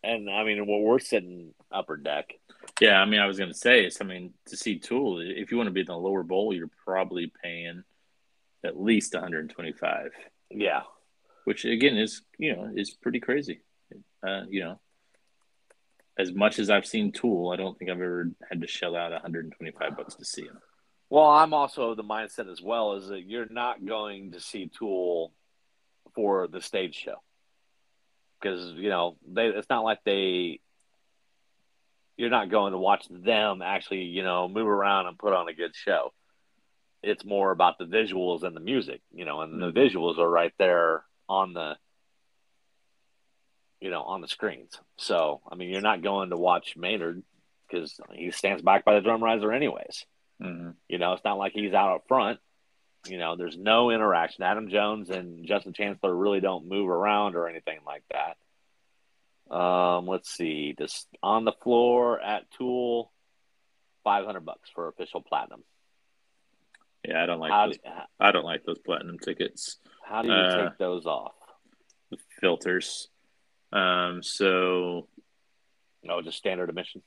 [0.04, 2.34] and I mean, well, we're sitting upper deck.
[2.82, 5.58] Yeah, I mean, I was gonna say, it's, I mean, to see Tool, if you
[5.58, 7.84] want to be in the lower bowl, you're probably paying
[8.66, 10.12] at least 125.
[10.52, 10.82] Yeah.
[11.46, 13.62] which again is you know is pretty crazy.
[14.26, 14.80] Uh, you know,
[16.18, 19.12] as much as I've seen Tool, I don't think I've ever had to shell out
[19.12, 20.60] 125 bucks to see him.
[21.10, 24.70] Well, I'm also of the mindset as well is that you're not going to see
[24.80, 25.34] Tool
[26.16, 27.16] for the stage show
[28.42, 29.48] because you know they.
[29.48, 30.60] It's not like they.
[32.16, 35.54] You're not going to watch them actually, you know, move around and put on a
[35.54, 36.14] good show.
[37.04, 39.76] It's more about the visuals and the music, you know, and the Mhm.
[39.76, 41.78] visuals are right there on the,
[43.82, 44.80] you know, on the screens.
[44.98, 47.24] So, I mean, you're not going to watch Maynard
[47.68, 50.06] because he stands back by the drum riser anyways.
[50.42, 50.72] Mm-hmm.
[50.88, 52.40] You know, it's not like he's out up front.
[53.08, 54.44] You know, there's no interaction.
[54.44, 58.38] Adam Jones and Justin Chancellor really don't move around or anything like that.
[59.54, 63.12] Um, let's see, just on the floor at Tool,
[64.06, 65.66] five hundred bucks for official platinum.
[67.08, 67.78] Yeah, I don't like How those.
[67.78, 67.90] do,
[68.20, 69.78] I don't like those platinum tickets.
[70.06, 71.34] how do you Uh, take those off?
[72.40, 73.10] Filters.
[73.72, 74.22] Um.
[74.24, 75.08] So
[76.04, 77.02] No, just standard admission.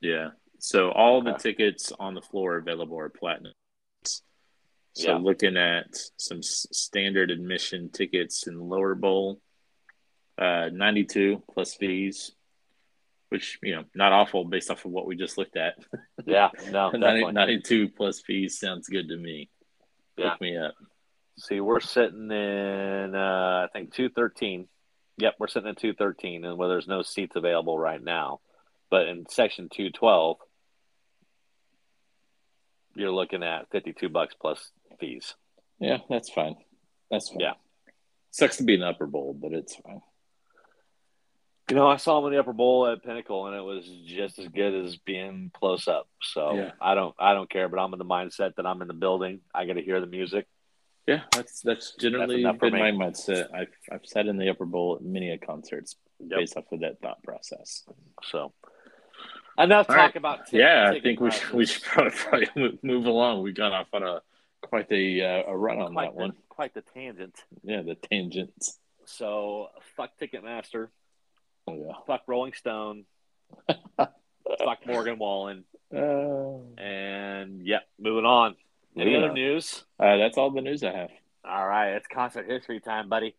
[0.00, 0.30] yeah.
[0.58, 3.52] So all the tickets on the floor available are platinum.
[4.94, 5.16] So Yeah.
[5.16, 9.40] looking at some s- standard admission tickets in lower bowl,
[10.38, 12.36] uh, 92 plus fees,
[13.32, 15.74] which you know not awful based off of what we just looked at.
[16.24, 17.32] Yeah, no, 90, definitely.
[17.32, 19.50] 92 plus fees sounds good to me.
[20.16, 20.30] Yeah.
[20.30, 20.74] Hook me up.
[21.36, 24.68] See, we're sitting in, uh, I think, 213.
[25.16, 28.38] Yep, we're sitting at 213, and where there's no seats available right now.
[28.88, 30.36] But in section 212,
[32.94, 34.70] you're looking at 52 bucks plus
[35.00, 35.34] fees.
[35.80, 36.54] Yeah, that's fine.
[37.10, 37.40] That's fine.
[37.40, 37.54] Yeah.
[38.30, 40.02] Sucks to be the upper bowl, but it's fine.
[41.70, 44.38] You know, I saw him in the upper bowl at Pinnacle, and it was just
[44.38, 46.08] as good as being close up.
[46.22, 46.72] So Yeah.
[46.80, 47.68] I don't, I don't care.
[47.68, 49.40] But I'm in the mindset that I'm in the building.
[49.54, 50.46] I got to hear the music.
[51.06, 53.52] Yeah, that's that's generally for been my mindset.
[53.54, 56.38] I've I've sat in the upper bowl at many a concerts Yep.
[56.38, 57.82] based off of that thought process.
[58.22, 58.52] So
[59.58, 60.16] enough All talk right.
[60.16, 60.52] about.
[60.52, 63.42] yeah, I think we should, we should probably, probably move- move along.
[63.42, 64.20] We got off on a
[64.60, 66.32] quite the uh, a run on quite that the, one.
[66.48, 67.34] quite the tangent.
[67.64, 68.78] Yeah, the tangents.
[69.04, 70.90] So fuck Ticketmaster,
[71.66, 71.92] Oh yeah.
[72.06, 73.04] fuck Rolling Stone,
[73.96, 78.56] fuck Morgan Wallen, Uh, and yep, moving on.
[78.96, 79.84] Any Moving other news?
[79.98, 81.10] uh, that's all the news I have.
[81.44, 83.34] All right, it's concert history time, buddy.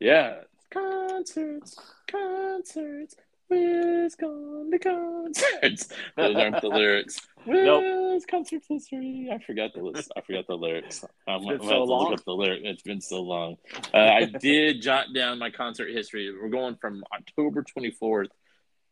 [0.00, 1.76] Yeah, concerts,
[2.10, 3.14] concerts.
[3.48, 5.88] Where's gone to concerts?
[6.16, 7.20] Those aren't the lyrics.
[7.46, 7.82] Nope.
[7.82, 9.30] Where's concerts history?
[9.32, 10.12] I forgot the list.
[10.16, 11.04] I forgot the lyrics.
[11.26, 12.10] I'm, been I'm so long.
[12.10, 12.60] look up the lyric.
[12.64, 13.56] It's been so long.
[13.94, 16.30] Uh, I did jot down my concert history.
[16.30, 18.28] We're going from October 24th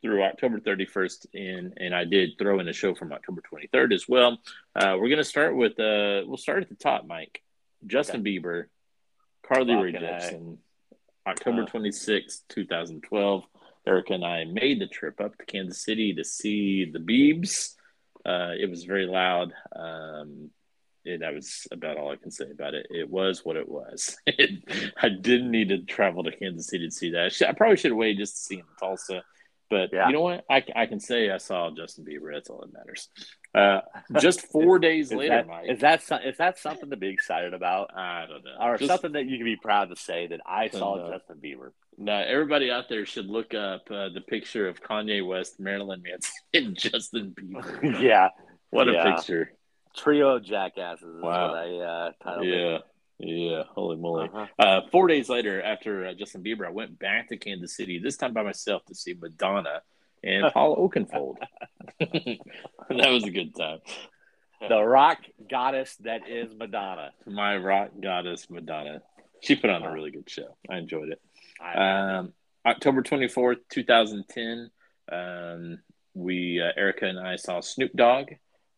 [0.02, 4.08] through October 31st, and and I did throw in a show from October 23rd as
[4.08, 4.38] well.
[4.74, 7.42] Uh, we're gonna start with uh, we'll start at the top, Mike.
[7.86, 8.64] Justin Bieber,
[9.46, 10.56] Carly Rae Jepsen,
[11.26, 11.66] October Uh.
[11.66, 13.44] 26th, 2012.
[13.86, 17.74] Erica and I made the trip up to Kansas City to see the Beebs.
[18.24, 19.52] Uh, it was very loud.
[19.74, 20.50] Um,
[21.04, 22.88] and that was about all I can say about it.
[22.90, 24.16] It was what it was.
[24.28, 27.40] I didn't need to travel to Kansas City to see that.
[27.48, 29.22] I probably should have waited just to see him in Tulsa,
[29.70, 30.08] But Yeah.
[30.08, 30.44] you know what?
[30.50, 32.32] I, I can say I saw Justin Bieber.
[32.32, 33.08] That's all that matters.
[33.56, 33.80] Uh,
[34.20, 35.68] just four days Is later, that, Mike.
[35.68, 38.56] is that so- is that something to be excited about, I don't know.
[38.60, 41.10] or Just- something that you can be proud to say that I saw.
[41.10, 41.70] Justin Bieber?
[41.98, 46.32] No, everybody out there should look up uh, the picture of Kanye West, Marilyn Manson,
[46.54, 48.00] and Justin Bieber.
[48.02, 48.28] yeah,
[48.70, 49.52] What a picture!
[49.96, 51.48] trio of jackasses is Wow.
[51.52, 52.82] what I uh, titled it.
[53.18, 53.62] Yeah, yeah.
[53.74, 54.28] Holy moly!
[54.28, 54.46] Uh-huh.
[54.58, 57.98] Uh, four days later, after uh, Justin Bieber, I went back to Kansas City.
[57.98, 59.80] This time by myself to see Madonna
[60.26, 61.36] and Paul Oakenfold.
[62.00, 62.40] that
[62.88, 63.78] was a good time.
[64.60, 65.18] The rock
[65.48, 67.10] goddess that is Madonna.
[67.26, 69.02] My rock goddess Madonna.
[69.42, 70.56] She put on a really good show.
[70.68, 71.20] I enjoyed it.
[71.78, 72.32] Um,
[72.64, 74.70] October 24th, 2010,
[75.12, 75.78] um,
[76.14, 78.32] we, uh, Erica and I saw Snoop Dogg,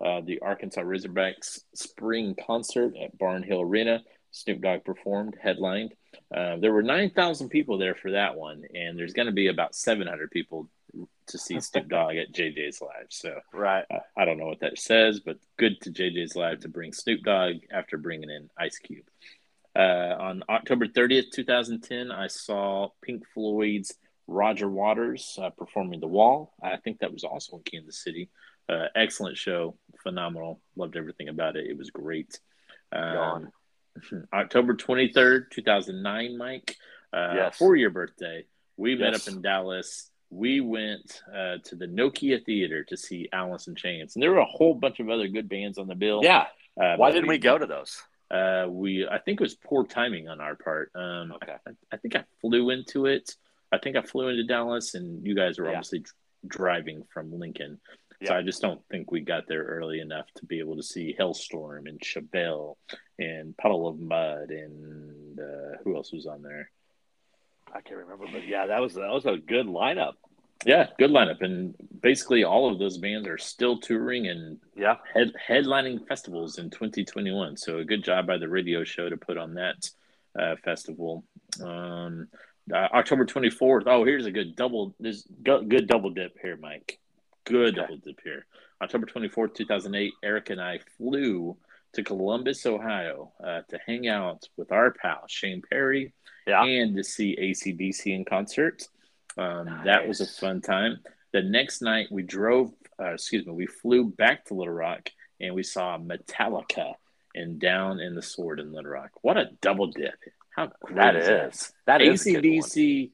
[0.04, 4.02] uh, the Arkansas Razorbacks spring concert at Barnhill Arena.
[4.30, 5.94] Snoop Dogg performed, headlined.
[6.34, 9.74] Uh, there were 9,000 people there for that one, and there's going to be about
[9.74, 10.68] 700 people
[11.28, 13.06] to see Snoop Dogg at JJ's Live.
[13.10, 13.84] So right.
[13.90, 17.22] uh, I don't know what that says, but good to JJ's Live to bring Snoop
[17.22, 19.06] Dogg after bringing in Ice Cube.
[19.76, 23.94] Uh, on October 30th, 2010, I saw Pink Floyd's
[24.26, 26.52] Roger Waters uh, performing The Wall.
[26.62, 28.28] I think that was also in Kansas City.
[28.68, 30.60] Uh, excellent show, phenomenal.
[30.76, 31.66] Loved everything about it.
[31.66, 32.38] It was great.
[32.92, 33.50] Um,
[34.32, 36.76] October 23rd, 2009, Mike,
[37.12, 37.56] uh, Yes.
[37.56, 38.44] for your birthday,
[38.76, 40.10] we met up in Dallas.
[40.30, 44.38] We went uh, to the Nokia Theater to see Alice in Chains, and there were
[44.38, 46.20] a whole bunch of other good bands on the bill.
[46.22, 46.46] Yeah.
[46.80, 48.02] Uh, Why didn't we go to those?
[48.30, 50.90] Uh, we I think it was poor timing on our part.
[50.94, 51.54] Um, Okay.
[51.66, 53.34] I, I think I flew into it.
[53.72, 55.78] I think I flew into Dallas, and you guys were Yeah.
[55.78, 56.14] obviously dr-
[56.46, 57.80] driving from Lincoln.
[58.26, 61.14] So I just don't think we got there early enough to be able to see
[61.18, 62.74] Halestorm and Chevelle
[63.20, 66.68] and Puddle of Mudd and uh, who else was on there?
[67.74, 70.12] I can't remember, but yeah, that was that was a good lineup.
[70.66, 74.96] Yeah, good lineup, and basically all of those bands are still touring and Yeah.
[75.14, 77.56] head, headlining festivals in 2021.
[77.56, 79.88] So a good job by the radio show to put on that
[80.38, 81.24] uh, festival.
[81.62, 82.28] Um,
[82.72, 83.84] uh, October 24th.
[83.86, 84.94] Oh, here's a good double.
[84.98, 86.98] This go, good double dip here, Mike.
[87.44, 87.82] Good Okay.
[87.82, 88.46] double dip here.
[88.82, 90.12] October 24th, 2008.
[90.24, 91.56] Eric and I flew
[91.98, 96.12] to Columbus, Ohio, uh, to hang out with our pal Shane Perry
[96.46, 96.64] Yeah.
[96.64, 98.84] and to see ACDC in concert.
[99.36, 100.98] Um, That was a fun time.
[101.32, 105.54] The next night, we drove, uh, excuse me, we flew back to Little Rock and
[105.54, 106.94] we saw Metallica
[107.34, 109.10] and Down in the Sword in Little Rock.
[109.22, 110.14] What a double dip!
[110.56, 111.72] How great That is is.
[111.86, 112.44] That is a good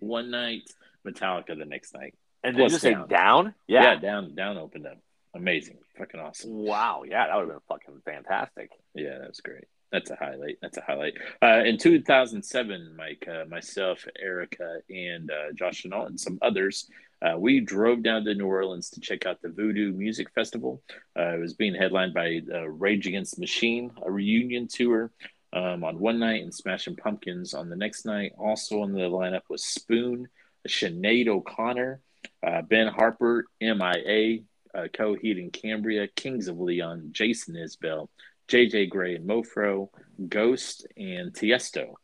[0.01, 0.09] one.
[0.09, 0.63] One night,
[1.07, 2.15] Metallica the next night.
[2.43, 3.09] And did you say down.
[3.09, 3.55] down?
[3.67, 3.95] Yeah, Yeah.
[3.97, 4.99] Down Down opened up.
[5.35, 6.53] Amazing, fucking awesome.
[6.53, 7.03] Wow.
[7.07, 8.71] Yeah, that would have been fucking fantastic.
[8.95, 9.65] Yeah, that's great.
[9.93, 10.59] That's a highlight.
[10.61, 11.15] That's a highlight.
[11.41, 16.91] Uh, in 2007, Mike, uh, myself, Erica, and uh, Josh Chenault, and some others,
[17.23, 20.83] uh, we drove down to New Orleans to check out the Voodoo Music Festival.
[21.17, 25.13] Uh, it was being headlined by uh, Rage Against the Machine, a reunion tour
[25.53, 28.33] um, on one night, and Smashing Pumpkins on the next night.
[28.37, 30.27] Also on the lineup was Spoon,
[30.69, 32.01] Sinead O'Connor,
[32.45, 34.41] uh, Ben Harper, MIA,
[34.75, 38.09] uh, Coheed and Cambria, Kings of Leon, Jason Isbell,
[38.49, 39.89] JJ Grey and Mofro,
[40.29, 41.95] Ghost, and Tiesto.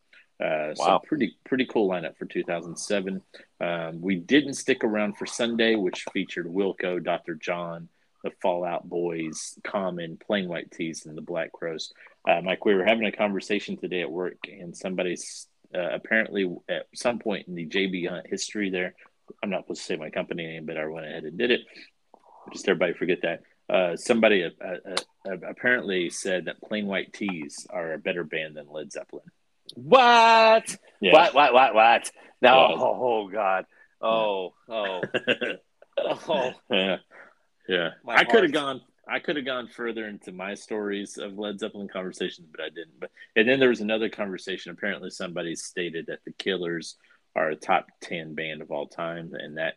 [0.42, 1.02] Uh, So Wow.
[1.04, 3.20] pretty pretty cool lineup for 2007.
[3.60, 7.34] Um, we didn't stick around for Sunday, which featured Wilco, Dr.
[7.34, 7.88] John,
[8.24, 11.92] the Fallout Boys, Common, Plain White T's, and the Black Crowes.
[12.26, 16.86] Uh, Mike, we were having a conversation today at work, and somebody's uh, apparently at
[16.94, 18.94] some point in the JB Hunt history there.
[19.42, 21.60] I'm not supposed to say my company name, but I went ahead and did it.
[22.52, 23.42] Just everybody forget that.
[23.68, 24.96] Uh, somebody uh, uh,
[25.30, 29.24] uh, apparently said that Plain White T's are a better band than Led Zeppelin.
[29.74, 30.76] What?
[31.00, 31.12] Yeah.
[31.12, 31.34] What?
[31.34, 31.52] What?
[31.52, 31.74] What?
[31.74, 32.10] What?
[32.42, 32.50] No.
[32.50, 32.76] Yeah.
[32.78, 33.64] Oh, God.
[34.00, 34.54] Oh.
[34.68, 35.02] Oh.
[35.98, 36.52] Oh.
[36.70, 36.96] yeah,
[37.68, 37.90] yeah.
[38.04, 38.80] My I could have gone.
[39.06, 42.98] I could have gone further into my stories of Led Zeppelin conversations, but I didn't.
[42.98, 44.72] But and then there was another conversation.
[44.72, 46.96] Apparently, somebody stated that the Killers
[47.36, 49.74] are a top ten band of all time, and that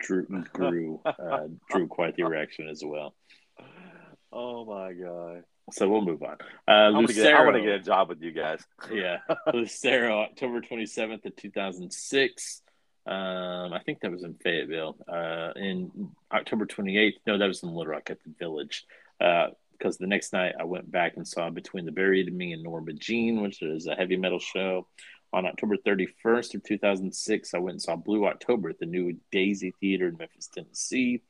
[0.00, 3.14] drew grew uh, drew quite the reaction as well.
[4.32, 5.44] Oh my god.
[5.72, 6.36] So we'll move on.
[6.66, 8.60] Uh, I want to get, I Lucero, wanna get a job with you guys.
[8.92, 9.18] yeah,
[9.54, 12.62] Lucero, October twenty seventh of two thousand six.
[13.06, 14.96] Um, I think that was in Fayetteville.
[15.08, 18.84] Uh, in October twenty eighth, no, that was in Little Rock at the Village.
[19.18, 22.62] Because the next night I went back and saw Between the Buried and Me and
[22.62, 24.86] Norma Jean, which is a heavy metal show.
[25.32, 29.72] On October 31st of 2006, I went and saw Blue October at the new Daisy
[29.80, 31.22] Theater in Memphis, Tennessee.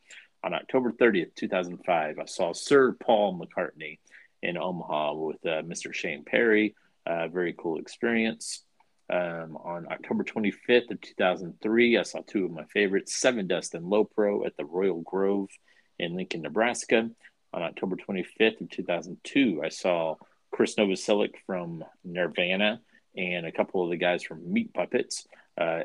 [0.43, 3.99] On October 30th, 2005, I saw Sir Paul McCartney
[4.43, 5.93] in Omaha with uh, Mr.
[5.93, 6.75] Shane Perry.
[7.05, 8.63] Uh, very cool experience.
[9.11, 14.05] Um, on October 25th of 2003, I saw two of my favorites, Sevendust and Low
[14.05, 15.51] Pro at the Royal Grove
[15.99, 17.11] in Lincoln, Nebraska.
[17.53, 20.15] On October 25th of 2002, I saw
[20.53, 22.81] Chris Novoselic from Nirvana
[23.17, 25.27] and a couple of the guys from Meat Puppets
[25.61, 25.83] uh,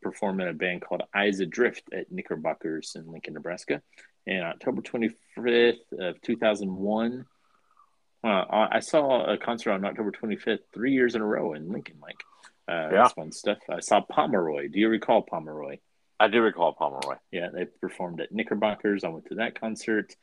[0.00, 3.82] perform in a band called Eyes Adrift at Knickerbockers in Lincoln, Nebraska.
[4.26, 7.26] And October 25th of 2001,
[8.24, 11.96] uh, I saw a concert on October 25th, three years in a row in Lincoln,
[12.00, 12.22] Mike.
[12.68, 12.88] Uh, yeah.
[12.90, 13.58] That's fun stuff.
[13.68, 14.68] I saw Pomeroy.
[14.68, 15.78] Do you recall Pomeroy?
[16.20, 17.16] I do recall Pomeroy.
[17.32, 19.02] Yeah, they performed at Knickerbockers.
[19.02, 20.14] I went to that concert.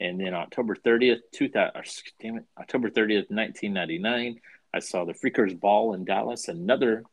[0.00, 1.72] And then October 30th, 2000,
[2.20, 4.40] damn it, October 30th, 1999,
[4.72, 6.48] I saw the Freakers Ball in Dallas.
[6.48, 7.04] Another,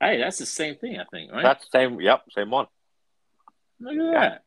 [0.00, 1.42] hey, that's the same thing, I think, right?
[1.42, 2.66] That's the same, yep, same one.
[3.80, 4.20] Look at yeah.
[4.20, 4.42] that.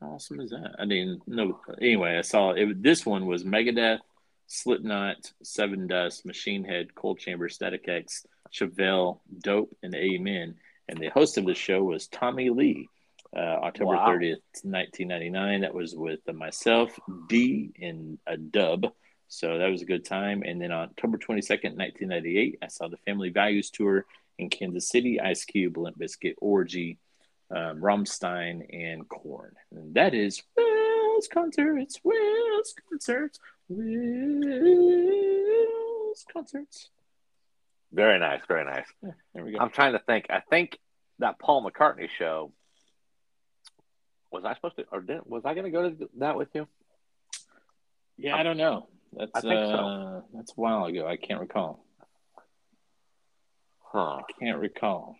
[0.00, 0.76] How awesome is that?
[0.78, 1.60] I mean, no.
[1.80, 2.82] Anyway, I saw it.
[2.82, 3.98] This one was Megadeth,
[4.46, 10.54] Slipknot, Sevendust, Machine Head, Coal Chamber, Static X, Chevelle, Dope, and Amen.
[10.88, 12.88] And the host of the show was Tommy Lee.
[13.36, 14.06] Uh, October wow.
[14.08, 15.60] 30th, 1999.
[15.60, 16.98] That was with myself,
[17.28, 18.86] D, and a dub.
[19.28, 20.42] So that was a good time.
[20.44, 24.06] And then on October 22nd, 1998, I saw the Family Values Tour
[24.38, 26.98] in Kansas City, Ice Cube, Limp Bizkit, Orgy,
[27.50, 29.54] um, Rammstein, and Korn.
[29.70, 33.94] And that is Will's Concerts, Will's Concerts, Will's
[36.32, 36.88] Concerts.
[37.92, 38.86] Very nice, very nice.
[39.02, 39.58] Yeah, there we go.
[39.58, 40.26] I'm trying to think.
[40.30, 40.78] I think
[41.18, 42.52] that Paul McCartney show
[44.30, 46.68] was I supposed to, or did, was I going to go to that with you?
[48.16, 48.88] Yeah, I don't know.
[49.12, 50.24] That's I think uh, so.
[50.34, 51.06] That's a while ago.
[51.06, 51.84] I can't recall.
[53.80, 54.20] Huh.
[54.20, 55.16] I can't recall.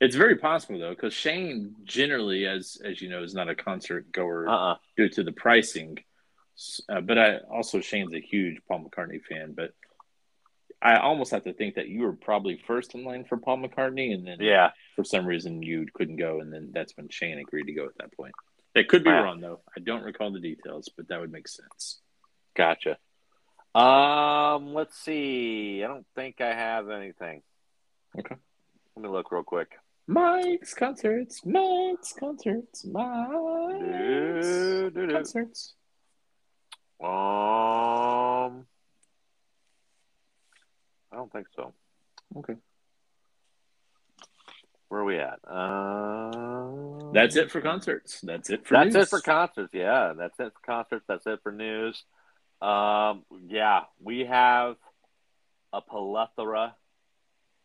[0.00, 4.10] It's very possible though, because Shane generally, as as you know, is not a concert
[4.10, 4.76] goer uh-uh.
[4.96, 5.98] due to the pricing.
[6.88, 9.54] Uh, but I also Shane's a huge Paul McCartney fan.
[9.56, 9.74] But
[10.82, 14.12] I almost have to think that you were probably first in line for Paul McCartney,
[14.12, 17.66] and then yeah, for some reason you couldn't go, and then that's when Shane agreed
[17.66, 18.34] to go at that point.
[18.74, 19.60] It could be wrong though.
[19.76, 22.00] I don't recall the details, but that would make sense.
[22.56, 22.98] Gotcha.
[23.74, 25.82] Um, let's see.
[25.82, 27.42] I don't think I have anything.
[28.18, 28.36] Okay.
[28.96, 29.72] Let me look real quick.
[30.06, 35.12] Mike's concerts, Mike's concerts, Mike's do, do, do.
[35.14, 35.74] concerts.
[37.00, 38.66] Um,
[41.10, 41.72] I don't think so.
[42.36, 42.54] Okay.
[44.88, 45.38] Where are we at?
[45.48, 48.20] Uh, that's it for concerts.
[48.20, 49.04] That's it for that's news.
[49.04, 49.72] it for concerts.
[49.72, 51.04] Yeah, that's it for concerts.
[51.08, 52.04] That's it for news.
[52.62, 54.76] Um, yeah, we have
[55.72, 56.76] a plethora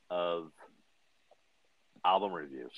[0.10, 0.52] of
[2.04, 2.72] album reviews.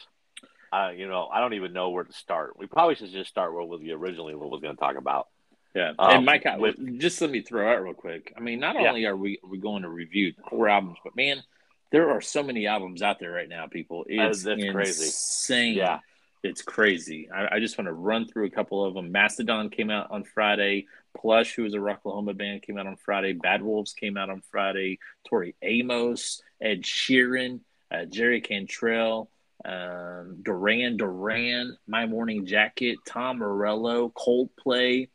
[0.72, 2.60] Uh, you know, I don't even know where to start.
[2.60, 5.28] We probably should just start with the originally what was going to talk about.
[5.74, 8.34] Yeah, um, and Mike, with, just let me throw out real quick.
[8.36, 8.90] I mean, not yeah.
[8.90, 11.44] only are we we going to review four albums, but man,
[11.92, 13.68] there are so many albums out there right now.
[13.68, 14.74] People, it's that's insane.
[14.74, 15.78] crazy.
[15.78, 16.00] Yeah,
[16.44, 17.30] it's crazy.
[17.34, 19.12] I, I, just want to run through a couple of them.
[19.12, 20.88] Mastodon came out on Friday.
[21.18, 23.34] Plush, who is a Rocklahoma band, came out on Friday.
[23.34, 25.00] Bad Wolves came out on Friday.
[25.28, 29.30] Tori Amos, Ed Sheeran, uh, Jerry Cantrell,
[29.66, 35.10] um, Duran Duran, My Morning Jacket, Tom Morello, Coldplay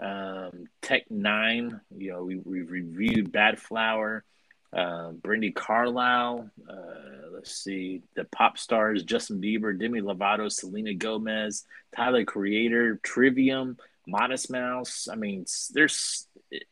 [0.00, 1.80] um, Tech N9ne.
[1.96, 4.24] You know, we, we reviewed Bad Flower,
[4.72, 6.50] uh, Brandi Carlile.
[6.68, 13.76] Uh, let's see, the pop stars Justin Bieber, Demi Lovato, Selena Gomez, Tyler Creator, Trivium,
[14.08, 15.06] Modest Mouse.
[15.10, 16.26] I mean, there's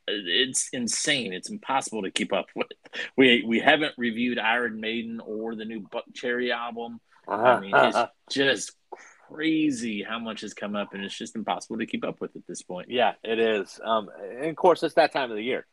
[0.09, 1.32] it's insane.
[1.32, 2.68] It's impossible to keep up with.
[3.16, 7.01] We we haven't reviewed Iron Maiden or the new Buckcherry album.
[7.28, 7.99] I mean, it's
[8.30, 8.72] just
[9.28, 12.47] crazy how much has come up, and it's just impossible to keep up with at
[12.49, 12.91] this point.
[12.91, 13.78] Yeah, it is.
[13.84, 15.66] Um, and of course, it's that time of the year.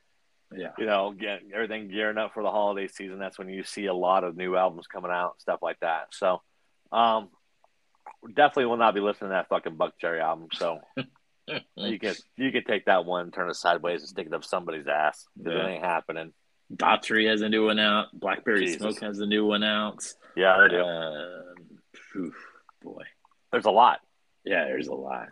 [0.55, 3.20] Yeah, you know, get everything gearing up for the holiday season.
[3.20, 6.07] That's when you see a lot of new albums coming out, stuff like that.
[6.11, 6.41] So,
[6.91, 7.30] um,
[8.28, 10.49] definitely will not be listening to that fucking Buckcherry album.
[10.53, 10.80] So.
[11.76, 14.88] you can you can take that one, turn it sideways, and stick it up somebody's
[14.88, 15.26] ass.
[15.36, 15.52] Yeah.
[15.52, 16.34] It ain't happening.
[16.74, 18.08] Daughtry has a new one out.
[18.14, 18.80] Blackberry Jesus.
[18.80, 20.04] Smoke has a new one out.
[20.36, 20.82] Yeah, they do.
[20.82, 22.30] Uh,
[22.82, 23.04] boy,
[23.52, 24.00] there's a lot.
[24.46, 25.30] Yeah, there's a lot.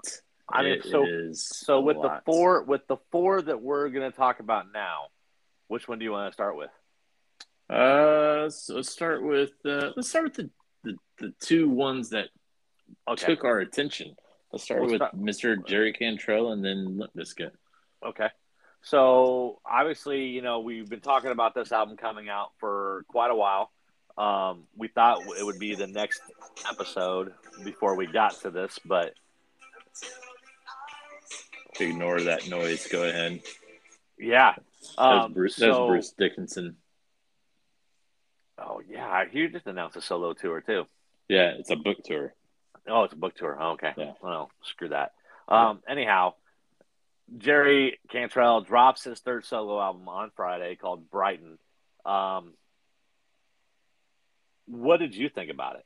[0.49, 2.25] I mean, so so with lot.
[2.25, 5.05] the four with the four that we're going to talk about now,
[5.67, 6.69] which one do you want to start with?
[7.69, 10.49] Uh, so let's start with uh, let's start with the,
[10.83, 12.27] the, the two ones that
[13.07, 13.27] okay.
[13.27, 14.15] took our attention.
[14.51, 15.17] Let's start we'll with start.
[15.17, 15.65] Mr.
[15.65, 17.51] Jerry Cantrell and then Limp Bizkit.
[18.05, 18.27] Okay.
[18.83, 23.35] So obviously, you know, we've been talking about this album coming out for quite a
[23.35, 23.71] while.
[24.17, 26.21] Um, we thought it would be the next
[26.69, 27.33] episode
[27.63, 29.13] before we got to this, but
[31.79, 32.87] ignore that noise.
[32.87, 33.41] Go ahead.
[34.17, 34.55] Yeah,
[34.97, 36.75] um, that was Bruce, so, was Bruce Dickinson.
[38.57, 40.85] Oh yeah, he just announced a solo tour too.
[41.27, 42.33] Yeah, it's a book tour.
[42.87, 43.57] Oh, it's a book tour.
[43.59, 43.93] Oh, okay.
[43.97, 44.13] Yeah.
[44.21, 45.11] Well, screw that.
[45.47, 45.81] Um.
[45.87, 46.33] Anyhow,
[47.37, 51.57] Jerry Cantrell drops his third solo album on Friday called Brighten.
[52.05, 52.53] Um.
[54.67, 55.85] What did you think about it?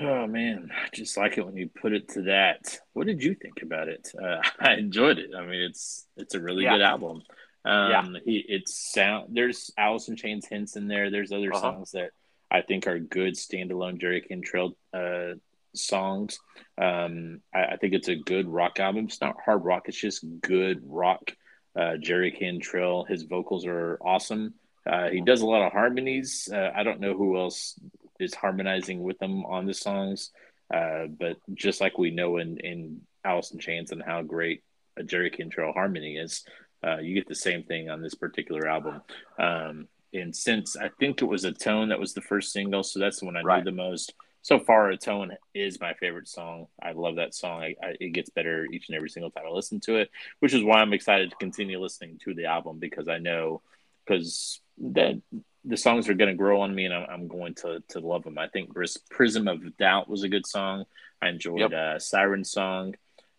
[0.00, 2.78] Oh man, I just like it when you put it to that.
[2.94, 4.08] What did you think about it?
[4.20, 5.30] Uh, I enjoyed it.
[5.36, 6.72] I mean, it's it's a really Yeah.
[6.72, 7.22] good album.
[7.64, 8.20] Um, Yeah.
[8.24, 9.28] he, it's sound.
[9.36, 11.10] There's Alice in Chains hints in there.
[11.10, 11.60] There's other Uh-huh.
[11.60, 12.10] songs that
[12.54, 15.34] I think are good standalone Jerry Cantrell uh,
[15.74, 16.38] songs.
[16.78, 19.06] Um, I, I think it's a good rock album.
[19.06, 19.88] It's not hard rock.
[19.88, 21.32] It's just good rock.
[21.76, 24.54] Uh, Jerry Cantrell, his vocals are awesome.
[24.88, 26.48] Uh, he does a lot of harmonies.
[26.52, 27.74] Uh, I don't know who else
[28.20, 30.30] is harmonizing with him on the songs,
[30.72, 34.62] uh, but just like we know in in in Chains and how great
[34.96, 36.44] a Jerry Cantrell harmony is,
[36.86, 39.02] uh, you get the same thing on this particular album.
[39.38, 43.20] Um, and since I think it was Atone that was the first single, so that's
[43.20, 43.58] the one I Right.
[43.64, 44.14] knew the most.
[44.42, 46.66] So far, Atone is my favorite song.
[46.82, 47.62] I love that song.
[47.62, 50.10] I, I, it gets better each and every single time I listen to it,
[50.40, 53.62] which is why I'm excited to continue listening to the album because I know
[54.06, 55.20] because that
[55.64, 58.24] the songs are going to grow on me and I'm, I'm going to to love
[58.24, 58.36] them.
[58.36, 58.74] I think
[59.10, 60.84] Prism of Doubt was a good song.
[61.22, 61.72] I enjoyed Yep.
[61.72, 62.94] uh, Siren Song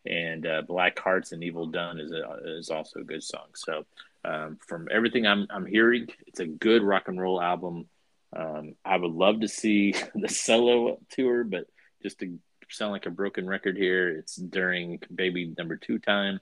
[0.07, 3.47] and uh, Black Hearts and Evil Done is a, is also a good song.
[3.53, 3.85] So
[4.25, 7.87] um, from everything I'm I'm hearing, it's a good rock and roll album.
[8.35, 11.67] Um, I would love to see the solo tour, but
[12.03, 12.37] just to
[12.69, 16.39] sound like a broken record here, it's during Baby Number Two time.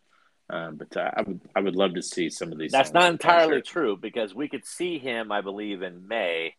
[0.50, 2.72] Um, but uh, I would I would love to see some of these.
[2.72, 3.66] That's not entirely concert.
[3.72, 6.56] true because we could see him, I believe, in May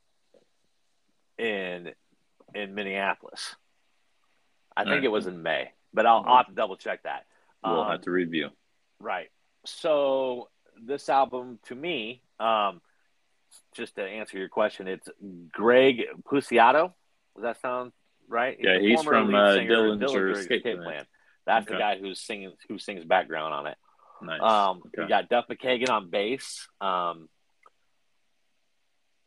[1.39, 1.91] in
[2.55, 3.57] in Minneapolis.
[4.77, 5.05] I think Alright.
[5.05, 7.27] it was in May, but I'll, I'll have to double check that.
[7.65, 8.49] We'll Um, have to review.
[8.99, 9.29] Right.
[9.67, 10.49] So
[10.83, 12.81] this album, to me, um,
[13.75, 15.09] just to answer your question, it's
[15.53, 16.93] Greg Puciato.
[17.37, 17.93] Does that sound
[18.29, 18.57] right?
[18.61, 21.05] Yeah, he's from, uh, Dillinger Dillinger Escape Plan.
[21.47, 23.77] That's the guy who's singing, who sings background on it.
[24.23, 24.41] Nice.
[24.41, 25.03] Um, okay.
[25.03, 26.67] We got Duff McKagan on bass.
[26.81, 27.29] Um,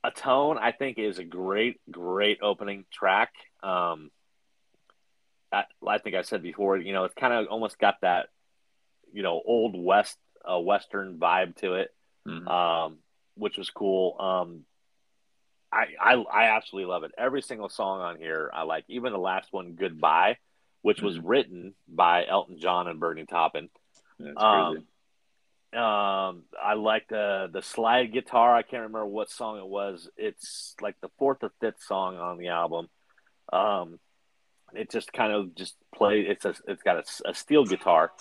[0.04, 3.32] Atone I think, is a great, great opening track.
[3.62, 4.10] Um,
[5.52, 8.28] I, I think I said before, you know, it's kind of almost got that,
[9.14, 10.18] you know, old west,
[10.50, 11.93] uh, western vibe to it,
[12.28, 12.48] Mhm.
[12.48, 12.98] um,
[13.36, 14.16] which was cool.
[14.20, 14.66] Um,
[15.72, 17.12] I, I I absolutely love it.
[17.18, 18.86] Every single song on here I like.
[18.88, 20.38] Even the last one, "Goodbye,"
[20.82, 21.22] which was Mhm.
[21.26, 23.70] written by Elton John and Bernie Taupin.
[24.38, 24.88] Um.
[25.74, 28.56] Um, I like the the slide guitar.
[28.56, 30.10] I can't remember what song it was.
[30.16, 32.89] It's like the fourth or fifth song on the album.
[33.52, 34.00] Um,
[34.74, 36.22] it just kind of just play.
[36.22, 38.14] It's a it's got a, a steel guitar.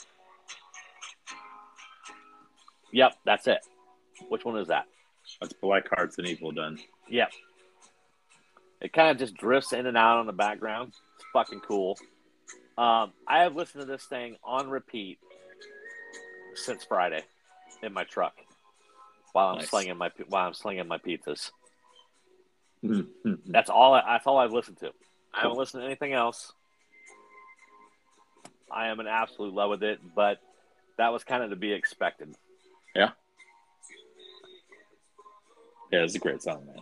[2.93, 3.59] Yep, that's it.
[4.29, 4.87] Which one is that?
[5.41, 6.79] That's Black Hearts and Evil Done.
[7.09, 7.31] Yep.
[8.81, 10.93] It kind of just drifts in and out on the background.
[11.17, 11.99] It's fucking cool.
[12.79, 15.19] Um, I have listened to this thing on repeat
[16.55, 17.23] since Friday
[17.83, 18.35] in my truck
[19.33, 19.71] while I'm Nice.
[19.71, 21.51] slinging my while I'm slinging my pizzas.
[23.47, 23.95] That's all.
[23.95, 24.93] I, that's all I've listened to.
[25.35, 26.53] I haven't listened to anything else.
[28.71, 30.39] I am in absolute love with it, but
[30.99, 32.35] that was kind of to be expected.
[35.93, 36.77] Yeah, it's a great song, man.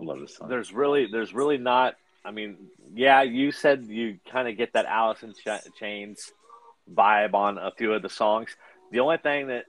[0.00, 0.48] I love this song.
[0.48, 2.56] there's really there's really not i mean
[2.94, 6.32] yeah you said you kind of get that alice in Ch- chains
[6.92, 8.54] vibe on a few of the songs
[8.92, 9.64] the only thing that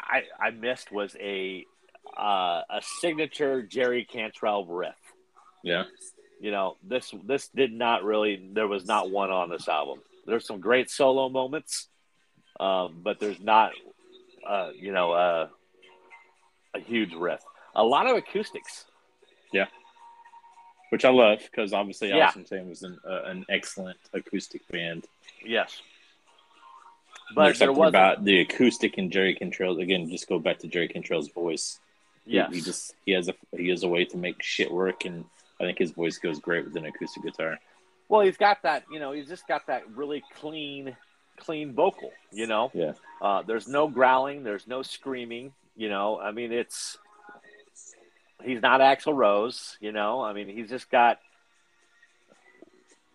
[0.00, 1.64] i i missed was a
[2.18, 4.94] uh, a signature jerry cantrell riff
[5.62, 5.84] yeah,
[6.40, 10.46] you know this this did not really there was not one on this album there's
[10.46, 11.88] some great solo moments
[12.58, 13.72] um, but there's not
[14.46, 15.48] uh, you know uh,
[16.74, 17.40] a huge riff
[17.74, 18.86] a lot of acoustics
[19.52, 19.66] Yeah.
[20.90, 22.24] which I love because obviously Yeah.
[22.24, 25.06] Alice in Chains was an, uh, an excellent acoustic band.
[25.44, 25.80] Yes.
[27.34, 29.78] But there something was about the acoustic and Jerry Cantrell.
[29.78, 31.78] Again, just go back to Jerry Cantrell's voice.
[32.24, 32.52] He- yes.
[32.52, 35.24] he, just he has a he has a way to make shit work, and
[35.60, 37.58] I think his voice goes great with an acoustic guitar.
[38.08, 40.96] well, he's got that, you know, he's just got that really clean
[41.40, 42.70] clean vocal, you know.
[42.74, 42.92] Yeah.
[43.20, 46.18] Uh, there's no growling, there's no screaming, you know.
[46.20, 46.98] I mean, it's
[48.42, 50.22] he's not Axl Rose, you know.
[50.22, 51.18] I mean, he's just got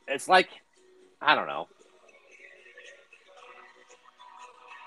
[0.07, 0.49] it's like
[1.21, 1.67] I don't know.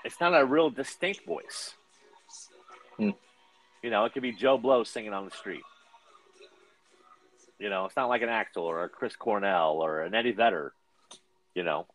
[0.05, 1.73] It's not a real distinct voice.
[2.97, 3.11] Hmm.
[3.83, 5.63] You know, it could be Joe Blow singing on the street.
[7.59, 10.71] You know, it's not like an Axel or a Chris Cornell or an Eddie Vedder.
[11.53, 11.87] You know,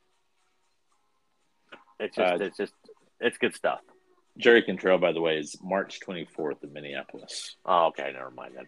[2.00, 2.72] it's just Uh, it's just
[3.20, 3.80] it's good stuff.
[4.38, 7.54] Jerry Cantrell, by the way, is March 24th in Minneapolis.
[7.64, 8.66] Oh, okay, never mind then.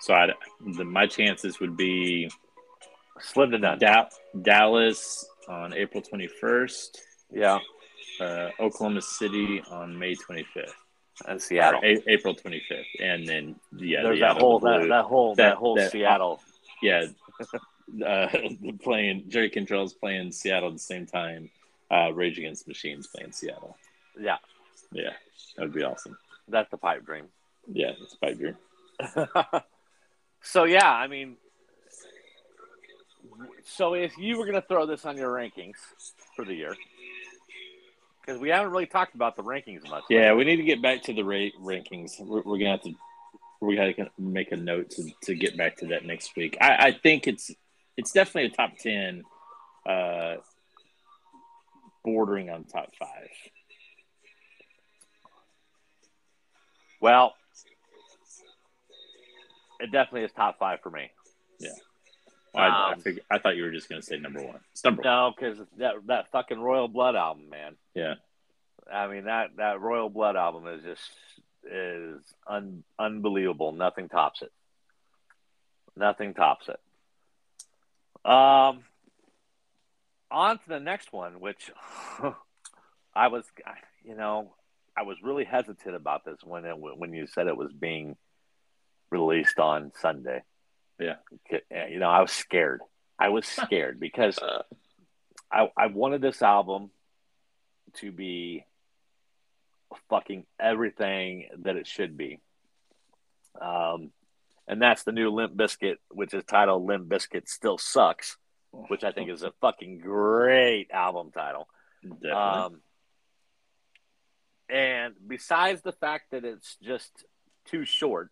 [0.00, 0.28] So I,
[0.76, 2.30] the, my chances would be
[3.20, 3.78] Slim to none.
[3.78, 4.08] Da-
[4.40, 6.98] Dallas on April 21st,
[7.32, 7.58] Yeah,
[8.20, 10.70] uh, Oklahoma City on May 25th,
[11.26, 11.80] and Seattle.
[11.84, 15.56] A- April 25th, and then yeah, There's the that whole that, that whole that, That-
[15.56, 16.40] whole that- Seattle.
[16.80, 17.06] yeah,
[18.06, 18.28] uh,
[18.82, 21.50] playing Jerry Cantrell's playing Seattle at the same time.
[21.92, 23.76] Uh, Rage Against Machines playing Seattle.
[24.18, 24.38] Yeah,
[24.92, 25.10] Yeah,
[25.56, 26.16] that would be awesome.
[26.48, 27.26] that's the pipe dream.
[27.66, 28.56] Yeah, it's pipe dream.
[30.42, 31.36] so yeah, I mean,
[33.64, 35.76] so if you were going to throw this on your rankings
[36.34, 36.74] for the year,
[38.20, 40.04] because we haven't really talked about the rankings much.
[40.08, 42.20] Yeah, we need to get back to the rate rankings.
[42.20, 42.94] We're, we're gonna have to
[43.60, 46.56] we got to make a note to, to get back to that next week.
[46.60, 47.50] I, I think it's
[47.96, 49.22] it's definitely a top ten,
[49.86, 50.36] uh,
[52.04, 53.28] bordering on top five.
[57.00, 57.34] Well,
[59.80, 61.10] it definitely is top five for me.
[62.54, 64.60] I, I, Um, I thought you were just gonna say number one.
[64.72, 65.10] It's number one.
[65.10, 67.76] No, because that that fucking Royal Blood album, man.
[67.94, 68.14] Yeah,
[68.92, 71.10] I mean that that Royal Blood album is just
[71.64, 73.72] is un, unbelievable.
[73.72, 74.52] Nothing tops it.
[75.96, 78.30] Nothing tops it.
[78.30, 78.84] Um,
[80.32, 81.70] on to the next one, which
[83.14, 83.44] I was,
[84.04, 84.54] you know,
[84.96, 88.16] I was really hesitant about this when it when you said it was being
[89.10, 90.42] released on Sunday.
[90.98, 91.16] Yeah.
[91.90, 92.80] you know, I was scared.
[93.18, 94.38] I was scared because
[95.50, 96.90] I I wanted this album
[97.94, 98.64] to be
[100.08, 102.40] fucking everything that it should be.
[103.60, 104.10] Um,
[104.66, 108.38] and that's the new Limp Bizkit, which is titled Limp Bizkit Still Sucks,
[108.72, 111.68] which I think is a fucking great album title.
[112.02, 112.32] definitely.
[112.32, 112.80] Um,
[114.68, 117.10] and besides the fact that it's just
[117.66, 118.30] too short,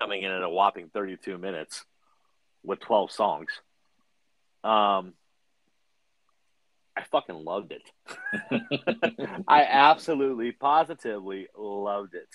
[0.00, 1.84] coming in at a whopping 32 minutes
[2.62, 3.50] with 12 songs,
[4.64, 5.12] um,
[6.96, 7.82] I fucking loved it.
[9.46, 12.28] I absolutely, positively loved it.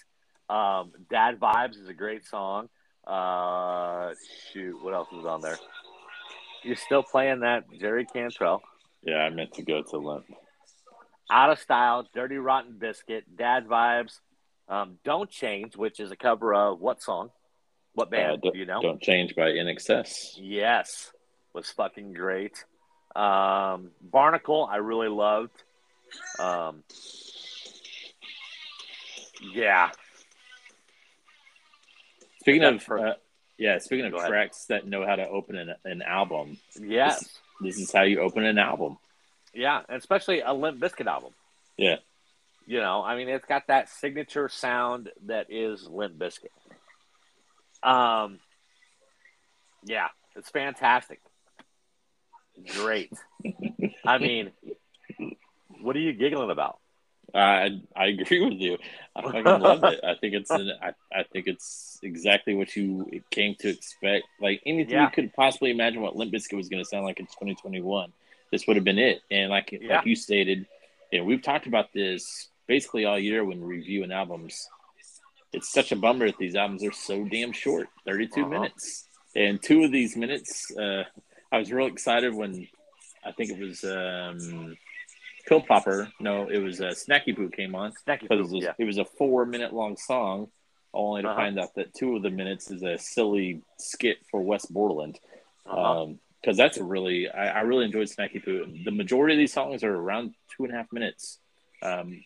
[0.53, 2.69] Um, Dad Vibes is a great song.
[3.05, 4.13] Uh,
[4.51, 5.57] shoot, what else is on there?
[6.63, 8.61] You're still playing that Jerry Cantrell.
[9.03, 10.25] yeah, I meant to go to Limp.
[11.31, 14.19] Out of Style, Dirty Rotten Bizkit, Dad Vibes,
[14.69, 17.29] um, Don't Change, which is a cover of what song?
[17.93, 18.41] What Uh, band?
[18.41, 18.81] don't, do you know?
[18.81, 20.37] don't change by INXS.
[20.37, 21.11] Yes,
[21.53, 22.63] was fucking great.
[23.15, 25.63] Um, Barnacle, I really loved.
[26.39, 26.83] Um,
[29.53, 29.89] yeah,
[32.41, 33.13] Speaking of, for- uh,
[33.57, 34.29] yeah, speaking Go of ahead.
[34.29, 37.27] tracks that know how to open an, an album, yes,
[37.61, 38.97] this is how you open an album.
[39.53, 41.33] yeah, especially a Limp Bizkit album.
[41.77, 41.97] Yeah.
[42.65, 46.47] You know, I mean, it's got that signature sound that is Limp Bizkit.
[47.83, 48.39] Um,
[49.83, 51.19] yeah, it's fantastic.
[52.75, 53.11] Great.
[54.05, 54.51] I mean,
[55.81, 56.79] what are you giggling about?
[57.33, 58.77] I I agree with you.
[59.15, 59.99] I fucking love it.
[60.03, 64.25] I think it's an, I, I think it's exactly what you came to expect.
[64.39, 65.05] Like anything Yeah.
[65.05, 68.11] you could possibly imagine what Limp Bizkit was going to sound like in 2021.
[68.51, 69.21] This would have been it.
[69.31, 69.95] And like Yeah.
[69.97, 70.67] like you stated,
[71.11, 74.69] and we've talked about this basically all year when reviewing albums.
[75.51, 78.49] It's such a bummer that these albums are so damn short, 32 Uh-huh.
[78.49, 79.07] minutes.
[79.35, 81.03] And two of these minutes, uh,
[81.51, 82.67] I was real excited when
[83.23, 84.75] I think it was um,
[85.47, 86.09] Pill Popper.
[86.19, 88.73] No, it was uh, Snacky Poo came on Snacky because it was, yeah.
[88.77, 90.47] it was a four minute long song,
[90.93, 91.37] only to Uh-huh.
[91.37, 95.19] find out that two of the minutes is a silly skit for Wes Borland.
[95.65, 96.07] Uh-huh.
[96.41, 98.65] Because that's a really, I, I really enjoyed Snacky Poo.
[98.83, 101.39] The majority of these songs are around two and a half minutes,
[101.81, 102.21] um,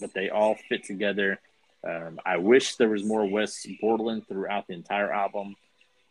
[0.00, 1.38] but they all fit together.
[1.86, 5.54] Um, I wish there was more Wes Borland throughout the entire album,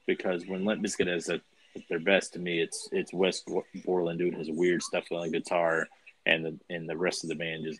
[0.05, 1.41] because when Limp Bizkit is at
[1.89, 3.43] their best to me, it's it's Wes
[3.83, 5.87] Borland doing his weird stuff on the guitar,
[6.27, 7.79] and the and the rest of the band just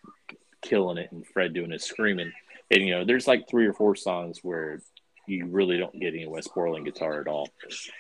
[0.62, 2.32] killing it, and Fred doing his screaming.
[2.72, 4.82] And you know, there's like three or four songs where
[5.28, 7.50] you really don't get any Wes Borland guitar at all,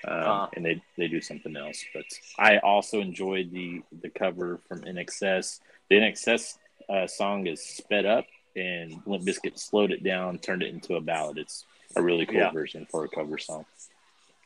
[0.07, 0.47] um, Uh.
[0.55, 1.83] and they they do something else.
[1.93, 2.05] But
[2.39, 5.59] I also enjoyed the the cover from INXS.
[5.89, 6.57] The INXS
[6.89, 8.25] uh, song is sped up,
[8.55, 11.37] and Limp Bizkit slowed it down, turned it into a ballad.
[11.37, 11.65] It's
[11.95, 12.51] a really cool Yeah.
[12.51, 13.65] version for a cover song.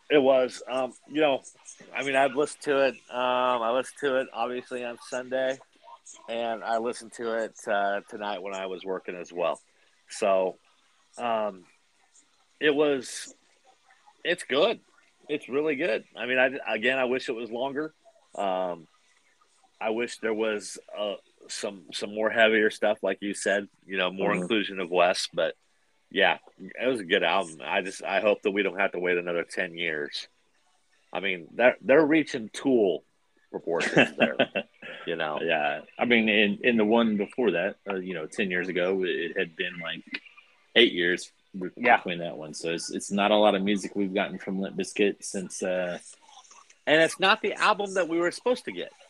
[0.09, 1.41] It was, um, you know,
[1.95, 2.95] I mean, I've listened to it.
[3.09, 5.57] Um, I listened to it obviously on Sunday,
[6.29, 9.59] and I listened to it uh, tonight when I was working as well.
[10.09, 10.57] So,
[11.17, 11.63] um,
[12.59, 13.33] it was,
[14.23, 14.79] it's good.
[15.29, 16.03] It's really good.
[16.17, 17.93] I mean, I again, I wish it was longer.
[18.35, 18.87] Um,
[19.79, 21.15] I wish there was a,
[21.47, 23.67] some some more heavier stuff, like you said.
[23.85, 24.41] You know, more Mhm.
[24.41, 25.55] inclusion of Wes, but
[26.11, 27.61] yeah, it was a good album.
[27.63, 30.27] I just I hope that we don't have to wait another ten years.
[31.13, 33.03] I mean, they're they're reaching Tool
[33.51, 34.37] proportions there.
[35.05, 38.49] you know, yeah, I mean, in in the one before that, uh, you know, ten
[38.49, 40.03] years ago, it had been like
[40.75, 41.97] eight years be- Yeah.
[41.97, 42.53] between that one.
[42.53, 45.61] So it's it's not a lot of music we've gotten from Limp Bizkit since.
[45.61, 45.99] uh
[46.87, 48.91] and it's not the album that we were supposed to get.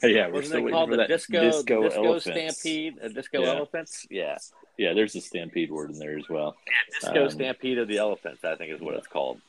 [0.00, 2.24] Yeah, we're Wasn't still it waiting called for the that disco disco, disco, elephants.
[2.60, 2.98] stampede?
[3.02, 3.48] A disco Yeah.
[3.48, 4.06] elephants?
[4.10, 4.38] Yeah,
[4.76, 6.56] Yeah, there's a stampede word in there as well.
[7.00, 8.44] disco Um, stampede of the elephants.
[8.44, 9.40] I think is what it's called.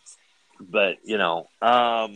[0.59, 2.15] But you know, um,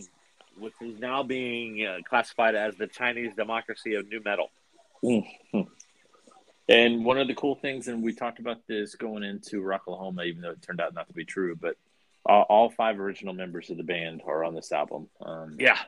[0.58, 4.52] which is now being uh, classified as the Chinese democracy of nu metal.
[6.70, 10.42] And one of the cool things, and we talked about this going into Rocklahoma, even
[10.42, 11.76] though it turned out not to be true, but
[12.26, 15.10] all, all five original members of the band are on this album.
[15.22, 15.80] Um, Yeah,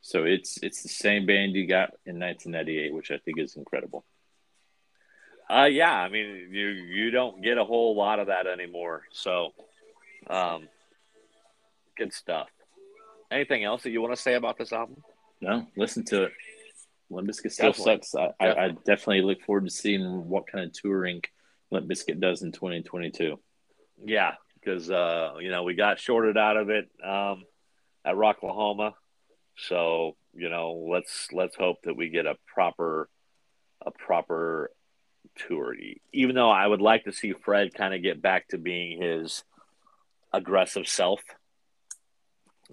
[0.00, 4.04] So it's it's the same band you got in 1998, which I think is incredible.
[5.48, 9.02] Uh, yeah, I mean, you you don't get a whole lot of that anymore.
[9.12, 9.52] So,
[10.28, 10.68] um,
[11.96, 12.48] good stuff.
[13.30, 15.02] Anything else that you want to say about this album?
[15.40, 16.32] No, listen to it.
[17.10, 18.02] Limp Bizkit still Definitely.
[18.02, 18.14] sucks.
[18.14, 21.22] I, I, I definitely look forward to seeing what kind of touring
[21.70, 23.38] Limp Bizkit does in 2022.
[24.04, 27.44] Yeah, because uh, you know we got shorted out of it um,
[28.04, 28.94] at Rocklahoma,
[29.56, 33.08] so you know let's let's hope that we get a proper
[33.84, 34.70] a proper
[35.36, 35.74] tour.
[36.12, 39.44] Even though I would like to see Fred kind of get back to being his
[40.32, 41.20] aggressive self,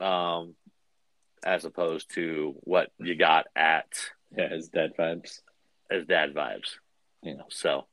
[0.02, 0.56] um,
[1.46, 3.88] as opposed to what you got at
[4.36, 5.42] Yeah, his dad vibes.
[5.92, 6.76] as dad vibes.
[7.24, 7.42] Yeah.
[7.50, 7.88] So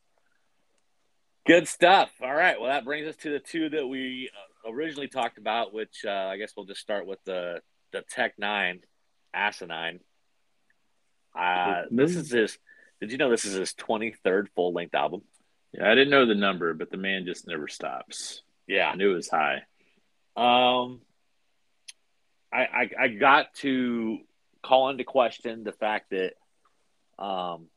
[1.47, 2.11] good stuff.
[2.23, 2.61] All right.
[2.61, 4.31] Well, that brings us to the two that we
[4.67, 7.61] uh, originally talked about, which uh, I guess we'll just start with the
[7.93, 8.81] the Tech N9ne,
[9.33, 10.01] Asinine.
[11.39, 12.59] Uh, this is his.
[13.01, 15.23] Did you know this is his twenty third full length album?
[15.73, 18.43] Yeah, I didn't know the number, but the man just never stops.
[18.69, 18.89] Yeah.
[18.91, 19.63] I knew it was high.
[20.37, 21.01] Um,
[22.55, 24.19] I, I I got to
[24.63, 26.33] call into question the fact that
[27.23, 27.69] um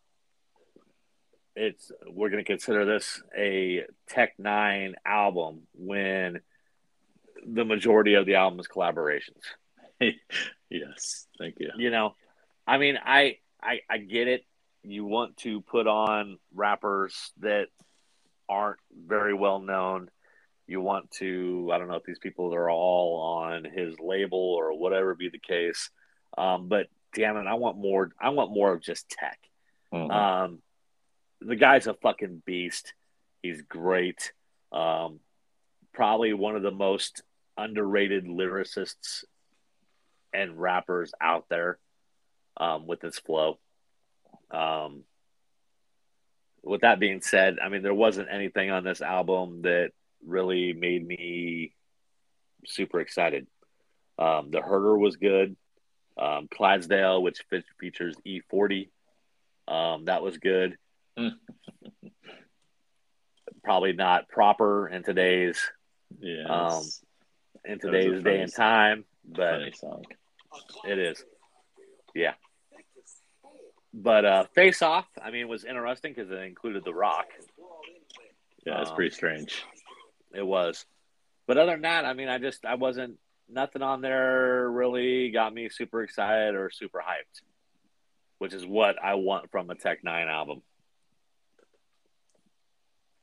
[1.56, 6.41] it's we're going to consider this a Tech N9ne album when
[7.45, 9.41] the majority of the album is collaborations.
[10.70, 11.72] yes, thank you.
[11.78, 12.16] You know,
[12.68, 14.45] I mean, I I I get it.
[14.84, 17.68] You want to put on rappers that
[18.48, 20.10] aren't very well known.
[20.68, 24.77] You want to, I don't know if these people are all on his label or
[24.77, 25.89] whatever be the case.
[26.38, 28.11] Um, but damn it, I want more.
[28.19, 29.39] I want more of just tech.
[29.94, 30.11] Mhm.
[30.11, 30.61] Um,
[31.39, 32.94] the guy's a fucking beast.
[33.41, 34.34] He's great.
[34.72, 35.22] Um,
[35.94, 37.23] probably one of the most
[37.56, 39.23] underrated lyricists
[40.34, 41.80] and rappers out there
[42.57, 43.57] um, with his flow.
[44.52, 45.03] Um,
[46.64, 49.91] with that being said, I mean, there wasn't anything on this album that
[50.26, 51.73] really made me
[52.65, 53.48] super excited.
[54.19, 55.56] Um, the Herder was good.
[56.18, 58.89] Um, Clydesdale, which fe- features E40,
[59.68, 60.77] um, that was good.
[61.18, 61.34] Mm.
[63.64, 65.60] Probably not proper in today's
[66.19, 66.84] yeah, um,
[67.65, 69.61] in That was a today's day and time, but
[70.88, 71.23] it is.
[72.15, 72.34] Yeah.
[73.94, 77.27] But uh, Face Off, I mean, was interesting because it included The Rock.
[78.65, 79.64] Yeah, it's Um, pretty strange.
[80.38, 80.85] It was.
[81.47, 83.18] But other than that, I mean, I just, I wasn't,
[83.49, 87.41] nothing on there really got me super excited or super hyped,
[88.39, 90.61] which is what I want from a Tech N9ne album.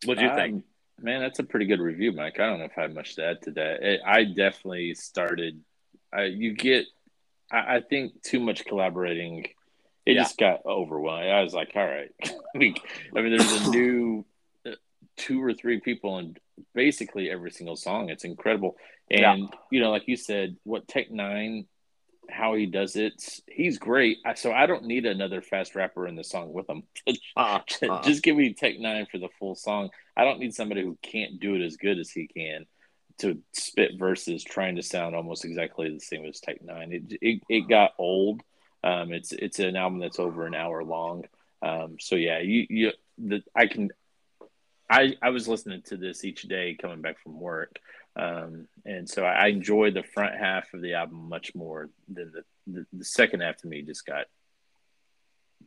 [0.05, 0.55] What do you think?
[0.55, 0.65] Um,
[1.03, 2.39] Man, that's a pretty good review, Mike.
[2.39, 3.83] I don't know if I have much to add to that.
[3.83, 5.61] It, I definitely started.
[6.13, 6.87] I, you get,
[7.51, 9.47] I, I think, too much collaborating.
[10.07, 10.23] It Yeah.
[10.23, 11.31] just got overwhelming.
[11.31, 12.13] I was like, all right.
[12.25, 12.77] I mean,
[13.17, 14.25] I mean, there's a new
[15.25, 16.37] two or three people in
[16.75, 18.11] basically every single song.
[18.11, 18.77] It's incredible.
[19.11, 21.67] And you know, like you said, what Tech N9ne,
[22.29, 24.19] how he does it, he's great.
[24.37, 26.83] So I don't need another fast rapper in the song with him.
[27.37, 28.03] Uh-uh, uh-uh.
[28.03, 29.91] Just give me Tech N9ne for the full song.
[30.17, 32.67] I don't need somebody who can't do it as good as he can
[33.19, 36.93] to spit verses trying to sound almost exactly the same as Tech N9ne.
[36.93, 38.43] It it, it got old.
[38.83, 41.25] Um, it's it's an album that's over an hour long.
[41.63, 43.91] Um, so yeah, you you the I can.
[44.91, 47.79] I I was listening to this each day coming back from work,
[48.17, 52.45] um, and so I enjoyed the front half of the album much more than the
[52.81, 53.57] the, the second half.
[53.59, 54.27] To me, just got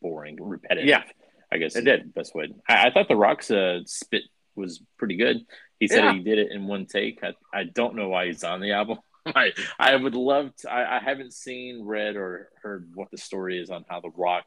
[0.01, 0.87] boring, repetitive.
[0.87, 1.03] Yeah.
[1.51, 2.13] I guess It did.
[2.13, 2.49] best way.
[2.67, 4.23] I, I thought the Rock's uh, spit
[4.55, 5.45] was pretty good.
[5.79, 6.13] He said Yeah.
[6.13, 7.23] he did it in one take.
[7.23, 8.97] I, I don't know why he's on the album.
[9.25, 10.71] I I would love to.
[10.71, 14.45] I, I haven't seen, read, or heard what the story is on how the Rock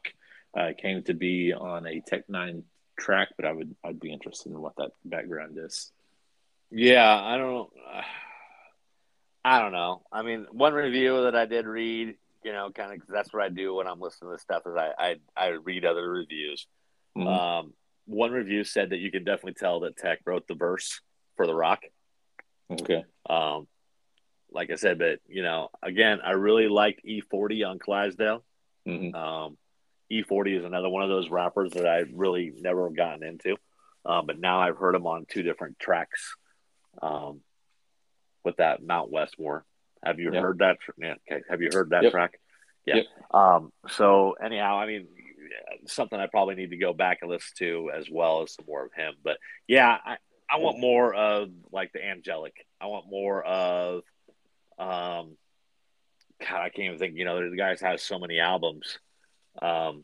[0.57, 2.63] uh, came to be on a Tech N9ne
[3.01, 5.91] track, but I would I'd be interested in what that background is.
[6.71, 7.69] Yeah, I don't.
[9.43, 10.03] I don't know.
[10.11, 13.43] I mean, one review that I did read, you know, kind of because that's what
[13.43, 16.67] I do when I'm listening to stuff is I I, I read other reviews.
[17.17, 17.27] Mm-hmm.
[17.27, 17.73] Um,
[18.05, 21.01] one review said that you can definitely tell that Tech wrote the verse
[21.37, 21.81] for the rock.
[22.71, 23.03] Okay.
[23.29, 23.67] Um,
[24.51, 28.43] like I said, but you know, again, I really liked E40 on Clydesdale.
[28.87, 29.15] Mm-hmm.
[29.15, 29.57] Um,
[30.11, 33.55] E40 is another one of those rappers that I've really never gotten into,
[34.05, 36.35] um, but now I've heard him on two different tracks.
[37.01, 37.41] Um,
[38.43, 39.65] with that Mount Westmore.
[40.03, 40.41] Have you yep.
[40.41, 40.77] heard that?
[40.97, 41.43] Yeah, okay.
[41.49, 42.11] Have you heard that yep.
[42.11, 42.39] track?
[42.85, 42.95] Yeah.
[42.95, 43.05] Yep.
[43.31, 45.07] Um, so anyhow, I mean,
[45.85, 48.85] something I probably need to go back and listen to as well as some more
[48.85, 49.13] of him.
[49.23, 50.17] But yeah, I,
[50.49, 52.53] I want more of like the angelic.
[52.79, 54.01] I want more of,
[54.79, 55.37] um,
[56.39, 57.15] God, I can't even think.
[57.15, 58.97] You know, the guys have so many albums.
[59.61, 60.03] Um,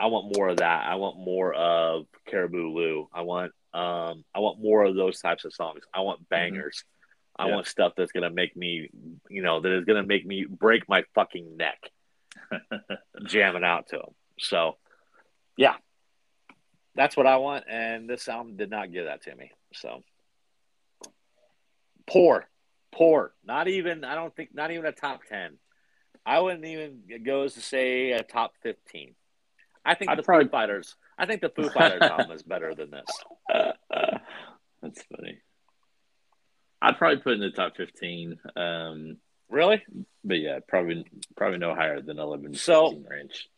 [0.00, 0.86] I want more of that.
[0.86, 3.08] I want more of Caribou Lou.
[3.12, 5.82] I want, um, I want more of those types of songs.
[5.92, 6.30] I want mm-hmm.
[6.30, 6.76] bangers.
[6.76, 7.42] Mm-hmm.
[7.42, 7.54] I yeah.
[7.54, 8.90] want stuff that's gonna make me,
[9.28, 11.78] you know, that is gonna make me break my fucking neck,
[13.26, 14.14] jamming out to them.
[14.40, 14.76] So,
[15.56, 15.74] yeah,
[16.96, 19.52] that's what I want, and this album did not give that to me.
[19.72, 20.02] So,
[22.08, 22.48] poor,
[22.92, 23.32] poor.
[23.44, 24.04] Not even.
[24.04, 24.52] I don't think.
[24.52, 25.58] Not even a top ten.
[26.28, 29.14] I wouldn't even go as to say a top fifteen.
[29.82, 30.44] I think I'd the probably...
[30.44, 30.94] Foo Fighters.
[31.16, 33.06] I think the Foo Fighters album is better than this.
[34.82, 35.38] that's funny.
[36.82, 38.38] I'd probably put in the top fifteen.
[38.54, 39.16] Um,
[39.48, 39.82] really?
[40.22, 43.48] But yeah, probably probably no higher than 11 so, range.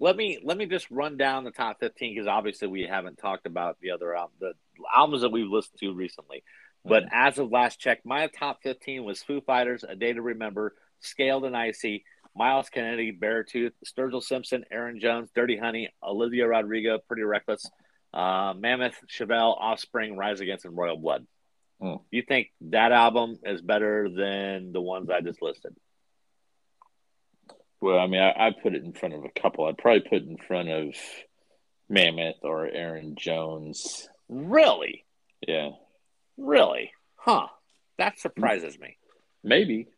[0.00, 3.46] Let me let me just run down the top fifteen because obviously we haven't talked
[3.46, 4.54] about the other album, the
[4.92, 6.42] albums that we've listened to recently.
[6.84, 7.14] But mm-hmm.
[7.14, 11.44] as of last check, my top fifteen was Foo Fighters, A Day to Remember, Scaled
[11.44, 12.04] and Icy,
[12.36, 17.70] Myles Kennedy, Beartooth, Sturgill Simpson, Aaron Jones, Dirty Honey, Olivia Rodrigo, Pretty Reckless,
[18.12, 21.26] uh, Mammoth, Chevelle, Offspring, Rise Against, and Royal Blood.
[21.80, 21.96] Hmm.
[22.10, 25.74] You think that album is better than the ones I just listed?
[27.80, 29.66] Well, I mean, I, I put it in front of a couple.
[29.66, 30.94] I'd probably put it in front of
[31.88, 34.08] Mammoth or Aaron Jones.
[34.28, 35.04] Really?
[35.46, 35.70] Yeah.
[36.36, 36.92] Really?
[37.16, 37.48] Huh.
[37.98, 38.96] That surprises me.
[39.42, 39.88] Maybe.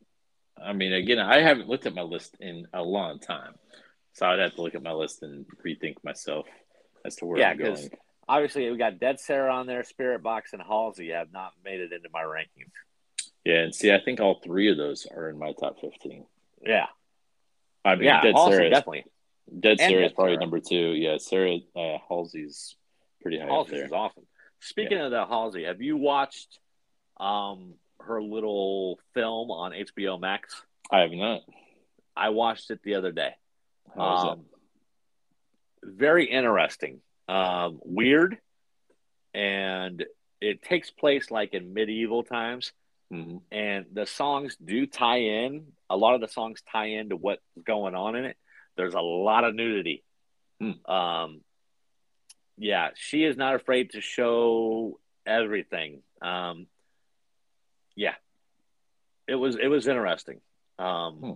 [0.62, 3.54] I mean, again, I haven't looked at my list in a long time.
[4.12, 6.46] So I'd have to look at my list and rethink myself
[7.04, 7.90] as to where yeah, I'm going
[8.28, 12.08] obviously we got Dead Sara on there, Spiritbox, and Halsey have not made it into
[12.12, 12.72] my rankings.
[13.44, 16.26] Yeah, and see, I think all three of those are in my top fifteen.
[16.64, 16.86] Yeah,
[17.84, 19.04] I mean, yeah, Dead Halsey, Sarah is, definitely.
[19.60, 20.40] Dead Sara is probably Sarah.
[20.40, 20.92] number two.
[20.92, 22.74] Yeah, Sarah uh, Halsey's
[23.22, 24.26] pretty high Halsey is awesome.
[24.60, 25.04] Speaking yeah.
[25.06, 26.58] of that, Halsey, have you watched
[27.18, 27.74] um
[28.06, 30.62] her little film on HBO Max?
[30.90, 31.42] I have not.
[32.16, 33.34] I watched it the other day.
[33.96, 34.46] Um,
[35.82, 38.38] very interesting um, weird,
[39.34, 40.04] and
[40.40, 42.72] it takes place like in medieval times.
[43.12, 43.36] Mm-hmm.
[43.52, 45.66] And the songs do tie in.
[45.88, 48.36] A lot of the songs tie into what's going on in it.
[48.76, 50.02] There's a lot of nudity.
[50.60, 50.90] Mm.
[50.90, 51.40] Um,
[52.58, 56.02] yeah, she is not afraid to show everything.
[56.20, 56.66] Um,
[57.96, 58.14] yeah,
[59.26, 60.40] it was it was interesting.
[60.78, 61.32] Um, hmm.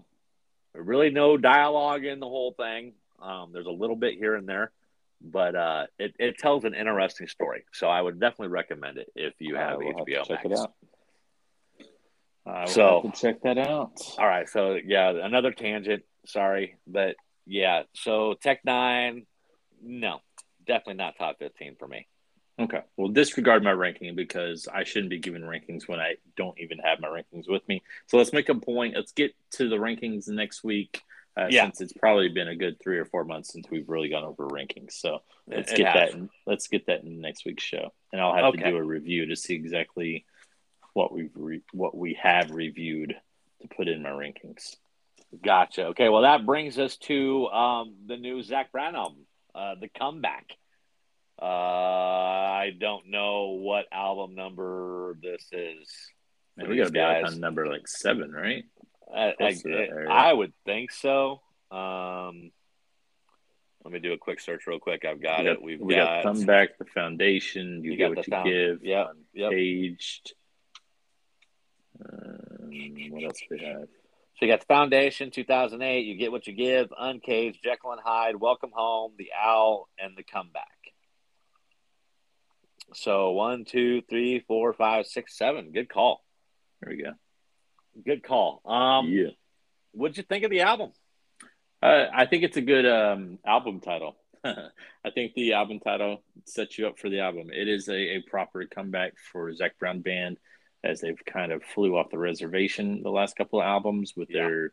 [0.72, 2.92] Really, no dialogue in the whole thing.
[3.20, 4.70] Um, there's a little bit here and there,
[5.20, 7.64] but uh, it, it tells an interesting story.
[7.72, 10.44] So I would definitely recommend it if you have HBO have check Max.
[10.44, 10.72] It out.
[12.46, 13.92] I so check that out.
[14.18, 16.04] All right, so yeah, another tangent.
[16.26, 17.16] Sorry, but
[17.46, 19.26] yeah, so Tech N9ne,
[19.82, 20.20] no,
[20.66, 22.06] definitely not top fifteen for me.
[22.60, 26.78] Okay, well, disregard my ranking because I shouldn't be giving rankings when I don't even
[26.78, 27.82] have my rankings with me.
[28.06, 28.94] So let's make a point.
[28.94, 31.02] Let's get to the rankings next week
[31.36, 31.64] uh, yeah.
[31.64, 34.48] since it's probably been a good three or four months since we've really gone over
[34.48, 34.92] rankings.
[34.92, 36.10] So let's it get has.
[36.10, 36.18] that.
[36.18, 38.64] In, let's get that in next week's show, and I'll have okay.
[38.64, 40.24] to do a review to see exactly
[40.92, 43.14] what we've re- what we have reviewed
[43.62, 44.76] to put in my rankings.
[45.42, 45.86] Gotcha.
[45.86, 50.56] Okay, well that brings us to um, the new Zac Brown album, uh, the comeback.
[51.40, 55.88] Uh, I don't know what album number this is.
[56.56, 58.64] Man, we got to be on number like seven, right?
[59.14, 59.54] I, I,
[60.08, 61.40] I, would think so.
[61.70, 62.52] Um,
[63.84, 65.04] let me do a quick search real quick.
[65.04, 65.62] I've got, got it.
[65.62, 67.82] We've we got, got come back the foundation.
[67.82, 68.78] You, you get what you found- give.
[68.82, 69.06] Yeah.
[69.32, 69.50] Yep.
[69.50, 70.34] Paged.
[72.04, 72.70] Um,
[73.10, 73.88] what else we have?
[74.40, 76.06] So you got the Foundation, 2008.
[76.06, 76.90] You get what you give.
[76.98, 80.79] Uncaged, Jekyll and Hyde, Welcome Home, The Owl, and The Comeback.
[82.94, 85.72] So one, two, three, four, five, six, seven.
[85.72, 86.24] Good call.
[86.80, 87.12] There we go.
[88.04, 88.62] Good call.
[88.64, 89.30] Um, yeah.
[89.92, 90.92] What'd you think of the album?
[91.82, 94.16] Uh, I think it's a good um, album title.
[94.44, 97.50] I think the album title sets you up for the album.
[97.52, 100.38] It is a, a proper comeback for Zac Brown Band
[100.82, 104.42] as they've kind of flew off the reservation the last couple of albums with yeah.
[104.42, 104.72] their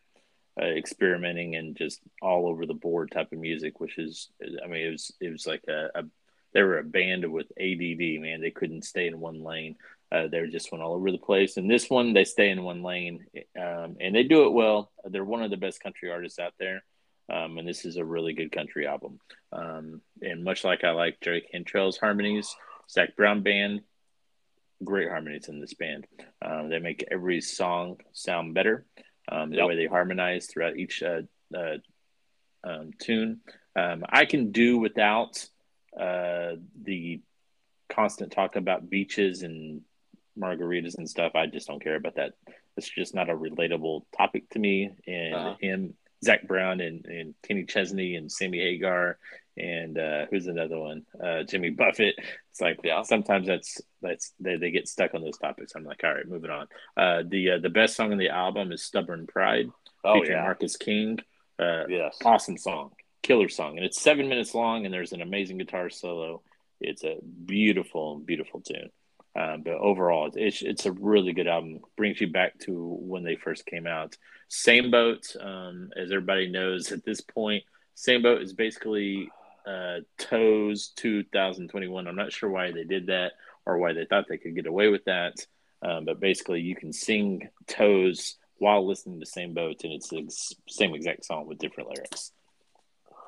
[0.62, 4.86] uh, experimenting and just all over the board type of music, which is, I mean,
[4.86, 6.04] it was it was like a, a
[6.58, 8.42] they were a band with ADD, man.
[8.42, 9.76] They couldn't stay in one lane.
[10.12, 11.56] Uh, they just went all over the place.
[11.56, 14.92] And this one, they stay in one lane, um, and they do it well.
[15.06, 16.84] They're one of the best country artists out there.
[17.32, 19.20] Um, and this is a really good country album.
[19.52, 22.56] Um, and much like I like Jerry Cantrell's harmonies,
[22.90, 23.82] Zac Brown Band,
[24.84, 26.08] great harmonies in this band.
[26.44, 28.84] Um, they make every song sound better.
[29.32, 31.22] Um, the way they harmonize throughout each uh,
[31.56, 31.78] uh,
[32.64, 33.42] um, tune.
[33.76, 35.48] Um, I can do without
[36.00, 37.22] uh, the
[37.90, 39.82] constant talk about beaches and
[40.38, 41.34] margaritas and stuff.
[41.36, 42.34] I just don't care about that.
[42.76, 44.92] It's just not a relatable topic to me.
[45.08, 45.56] And uh-huh.
[45.60, 45.94] him,
[46.24, 49.18] Zac Brown, and, and Kenny Chesney, and Sammy Hagar,
[49.58, 51.04] and uh, who's another one?
[51.22, 52.16] Uh, Jimmy Buffett.
[52.52, 53.02] It's like yeah.
[53.02, 55.74] sometimes that's that's they, they get stuck on those topics.
[55.76, 56.68] I'm like, all right, moving on.
[56.96, 59.70] Uh, the uh, the best song on the album is "Stubborn Pride,"
[60.04, 60.44] oh, featuring yeah.
[60.44, 61.20] Marcus King.
[61.60, 62.92] Uh, yes, awesome song,
[63.22, 66.42] killer song, and it's seven minutes long, and there's an amazing guitar solo.
[66.80, 68.90] It's a beautiful, beautiful tune.
[69.36, 71.82] Um, but overall, it's it's a really good album.
[71.96, 74.18] Brings you back to when they first came out.
[74.48, 77.64] Same boat, um, as everybody knows at this point.
[77.94, 79.30] Same boat is basically
[79.68, 82.08] uh, Toes 2021.
[82.08, 83.34] I'm not sure why they did that
[83.66, 85.36] or why they thought they could get away with that.
[85.82, 90.28] Um, but basically, you can sing Toes while listening to Same Boat, and it's the
[90.68, 92.32] same exact song with different lyrics.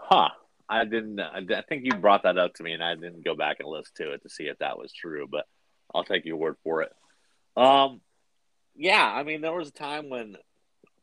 [0.09, 0.29] Huh.
[0.67, 1.19] I didn't.
[1.19, 3.93] I think you brought that up to me, and I didn't go back and listen
[3.97, 5.27] to it to see if that was true.
[5.29, 5.45] But
[5.93, 6.91] I'll take your word for it.
[7.55, 8.01] Um,
[8.75, 10.35] yeah, I mean, there was a time when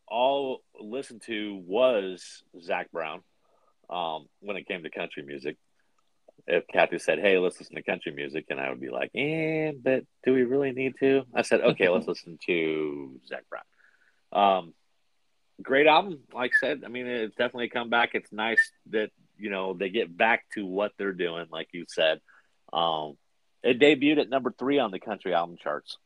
[0.09, 3.23] all listened to was Zac Brown.
[3.89, 5.57] Um, when it came to country music,
[6.49, 9.73] if Kathy said, "Hey, let's listen to country music," and I would be like, "Eh,
[9.81, 13.63] but do we really need to?" I said, "Okay, let's listen to Zac Brown."
[14.33, 14.75] Um,
[15.63, 16.83] great album, like I said.
[16.85, 18.11] I mean, it's definitely come back.
[18.15, 22.21] It's nice that you know they get back to what they're doing, like you said.
[22.73, 23.17] Um,
[23.63, 25.99] it debuted at number three on the country album charts,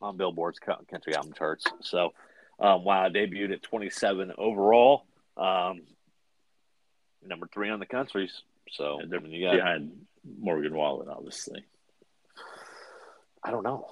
[0.00, 1.64] on Billboard's country album charts.
[1.82, 2.12] So,
[2.60, 5.06] um, while it debuted at 27 overall,
[5.36, 5.82] um,
[7.24, 8.42] number three on the countries.
[8.70, 9.92] So, yeah, you got behind
[10.40, 11.64] Morgan Wallen, obviously.
[13.42, 13.86] I don't know.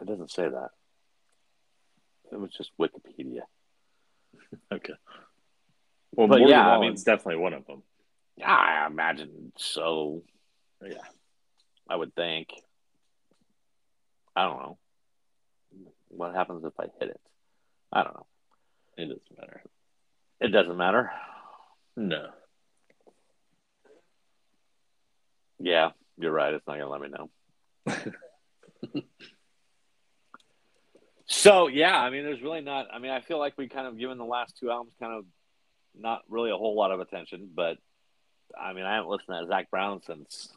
[0.00, 0.70] It doesn't say that.
[2.32, 3.42] It was just Wikipedia.
[4.72, 4.94] okay.
[6.12, 7.82] Well, but Morgan yeah, Wallen's I mean, it's definitely one of them.
[8.36, 10.22] Yeah, I imagine so.
[10.82, 10.98] Yeah.
[11.88, 12.48] I would think.
[14.36, 14.78] I don't know.
[16.08, 17.20] What happens if I hit it?
[17.92, 18.26] I don't know.
[18.96, 19.62] It doesn't matter.
[20.40, 21.10] It doesn't matter.
[21.96, 22.28] No.
[25.58, 26.54] Yeah, you're right.
[26.54, 27.30] It's not gonna let me know.
[31.28, 32.86] so yeah, I mean, there's really not.
[32.92, 35.24] I mean, I feel like we kind of given the last two albums kind of
[35.96, 37.76] not really a whole lot of attention, but
[38.58, 40.52] I mean, I haven't listened to Zac Brown since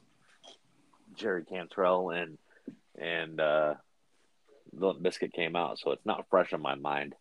[1.16, 2.38] Jerry Cantrell and
[2.98, 3.74] and uh,
[4.74, 7.16] the Biscuit came out, so it's not fresh in my mind.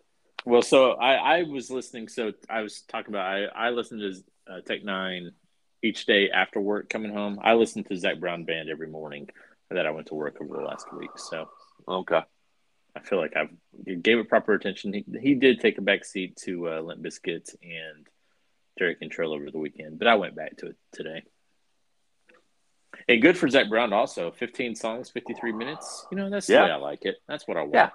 [0.44, 2.08] Well, so I, I was listening.
[2.08, 5.30] So I was talking about I, I listened to uh, Tech N9ne
[5.82, 7.38] each day after work coming home.
[7.42, 9.28] I listened to Zac Brown Band every morning
[9.70, 11.10] that I went to work over the last week.
[11.16, 11.48] So
[11.88, 12.20] okay,
[12.96, 13.48] I feel like I
[13.92, 14.92] gave it proper attention.
[14.92, 18.06] He, he did take a back seat to uh, Limp Bizkit and
[18.78, 21.22] Jerry Cantrell over the weekend, but I went back to it today.
[23.06, 24.30] Hey, good for Zac Brown also.
[24.30, 26.06] 15 songs, 53 minutes.
[26.10, 26.60] You know, that's yeah.
[26.60, 27.16] the way I like it.
[27.28, 27.74] That's what I want.
[27.74, 27.90] Yeah.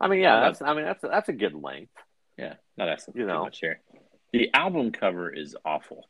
[0.00, 1.92] I mean, yeah, that's I mean that's that's a good length.
[2.36, 3.44] Yeah, not asking you know.
[3.44, 3.80] much here.
[4.32, 6.08] The album cover is awful.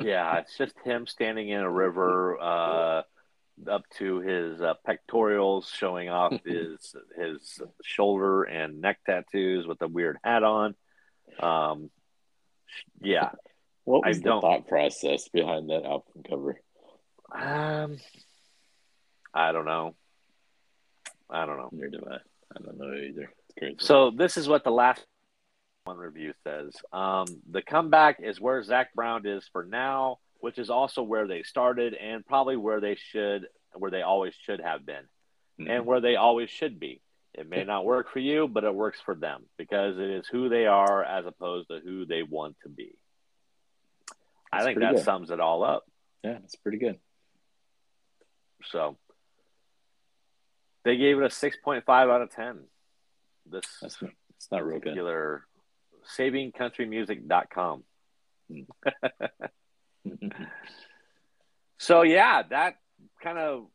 [0.00, 3.02] Yeah, it's just him standing in a river, uh,
[3.66, 9.88] up to his uh, pectorals, showing off his his shoulder and neck tattoos with a
[9.88, 10.74] weird hat on.
[11.40, 11.90] Um,
[13.00, 13.30] yeah.
[13.84, 16.60] What was I the thought process behind that album cover?
[17.34, 17.98] Um,
[19.32, 19.94] I don't know.
[21.30, 21.70] I don't know.
[21.72, 22.16] Neither do I.
[22.56, 23.30] I don't know either.
[23.78, 25.04] So this is what the last
[25.84, 26.74] one review says.
[26.92, 31.42] Um, the comeback is where Zac Brown is for now, which is also where they
[31.42, 35.04] started and probably where they should, where they always should have been,
[35.60, 35.70] mm-hmm.
[35.70, 37.00] and where they always should be.
[37.34, 40.48] It may not work for you, but it works for them because it is who
[40.48, 42.96] they are as opposed to who they want to be.
[44.50, 45.04] That's I think that good.
[45.04, 45.84] sums it all up.
[46.24, 46.98] Yeah, it's pretty good.
[48.64, 48.96] So
[50.84, 52.60] they gave it a 6.5 out of 10.
[53.46, 54.02] This That's,
[54.36, 55.44] it's not real particular
[56.16, 57.84] savingcountrymusic.com.
[61.78, 62.76] so yeah, that
[63.22, 63.66] kind of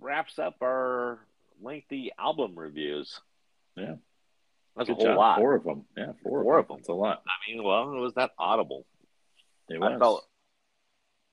[0.00, 1.18] wraps up our
[1.60, 3.20] lengthy album reviews.
[3.76, 3.96] Yeah.
[4.76, 5.16] That's Good a whole job.
[5.18, 5.38] lot.
[5.38, 5.84] Four of them.
[5.96, 6.76] Yeah, four, Four of them.
[6.78, 7.22] It's a lot.
[7.26, 8.86] I mean, well, it was that audible.
[9.68, 9.98] It I was.
[9.98, 10.28] felt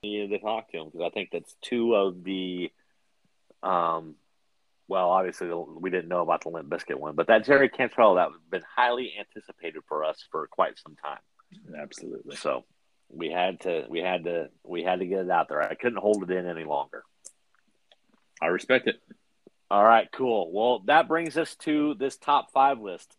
[0.03, 2.71] needed to talk to him because I think that's two of the,
[3.61, 4.15] um,
[4.87, 8.29] well, obviously we didn't know about the Limp Bizkit one, but that Jerry Cantrell that
[8.31, 11.19] has been highly anticipated for us for quite some time.
[11.79, 12.35] Absolutely.
[12.35, 12.65] So
[13.09, 15.61] we had to, we had to, we had to get it out there.
[15.61, 17.03] I couldn't hold it in any longer.
[18.41, 19.01] I respect it.
[19.71, 20.51] All right, cool.
[20.51, 23.15] Well, that brings us to this top five list,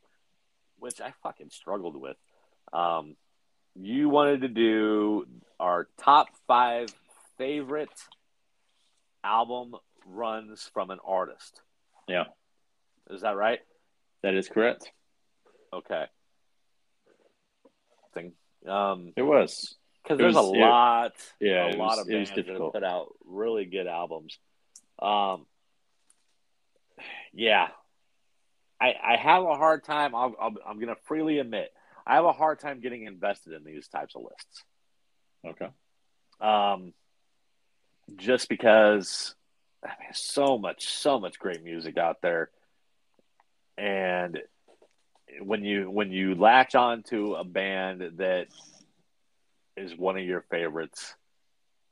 [0.79, 2.17] which I fucking struggled with.
[2.73, 3.17] Um,
[3.75, 5.27] you wanted to do
[5.59, 6.89] our top five
[7.39, 7.89] favorite
[9.25, 9.75] album
[10.07, 11.61] runs from an artist.
[12.09, 12.25] Yeah.
[13.11, 13.61] Is that right?
[14.23, 14.91] That is correct.
[15.73, 16.05] Okay.
[18.67, 19.75] Um, It was.
[20.03, 22.85] because there's was- a it- lot, yeah, a lot was- of it bands that put
[22.85, 24.39] out really good albums.
[24.99, 25.47] Um,
[27.33, 27.69] yeah,
[28.81, 30.15] I I have a hard time.
[30.15, 31.73] I'll, I'll, I'm going to freely admit
[32.07, 34.65] I have a hard time getting invested in these types of lists.
[35.47, 35.69] Okay.
[36.41, 36.95] Um,
[38.17, 39.35] just because
[39.85, 42.51] I mean, so much, so much great music out there,
[43.77, 44.41] and
[45.41, 48.47] when you when you latch on to a band that
[49.77, 51.15] is one of your favorites,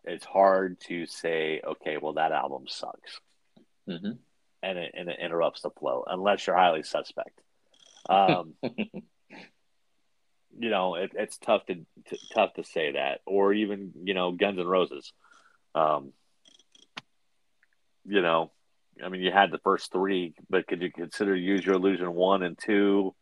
[0.04, 3.20] it's hard to say, okay, well that album sucks,
[3.86, 4.12] hmm
[4.62, 7.40] and it and it interrupts the flow unless you're highly suspect.
[8.08, 14.14] Um, you know, it, it's tough to, to tough to say that, or even you
[14.14, 15.12] know, Guns and Roses.
[15.74, 16.12] Um,
[18.06, 18.52] you know,
[19.04, 22.42] I mean, you had the first three, but could you consider Use Your Illusion one
[22.42, 23.14] and two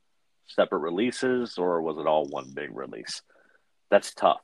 [0.47, 3.23] separate releases, or was it all one big release?
[3.91, 4.41] That's tough.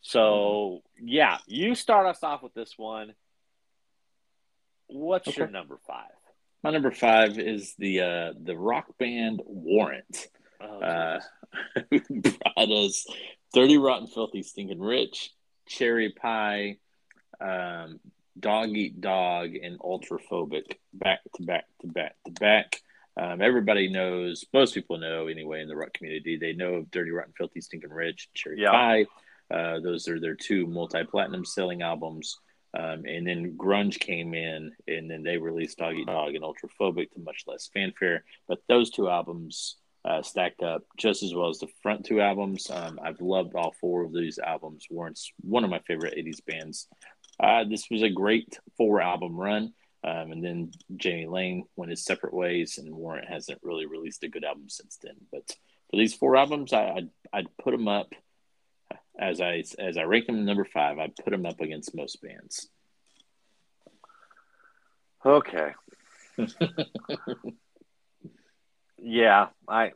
[0.00, 3.14] So yeah, you start us off with this one.
[4.88, 6.10] What's your number five?
[6.62, 10.28] My number five is the uh, the rock band Warrant.
[10.60, 11.20] Oh, Uh,
[11.90, 13.06] who brought us
[13.52, 15.30] Dirty Rotten Filthy Stinking Rich,
[15.66, 16.76] Cherry Pie,
[17.40, 18.00] um,
[18.38, 22.80] Dog Eat Dog, and Ultraphobic back to back to back to back.
[23.16, 27.10] Um, everybody knows, most people know anyway in the rock community, they know of Dirty
[27.10, 28.70] Rotten Filthy Stinking Rich, Cherry Yeah.
[28.70, 29.06] Pie.
[29.50, 32.38] Uh, those are their two multi platinum selling albums.
[32.74, 37.10] Um, and then grunge came in, and then they released Dog Eat Dog and Ultraphobic
[37.12, 38.24] to much less fanfare.
[38.48, 39.76] But those two albums
[40.06, 42.70] uh, stacked up just as well as the front two albums.
[42.70, 44.86] Um, I've loved all four of these albums.
[44.90, 46.88] Warrant's one of my favorite 80s bands.
[47.38, 49.74] Uh, this was a great four album run.
[50.04, 54.28] Um, and then Jani Lane went his separate ways, and Warrant hasn't really released a
[54.28, 55.14] good album since then.
[55.30, 55.46] But
[55.90, 58.12] for these four albums, I, I'd, I'd put them up
[59.18, 60.98] as I as I rank them number five.
[60.98, 62.68] I'd put them up against most bands.
[65.24, 65.72] Okay.
[68.98, 69.92] yeah, I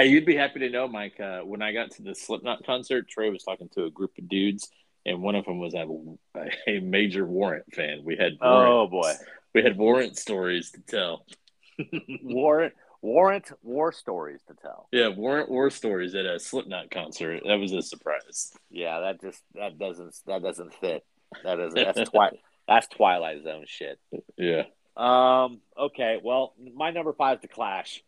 [0.00, 1.20] Hey, you'd be happy to know, Mike.
[1.20, 4.28] Uh, when I got to the Slipknot concert, Trey was talking to a group of
[4.30, 4.70] dudes,
[5.06, 5.86] and one of them was a,
[6.66, 8.02] a major Warrant fan.
[8.04, 9.12] We had oh boy,
[9.54, 11.26] we had Warrant stories to tell.
[12.22, 14.88] warrant warrant war stories to tell.
[14.92, 17.42] Yeah, Warrant war stories at a Slipknot concert.
[17.46, 18.52] That was a surprise.
[18.70, 21.04] Yeah, that just that doesn't that doesn't fit.
[21.44, 23.98] That is that's twi- that's Twilight Zone shit.
[24.36, 24.64] Yeah.
[24.96, 25.60] Um.
[25.78, 26.18] Okay.
[26.22, 28.02] Well, my number five is the Clash.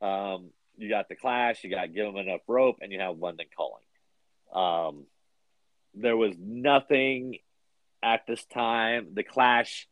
[0.00, 0.50] Um.
[0.78, 1.64] You got the Clash.
[1.64, 3.82] You got Give Them Enough Rope, and you have London Calling.
[4.52, 5.06] Um.
[5.96, 7.38] There was nothing
[8.02, 9.08] at this time.
[9.14, 9.88] The Clash.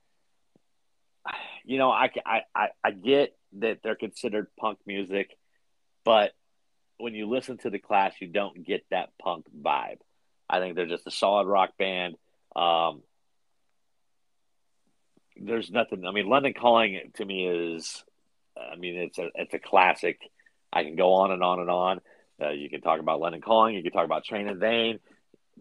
[1.67, 5.35] You know, I I I, get that they're considered punk music,
[6.05, 6.33] but
[6.99, 9.97] when you listen to the Clash, you don't get that punk vibe.
[10.47, 12.17] I think they're just a solid rock band.
[12.55, 13.03] Um,
[15.37, 16.07] there's nothing.
[16.07, 18.05] I mean, London Calling to me is,
[18.57, 20.21] I mean, it's a it's a classic.
[20.71, 22.01] I can go on and on and on.
[22.43, 23.75] Uh, you can talk about London Calling.
[23.75, 24.99] You can talk about Train in Vain.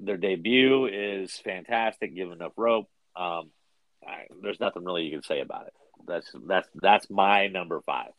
[0.02, 2.16] Their debut is fantastic.
[2.16, 2.90] Give enough rope.
[3.16, 3.52] Um,
[4.06, 5.74] I, there's nothing really you can say about it.
[6.08, 8.12] That's that's that's my number five.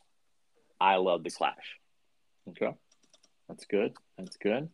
[0.81, 1.79] I love the Clash.
[2.49, 2.75] Okay.
[3.49, 3.93] That's good.
[4.19, 4.69] That's good.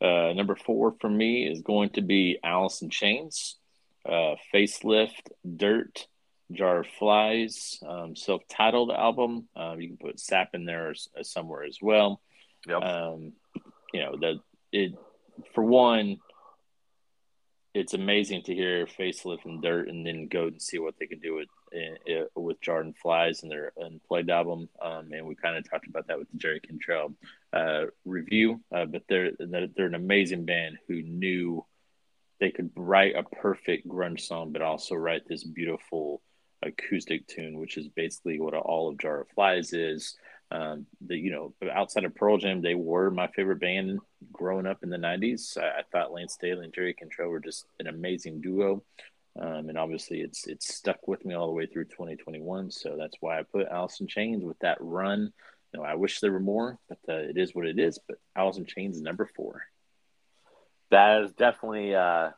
[0.00, 3.56] Uh, number four for me is going to be Alice in Chains,
[4.04, 6.06] uh, Facelift, Dirt,
[6.50, 9.48] Jar of Flies, um, self titled album.
[9.54, 12.20] Um, you can put Sap in there as, as somewhere as well.
[12.66, 12.82] Yep.
[12.82, 13.32] Um,
[13.92, 14.40] you know, the,
[14.72, 14.94] it,
[15.54, 16.18] for one,
[17.74, 21.20] it's amazing to hear Facelift and Dirt and then go and see what they can
[21.20, 24.68] do with uh, with Jar of Flies and their unplugged album.
[24.80, 27.14] Um, and we kind of talked about that with the Jerry Cantrell
[27.52, 31.64] uh, review, uh, but they're they're an amazing band who knew
[32.40, 36.20] they could write a perfect grunge song, but also write this beautiful
[36.62, 40.16] acoustic tune, which is basically what all of Jar of Flies is.
[40.52, 44.00] Um, the you know outside of Pearl Jam, they were my favorite band
[44.32, 45.56] growing up in the '90s.
[45.56, 48.82] I, I thought Layne Staley and Jerry Cantrell were just an amazing duo.
[49.40, 52.70] Um, and obviously, it's it's stuck with me all the way through 2021.
[52.70, 55.32] So that's why I put Alice in Chains with that run.
[55.72, 57.98] You know, I wish there were more, but uh, it is what it is.
[58.06, 59.62] But Alice in Chains is number four.
[60.90, 62.30] That is definitely, uh,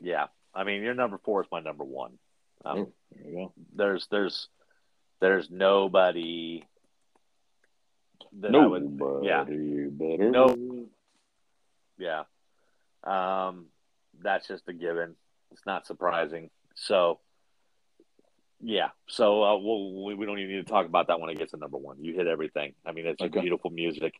[0.00, 0.26] yeah.
[0.54, 2.18] I mean, your number four is my number one.
[2.64, 3.52] Um, oh, there you go.
[3.74, 4.48] There's there's
[5.20, 6.64] there's nobody.
[8.38, 10.30] That nobody would, yeah, better.
[10.30, 10.86] No.
[11.98, 12.22] Yeah.
[13.02, 13.66] Um,
[14.22, 15.16] that's just a given.
[15.50, 16.50] It's not surprising.
[16.74, 17.18] So,
[18.60, 18.90] yeah.
[19.08, 21.56] So uh, we'll, we don't even need to talk about that when it gets to
[21.56, 22.04] number one.
[22.04, 22.74] You hit everything.
[22.86, 23.40] I mean, it's okay.
[23.40, 24.14] beautiful music.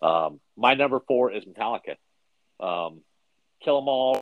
[0.00, 1.96] Um, my number four is Metallica.
[2.60, 3.00] Um,
[3.62, 4.20] Kill 'Em All,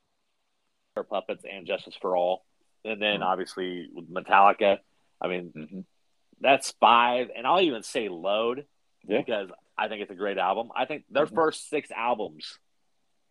[1.10, 2.44] Puppets, and Justice for All.
[2.84, 3.22] And then mm-hmm.
[3.24, 4.78] obviously Metallica.
[5.20, 5.80] I mean, mm-hmm.
[6.40, 7.28] that's five.
[7.36, 8.64] And I'll even say Load
[9.06, 9.18] yeah.
[9.18, 10.70] because I think it's a great album.
[10.74, 11.34] I think their mm-hmm.
[11.34, 12.58] first six albums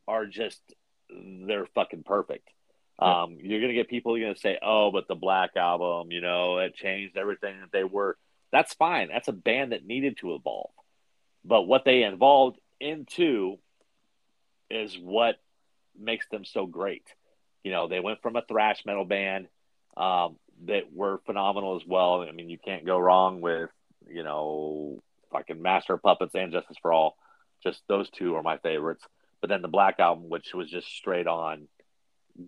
[0.08, 0.62] are just,
[1.10, 2.50] they're fucking perfect.
[3.00, 6.22] Um, you're going to get people going to say, oh, but the Black Album, you
[6.22, 8.18] know, it changed everything that they were.
[8.52, 9.10] That's fine.
[9.10, 10.70] That's a band that needed to evolve.
[11.44, 13.58] But what they evolved into
[14.70, 15.36] is what
[16.00, 17.04] makes them so great.
[17.64, 19.48] You know, they went from a thrash metal band
[19.98, 22.22] um, that were phenomenal as well.
[22.22, 23.70] I mean, you can't go wrong with,
[24.08, 25.02] you know,
[25.34, 27.18] fucking Master of Puppets and Justice for All.
[27.64, 29.06] Just those two are my favorites.
[29.42, 31.68] But then the Black Album, which was just straight on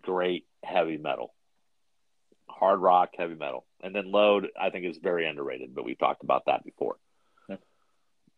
[0.01, 1.33] great heavy metal,
[2.49, 4.47] hard rock, heavy metal, and then Load.
[4.59, 6.97] I think is very underrated, but we talked about that before.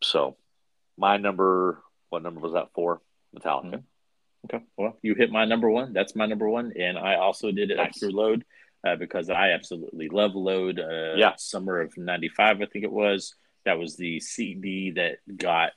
[0.03, 0.37] So,
[0.97, 3.01] my number, what number was that for?
[3.35, 3.65] Metallica.
[3.65, 4.55] Mm-hmm.
[4.55, 5.93] Okay, well, you hit my number one.
[5.93, 7.87] That's my number one, and I also did it nice.
[7.87, 8.45] after Load
[8.85, 10.79] uh, because I absolutely love Load.
[10.79, 13.35] Uh, yeah, summer of '95, I think it was.
[13.67, 15.73] That was the CD that got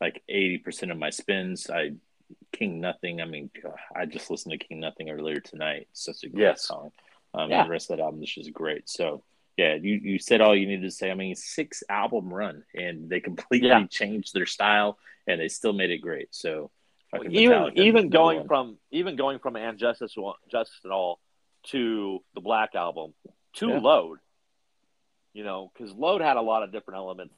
[0.00, 1.70] like 80% of my spins.
[1.70, 1.92] I
[2.52, 3.20] King Nothing.
[3.20, 3.50] I mean,
[3.94, 5.86] I just listened to King Nothing earlier tonight.
[5.92, 6.66] Such a great yes.
[6.66, 6.90] song.
[7.32, 7.60] Um, yeah.
[7.60, 8.88] And the rest of that album is just great.
[8.88, 9.22] So,
[9.56, 11.12] yeah, you, you said all you needed to say.
[11.12, 13.86] I mean, six album run, and they completely yeah.
[13.86, 16.34] changed their style, and they still made it great.
[16.34, 16.72] So,
[17.30, 20.14] even even going from even going from and justice
[20.50, 21.20] justice and all
[21.68, 23.14] to the Black album
[23.54, 23.78] to yeah.
[23.78, 24.18] Load,
[25.38, 27.34] you know, because Load had a lot of different elements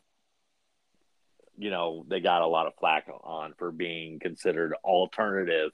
[1.60, 5.70] you know they got a lot of flack on for being considered alternative.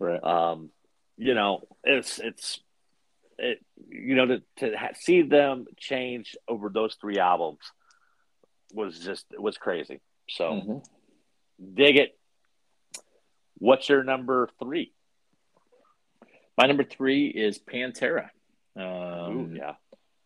[0.00, 0.22] Right.
[0.22, 0.70] Um,
[1.16, 2.60] you know, it's it's
[3.38, 7.60] it you know to to see them change over those three albums
[8.74, 10.00] was just it was crazy.
[10.28, 11.74] So mm-hmm.
[11.74, 12.18] dig it.
[13.58, 14.92] What's your number three?
[16.56, 18.30] My number three is Pantera.
[18.76, 19.74] Um, Ooh, yeah,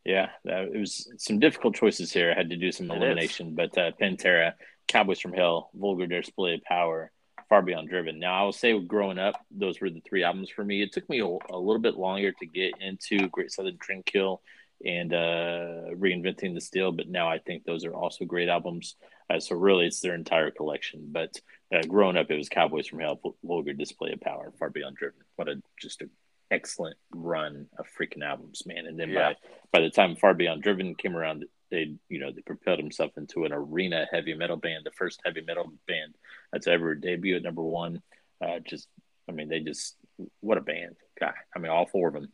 [0.05, 2.31] yeah, it was some difficult choices here.
[2.31, 4.55] I had to do some elimination, but uh, Pantera
[4.89, 7.13] Cowboys from Hell, Vulgar Display of Power,
[7.49, 8.19] Far Beyond Driven.
[8.19, 10.83] Now, I will say, growing up, those were the three albums for me.
[10.83, 14.39] It took me a, a little bit longer to get into Great Southern Trendkill
[14.85, 18.97] and uh, Reinventing the Steel, but now I think those are also great albums.
[19.31, 21.09] Uh, so, really, it's their entire collection.
[21.13, 21.33] But
[21.73, 25.21] uh, growing up, it was Cowboys from Hell, Vulgar Display of Power, Far Beyond Driven.
[25.37, 26.09] What a just a
[26.53, 28.87] excellent run of freaking albums, man.
[28.87, 29.31] And then yeah.
[29.73, 33.13] by by the time Far Beyond Driven came around, they you know they propelled himself
[33.17, 36.15] into an arena heavy metal band, the first heavy metal band
[36.53, 38.03] that's ever debuted at number one.
[38.45, 38.87] Uh, just
[39.29, 39.97] I mean they just
[40.41, 41.33] what a band, guy.
[41.57, 42.29] I mean all four of them.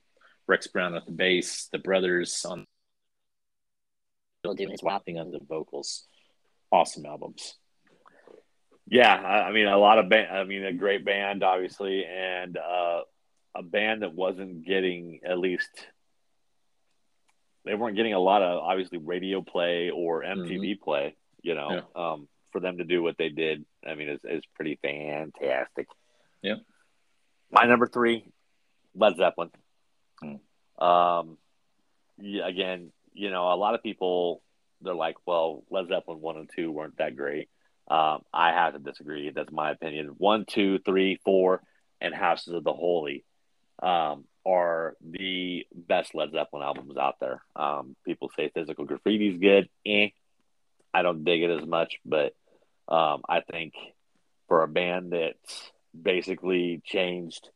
[0.46, 2.66] Rex Brown at the bass, the brothers on
[4.42, 6.06] doing his whopping on the vocals.
[6.72, 7.54] Awesome albums.
[8.90, 10.34] Yeah, I mean a lot of band.
[10.34, 13.02] I mean a great band, obviously, and uh,
[13.54, 15.70] a band that wasn't getting at least
[17.64, 20.84] they weren't getting a lot of obviously radio play or MTV mm-hmm.
[20.84, 21.16] play.
[21.42, 21.80] You know, yeah.
[21.94, 25.86] um, for them to do what they did, I mean, is is pretty fantastic.
[26.42, 26.56] Yeah.
[27.50, 28.24] My number three,
[28.94, 29.50] Led Zeppelin.
[30.22, 30.40] Mm.
[30.82, 31.38] Um,
[32.18, 34.42] yeah, again, you know, a lot of people
[34.80, 37.48] they're like, well, Led Zeppelin one and two weren't that great.
[37.90, 39.30] Um, I have to disagree.
[39.30, 40.14] That's my opinion.
[40.18, 41.62] One, two, three, four,
[42.00, 43.24] and Houses of the Holy
[43.82, 47.42] um, are the best Led Zeppelin albums out there.
[47.54, 49.68] Um, people say Physical Graffiti is good.
[49.86, 50.08] Eh,
[50.92, 52.34] I don't dig it as much, but
[52.88, 53.74] um, I think
[54.48, 57.50] for a band that's basically changed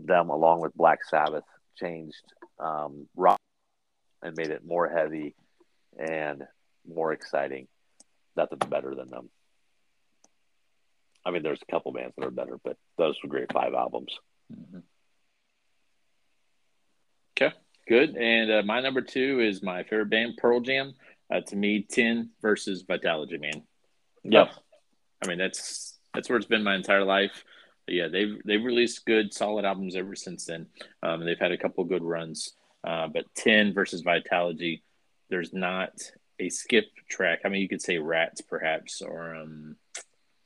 [0.00, 1.44] them along with Black Sabbath,
[1.76, 2.24] changed
[2.58, 3.38] um, rock
[4.22, 5.34] and made it more heavy
[5.98, 6.44] and
[6.88, 7.68] more exciting.
[8.36, 9.28] Nothing's better than them.
[11.24, 14.12] I mean, there's a couple bands that are better, but those were great five albums.
[14.52, 14.78] Mm-hmm.
[17.88, 18.16] Good.
[18.16, 20.94] And uh, my number two is my favorite band, Pearl Jam.
[21.32, 23.62] Uh, to me, Ten versus Vitalogy, man.
[24.22, 24.50] Yeah,
[25.22, 27.44] I mean that's that's where it's been my entire life.
[27.86, 30.66] But yeah, they've they've released good, solid albums ever since then.
[31.02, 32.52] Um, they've had a couple good runs.
[32.84, 34.82] Uh, but Ten versus Vitalogy,
[35.30, 35.92] there's not
[36.38, 37.40] a skip track.
[37.44, 39.76] I mean, you could say Rats, perhaps, or um,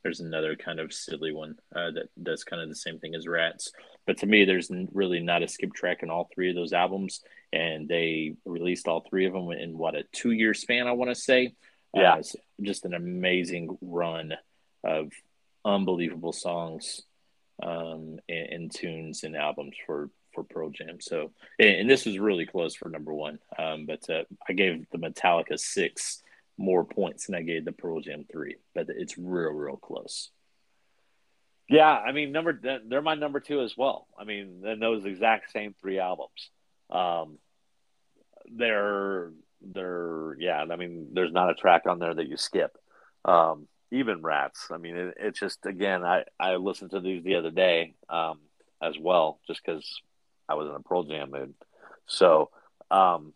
[0.03, 3.27] there's another kind of silly one uh, that does kind of the same thing as
[3.27, 3.73] Rats.
[4.07, 7.23] But to me, there's really not a skip track in all three of those albums,
[7.53, 11.11] and they released all three of them in what a two year span, I want
[11.11, 11.55] to say.
[11.95, 12.23] Yeah, uh,
[12.63, 14.35] just an amazing run
[14.85, 15.11] of
[15.65, 17.03] unbelievable songs
[17.63, 21.01] um, and, and, tunes and albums for for Pearl Jam.
[21.01, 23.39] So, and, and this was really close for number one.
[23.59, 26.23] Um, but uh, I gave the Metallica six
[26.59, 30.31] more points than I gave the Pearl Jam three, but it's real, real close.
[31.69, 34.07] Yeah, I mean, number they're my number two as well.
[34.19, 36.51] I mean, in those exact same three albums,
[36.91, 37.39] um,
[38.51, 40.65] they're they're yeah.
[40.71, 42.77] I mean, there's not a track on there that you skip.
[43.25, 44.69] Um, even Rats.
[44.71, 48.39] I mean, it, it's just again, I I listened to these the other day um,
[48.81, 50.01] as well, just because
[50.49, 51.55] I was in a Pearl Jam mood.
[52.07, 52.51] So,
[52.93, 53.33] um,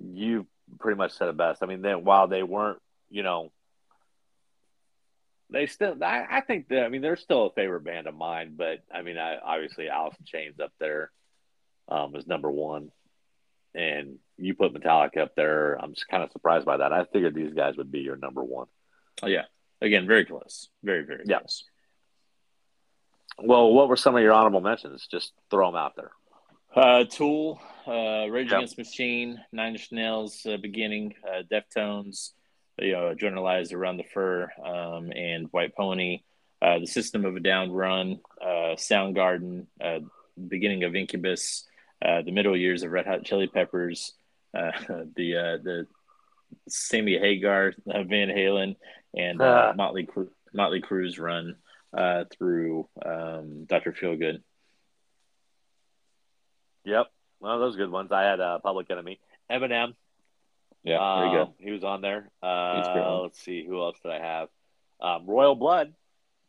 [0.00, 0.46] you
[0.80, 1.62] pretty much said it best.
[1.62, 2.80] I mean, then while they weren't,
[3.10, 3.52] you know,
[5.50, 8.54] they still, I, I think that, I mean, they're still a favorite band of mine,
[8.56, 11.10] but I mean, I obviously Alice in Chains up there
[11.88, 12.90] um, is number one,
[13.74, 15.74] and you put Metallica up there.
[15.74, 16.92] I'm just kind of surprised by that.
[16.92, 18.66] I figured these guys would be your number one.
[19.22, 19.44] Oh yeah,
[19.80, 21.38] again, very close, very very yeah.
[21.38, 21.64] close.
[23.38, 25.06] Well, what were some of your honorable mentions?
[25.06, 26.10] Just throw them out there.
[26.74, 28.58] Uh, Tool, uh, Rage yep.
[28.58, 32.32] Against Machine, Nine Inch Nails, uh, beginning, uh, Deftones,
[32.78, 36.22] you know, Adrenaline Around the Fur, um, and White Pony,
[36.60, 40.00] uh, the System of a Down Run, uh, Soundgarden, uh,
[40.48, 41.64] beginning of Incubus,
[42.04, 44.12] uh, the middle years of Red Hot Chili Peppers,
[44.54, 44.72] uh,
[45.16, 45.86] the uh, the
[46.68, 48.76] Sammy Hagar, uh, Van Halen,
[49.14, 50.08] and uh, Motley
[50.52, 51.56] Motley Crue's run
[51.96, 54.42] uh, through um, Doctor Feelgood.
[56.84, 57.06] Yep,
[57.38, 58.12] one of those good ones.
[58.12, 59.18] I had uh, Public Enemy,
[59.50, 59.94] Eminem.
[60.86, 61.42] Yeah, there you go.
[61.42, 62.30] Um, he was on there.
[62.40, 64.48] Uh, let's see, who else did I have?
[65.00, 65.92] Um, Royal Blood.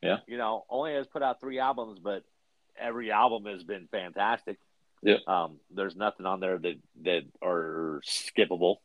[0.02, 2.24] Yeah, you know, only has put out three albums, but
[2.80, 4.60] every album has been fantastic.
[5.02, 5.18] Yeah.
[5.26, 8.76] Um, there's nothing on there that that are skippable.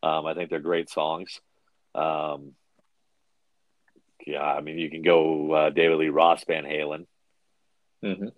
[0.00, 1.40] Um, I think they're great songs.
[1.92, 2.52] Um,
[4.24, 7.06] yeah, I mean, you can go uh, David Lee Roth, Van Halen.
[8.04, 8.28] Mm-hmm.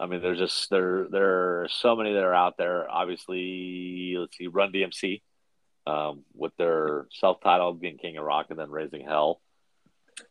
[0.00, 2.90] I mean, there's just there there are so many that are out there.
[2.90, 5.20] Obviously, let's see, Run DMC,
[5.86, 9.40] um, with their self-titled being King of Rock and then Raising Hell.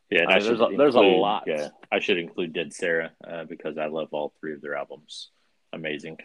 [0.09, 1.43] Yeah, I mean, there's a, include, there's a lot.
[1.47, 5.29] Yeah, I should include Dead Sara uh, because I love all three of their albums.
[5.73, 6.17] Amazing.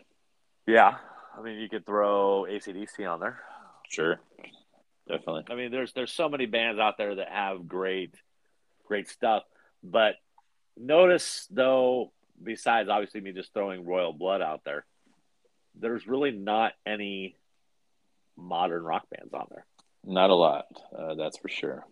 [0.67, 0.97] Yeah,
[1.37, 3.41] I mean, you could throw ACDC on there.
[3.89, 4.21] Sure,
[5.09, 5.45] definitely.
[5.51, 8.15] I mean, there's there's so many bands out there that have great
[8.89, 9.45] great stuff.
[9.83, 10.17] But
[10.77, 14.85] notice though, besides obviously me just throwing Royal Blood out there,
[15.79, 17.37] there's really not any
[18.39, 19.67] modern rock bands on there.
[20.05, 20.67] Not a lot,
[20.97, 21.85] uh, that's for sure.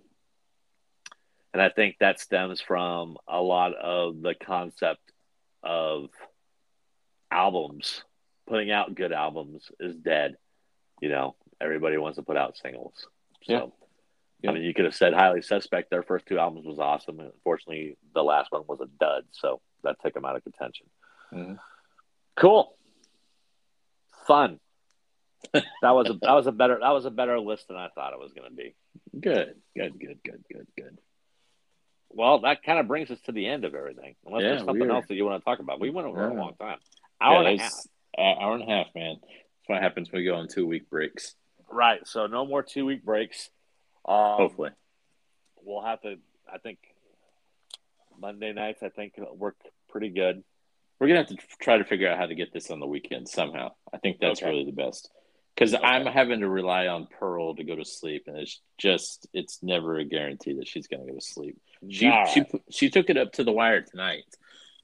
[1.53, 5.01] And I think that stems from a lot of the concept
[5.63, 6.11] of
[7.31, 8.05] albums.
[8.47, 10.37] Putting out good albums is dead.
[11.01, 13.07] You know, everybody wants to put out singles.
[13.43, 13.73] So
[14.41, 14.51] yeah.
[14.51, 15.91] I mean, you could have said highly suspect.
[15.91, 17.19] Their first two albums was awesome.
[17.21, 20.87] And unfortunately, the last one was a dud, so that took them out of contention.
[21.33, 21.55] Mm-hmm.
[22.37, 22.77] Cool,
[24.27, 24.61] fun.
[25.53, 28.13] That was a that was a better that was a better list than I thought
[28.13, 28.75] it was going to be.
[29.19, 30.99] Good, good, good, good, good, good.
[32.11, 34.15] Well, that kind of brings us to the end of everything.
[34.25, 36.33] Unless yeah, there's something else that you want to talk about, we went over yeah.
[36.33, 36.79] a long time.
[37.21, 37.73] Hour yeah, and a half.
[38.17, 39.17] Uh, hour and a half, man.
[39.21, 41.35] That's what happens when we go on two week breaks.
[41.71, 42.07] Right.
[42.07, 43.51] So no more two week breaks.
[44.07, 44.71] Um, Hopefully,
[45.63, 46.17] we'll have to.
[46.53, 46.79] I think
[48.19, 48.83] Monday nights.
[48.83, 49.57] I think work
[49.91, 50.43] pretty good.
[50.99, 53.29] We're gonna have to try to figure out how to get this on the weekend
[53.29, 53.73] somehow.
[53.93, 54.51] I think that's okay.
[54.51, 55.11] really the best
[55.57, 55.75] because.
[55.75, 59.97] I'm having to rely on Pearl to go to sleep, and it's just it's never
[59.97, 61.57] a guarantee that she's gonna go to sleep.
[61.89, 62.29] She right.
[62.29, 64.25] she she took it up to the wire tonight.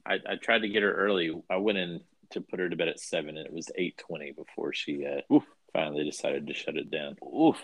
[0.05, 1.31] I, I tried to get her early.
[1.49, 2.01] I went in
[2.31, 5.39] to put her to bed at seven, and it was eight twenty before she uh,
[5.71, 7.15] finally decided to shut it down.
[7.23, 7.57] Oof.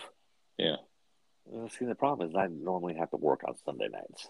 [0.58, 0.76] Yeah.
[1.44, 4.28] Well, see, the problem is I normally have to work on Sunday nights.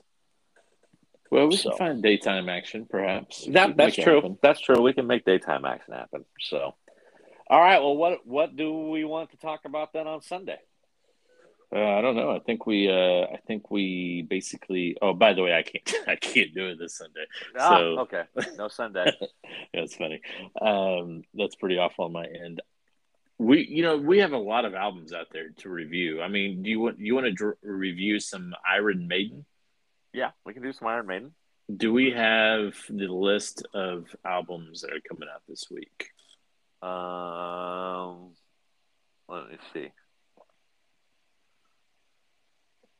[1.31, 1.71] Well, we so.
[1.71, 3.47] can find daytime action, perhaps.
[3.47, 4.39] That, that's true.
[4.43, 4.83] That's true.
[4.83, 6.25] We can make daytime action happen.
[6.41, 6.75] So,
[7.51, 7.81] all right.
[7.81, 10.59] Well, what what do we want to talk about then on Sunday?
[11.75, 12.31] Uh, I don't know.
[12.35, 12.89] I think we.
[12.89, 14.97] Uh, I think we basically.
[15.03, 15.95] Oh, by the way, I can't.
[16.09, 17.25] I can't do it this Sunday.
[17.59, 18.23] Ah, So okay.
[18.57, 19.05] No Sunday.
[19.75, 20.21] yeah, it's funny.
[20.61, 22.63] Um, that's pretty awful on my end.
[23.39, 26.21] We, you know, we have a lot of albums out there to review.
[26.21, 29.45] I mean, do you want you want to dr- review some Iron Maiden?
[30.13, 31.35] yeah, we can do some Iron Maiden.
[31.75, 36.11] Do we have the list of albums that are coming out this week?
[36.83, 38.31] Um,
[39.29, 39.93] let me see.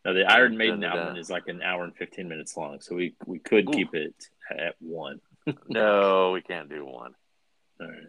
[0.05, 3.15] Now the Iron Maiden album is like an hour and fifteen minutes long, so we
[3.27, 3.73] we could Ooh.
[3.73, 4.15] keep it
[4.51, 5.21] at one.
[5.69, 7.15] no, we can't do one.
[7.81, 8.07] All right.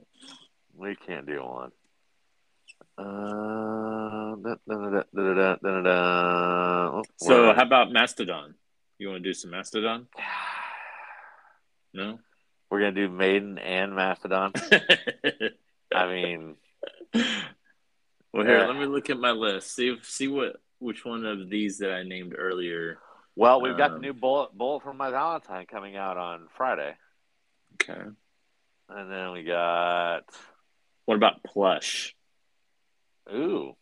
[0.76, 1.72] We can't do one.
[2.98, 3.03] Uh,
[6.93, 8.56] oh, so how about Mastodon?
[8.99, 10.07] You want to do some Mastodon?
[11.93, 12.19] no.
[12.69, 14.53] We're gonna do Maiden and Mastodon.
[15.93, 16.55] I mean,
[17.13, 18.68] well, here, Yeah.
[18.68, 19.73] let me look at my list.
[19.76, 22.99] See see what which one of these that I named earlier.
[23.35, 26.95] well, we've got the Um, new bullet Bullet for My Valentine coming out on Friday,
[27.73, 28.01] Okay.
[28.89, 30.23] and then we got
[31.05, 32.15] What about Plush?
[33.34, 33.76] ooh,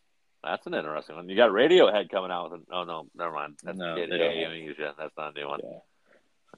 [0.43, 1.29] that's an interesting one.
[1.29, 2.61] You got Radiohead coming out with.
[2.61, 3.59] A, oh no, never mind.
[3.63, 4.31] That's No, Kid they don't
[4.79, 4.93] A.
[4.97, 5.59] That's not a new one.
[5.63, 5.79] Yeah.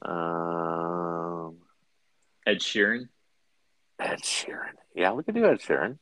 [0.04, 1.58] Um,
[2.46, 3.08] Ed Sheeran.
[4.02, 4.74] Ed Sheeran.
[4.94, 5.98] Yeah, we could do Ed Sheeran.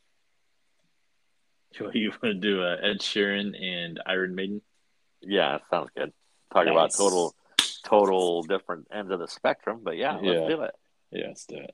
[1.93, 4.61] You want to do uh, Ed Sheeran and Iron Maiden?
[5.23, 6.13] Yeah, that sounds good.
[6.53, 7.35] Talking about total,
[7.85, 10.49] total different ends of the spectrum, but yeah, let's Yeah.
[10.49, 10.75] do it.
[11.13, 11.71] Yeah, let's do it.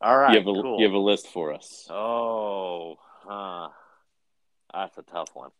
[0.00, 0.78] All right, you have a cool.
[0.78, 1.86] you have a list for us.
[1.90, 2.96] Oh,
[3.26, 3.68] huh.
[4.72, 5.50] That's a tough one.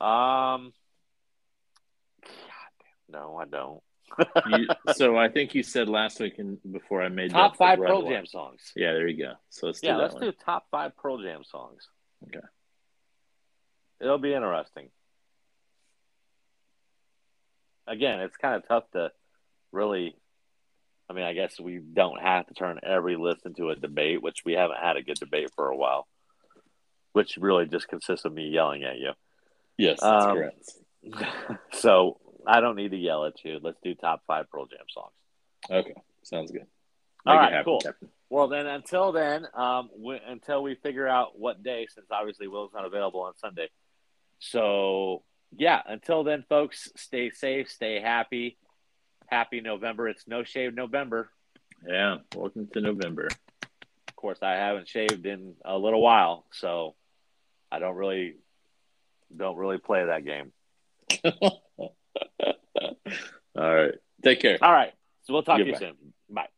[0.00, 0.72] Um,
[2.22, 2.32] God,
[3.10, 3.20] damn.
[3.20, 3.82] no, I don't.
[4.48, 8.02] You, so I think you said last week and before I made top five Pearl
[8.02, 8.12] one.
[8.12, 8.72] Jam songs.
[8.76, 9.32] Yeah, there you go.
[9.50, 10.22] So let's do Yeah, that let's one.
[10.24, 11.88] do top five Pearl Jam songs.
[12.28, 12.44] Okay.
[14.00, 14.88] It'll be interesting.
[17.86, 19.10] Again, it's kind of tough to
[19.72, 20.16] really.
[21.08, 24.42] I mean, I guess we don't have to turn every list into a debate, which
[24.44, 26.06] we haven't had a good debate for a while,
[27.12, 29.10] which really just consists of me yelling at you.
[29.76, 30.70] Yes, that's Um, correct.
[31.74, 33.58] so I don't need to yell at you.
[33.62, 35.12] Let's do top five Pearl Jam songs.
[35.70, 36.66] Okay, sounds good.
[37.26, 37.80] All Make it right, happen, cool.
[37.80, 38.08] Captain.
[38.30, 42.72] Well, then, until then, um, we, until we figure out what day, since obviously Will's
[42.74, 43.68] not available on Sunday.
[44.40, 45.22] So,
[45.56, 48.58] yeah, until then, folks, stay safe, stay happy.
[49.26, 50.08] Happy November.
[50.08, 51.30] It's No Shave November.
[51.86, 53.28] Yeah, welcome to November.
[54.08, 56.94] Of course, I haven't shaved in a little while, so
[57.70, 58.36] I don't really
[59.34, 60.52] don't really play that game.
[63.56, 63.94] All right.
[64.22, 64.58] Take care.
[64.60, 64.92] All right.
[65.22, 65.94] So we'll talk to you soon.
[66.30, 66.48] Bye.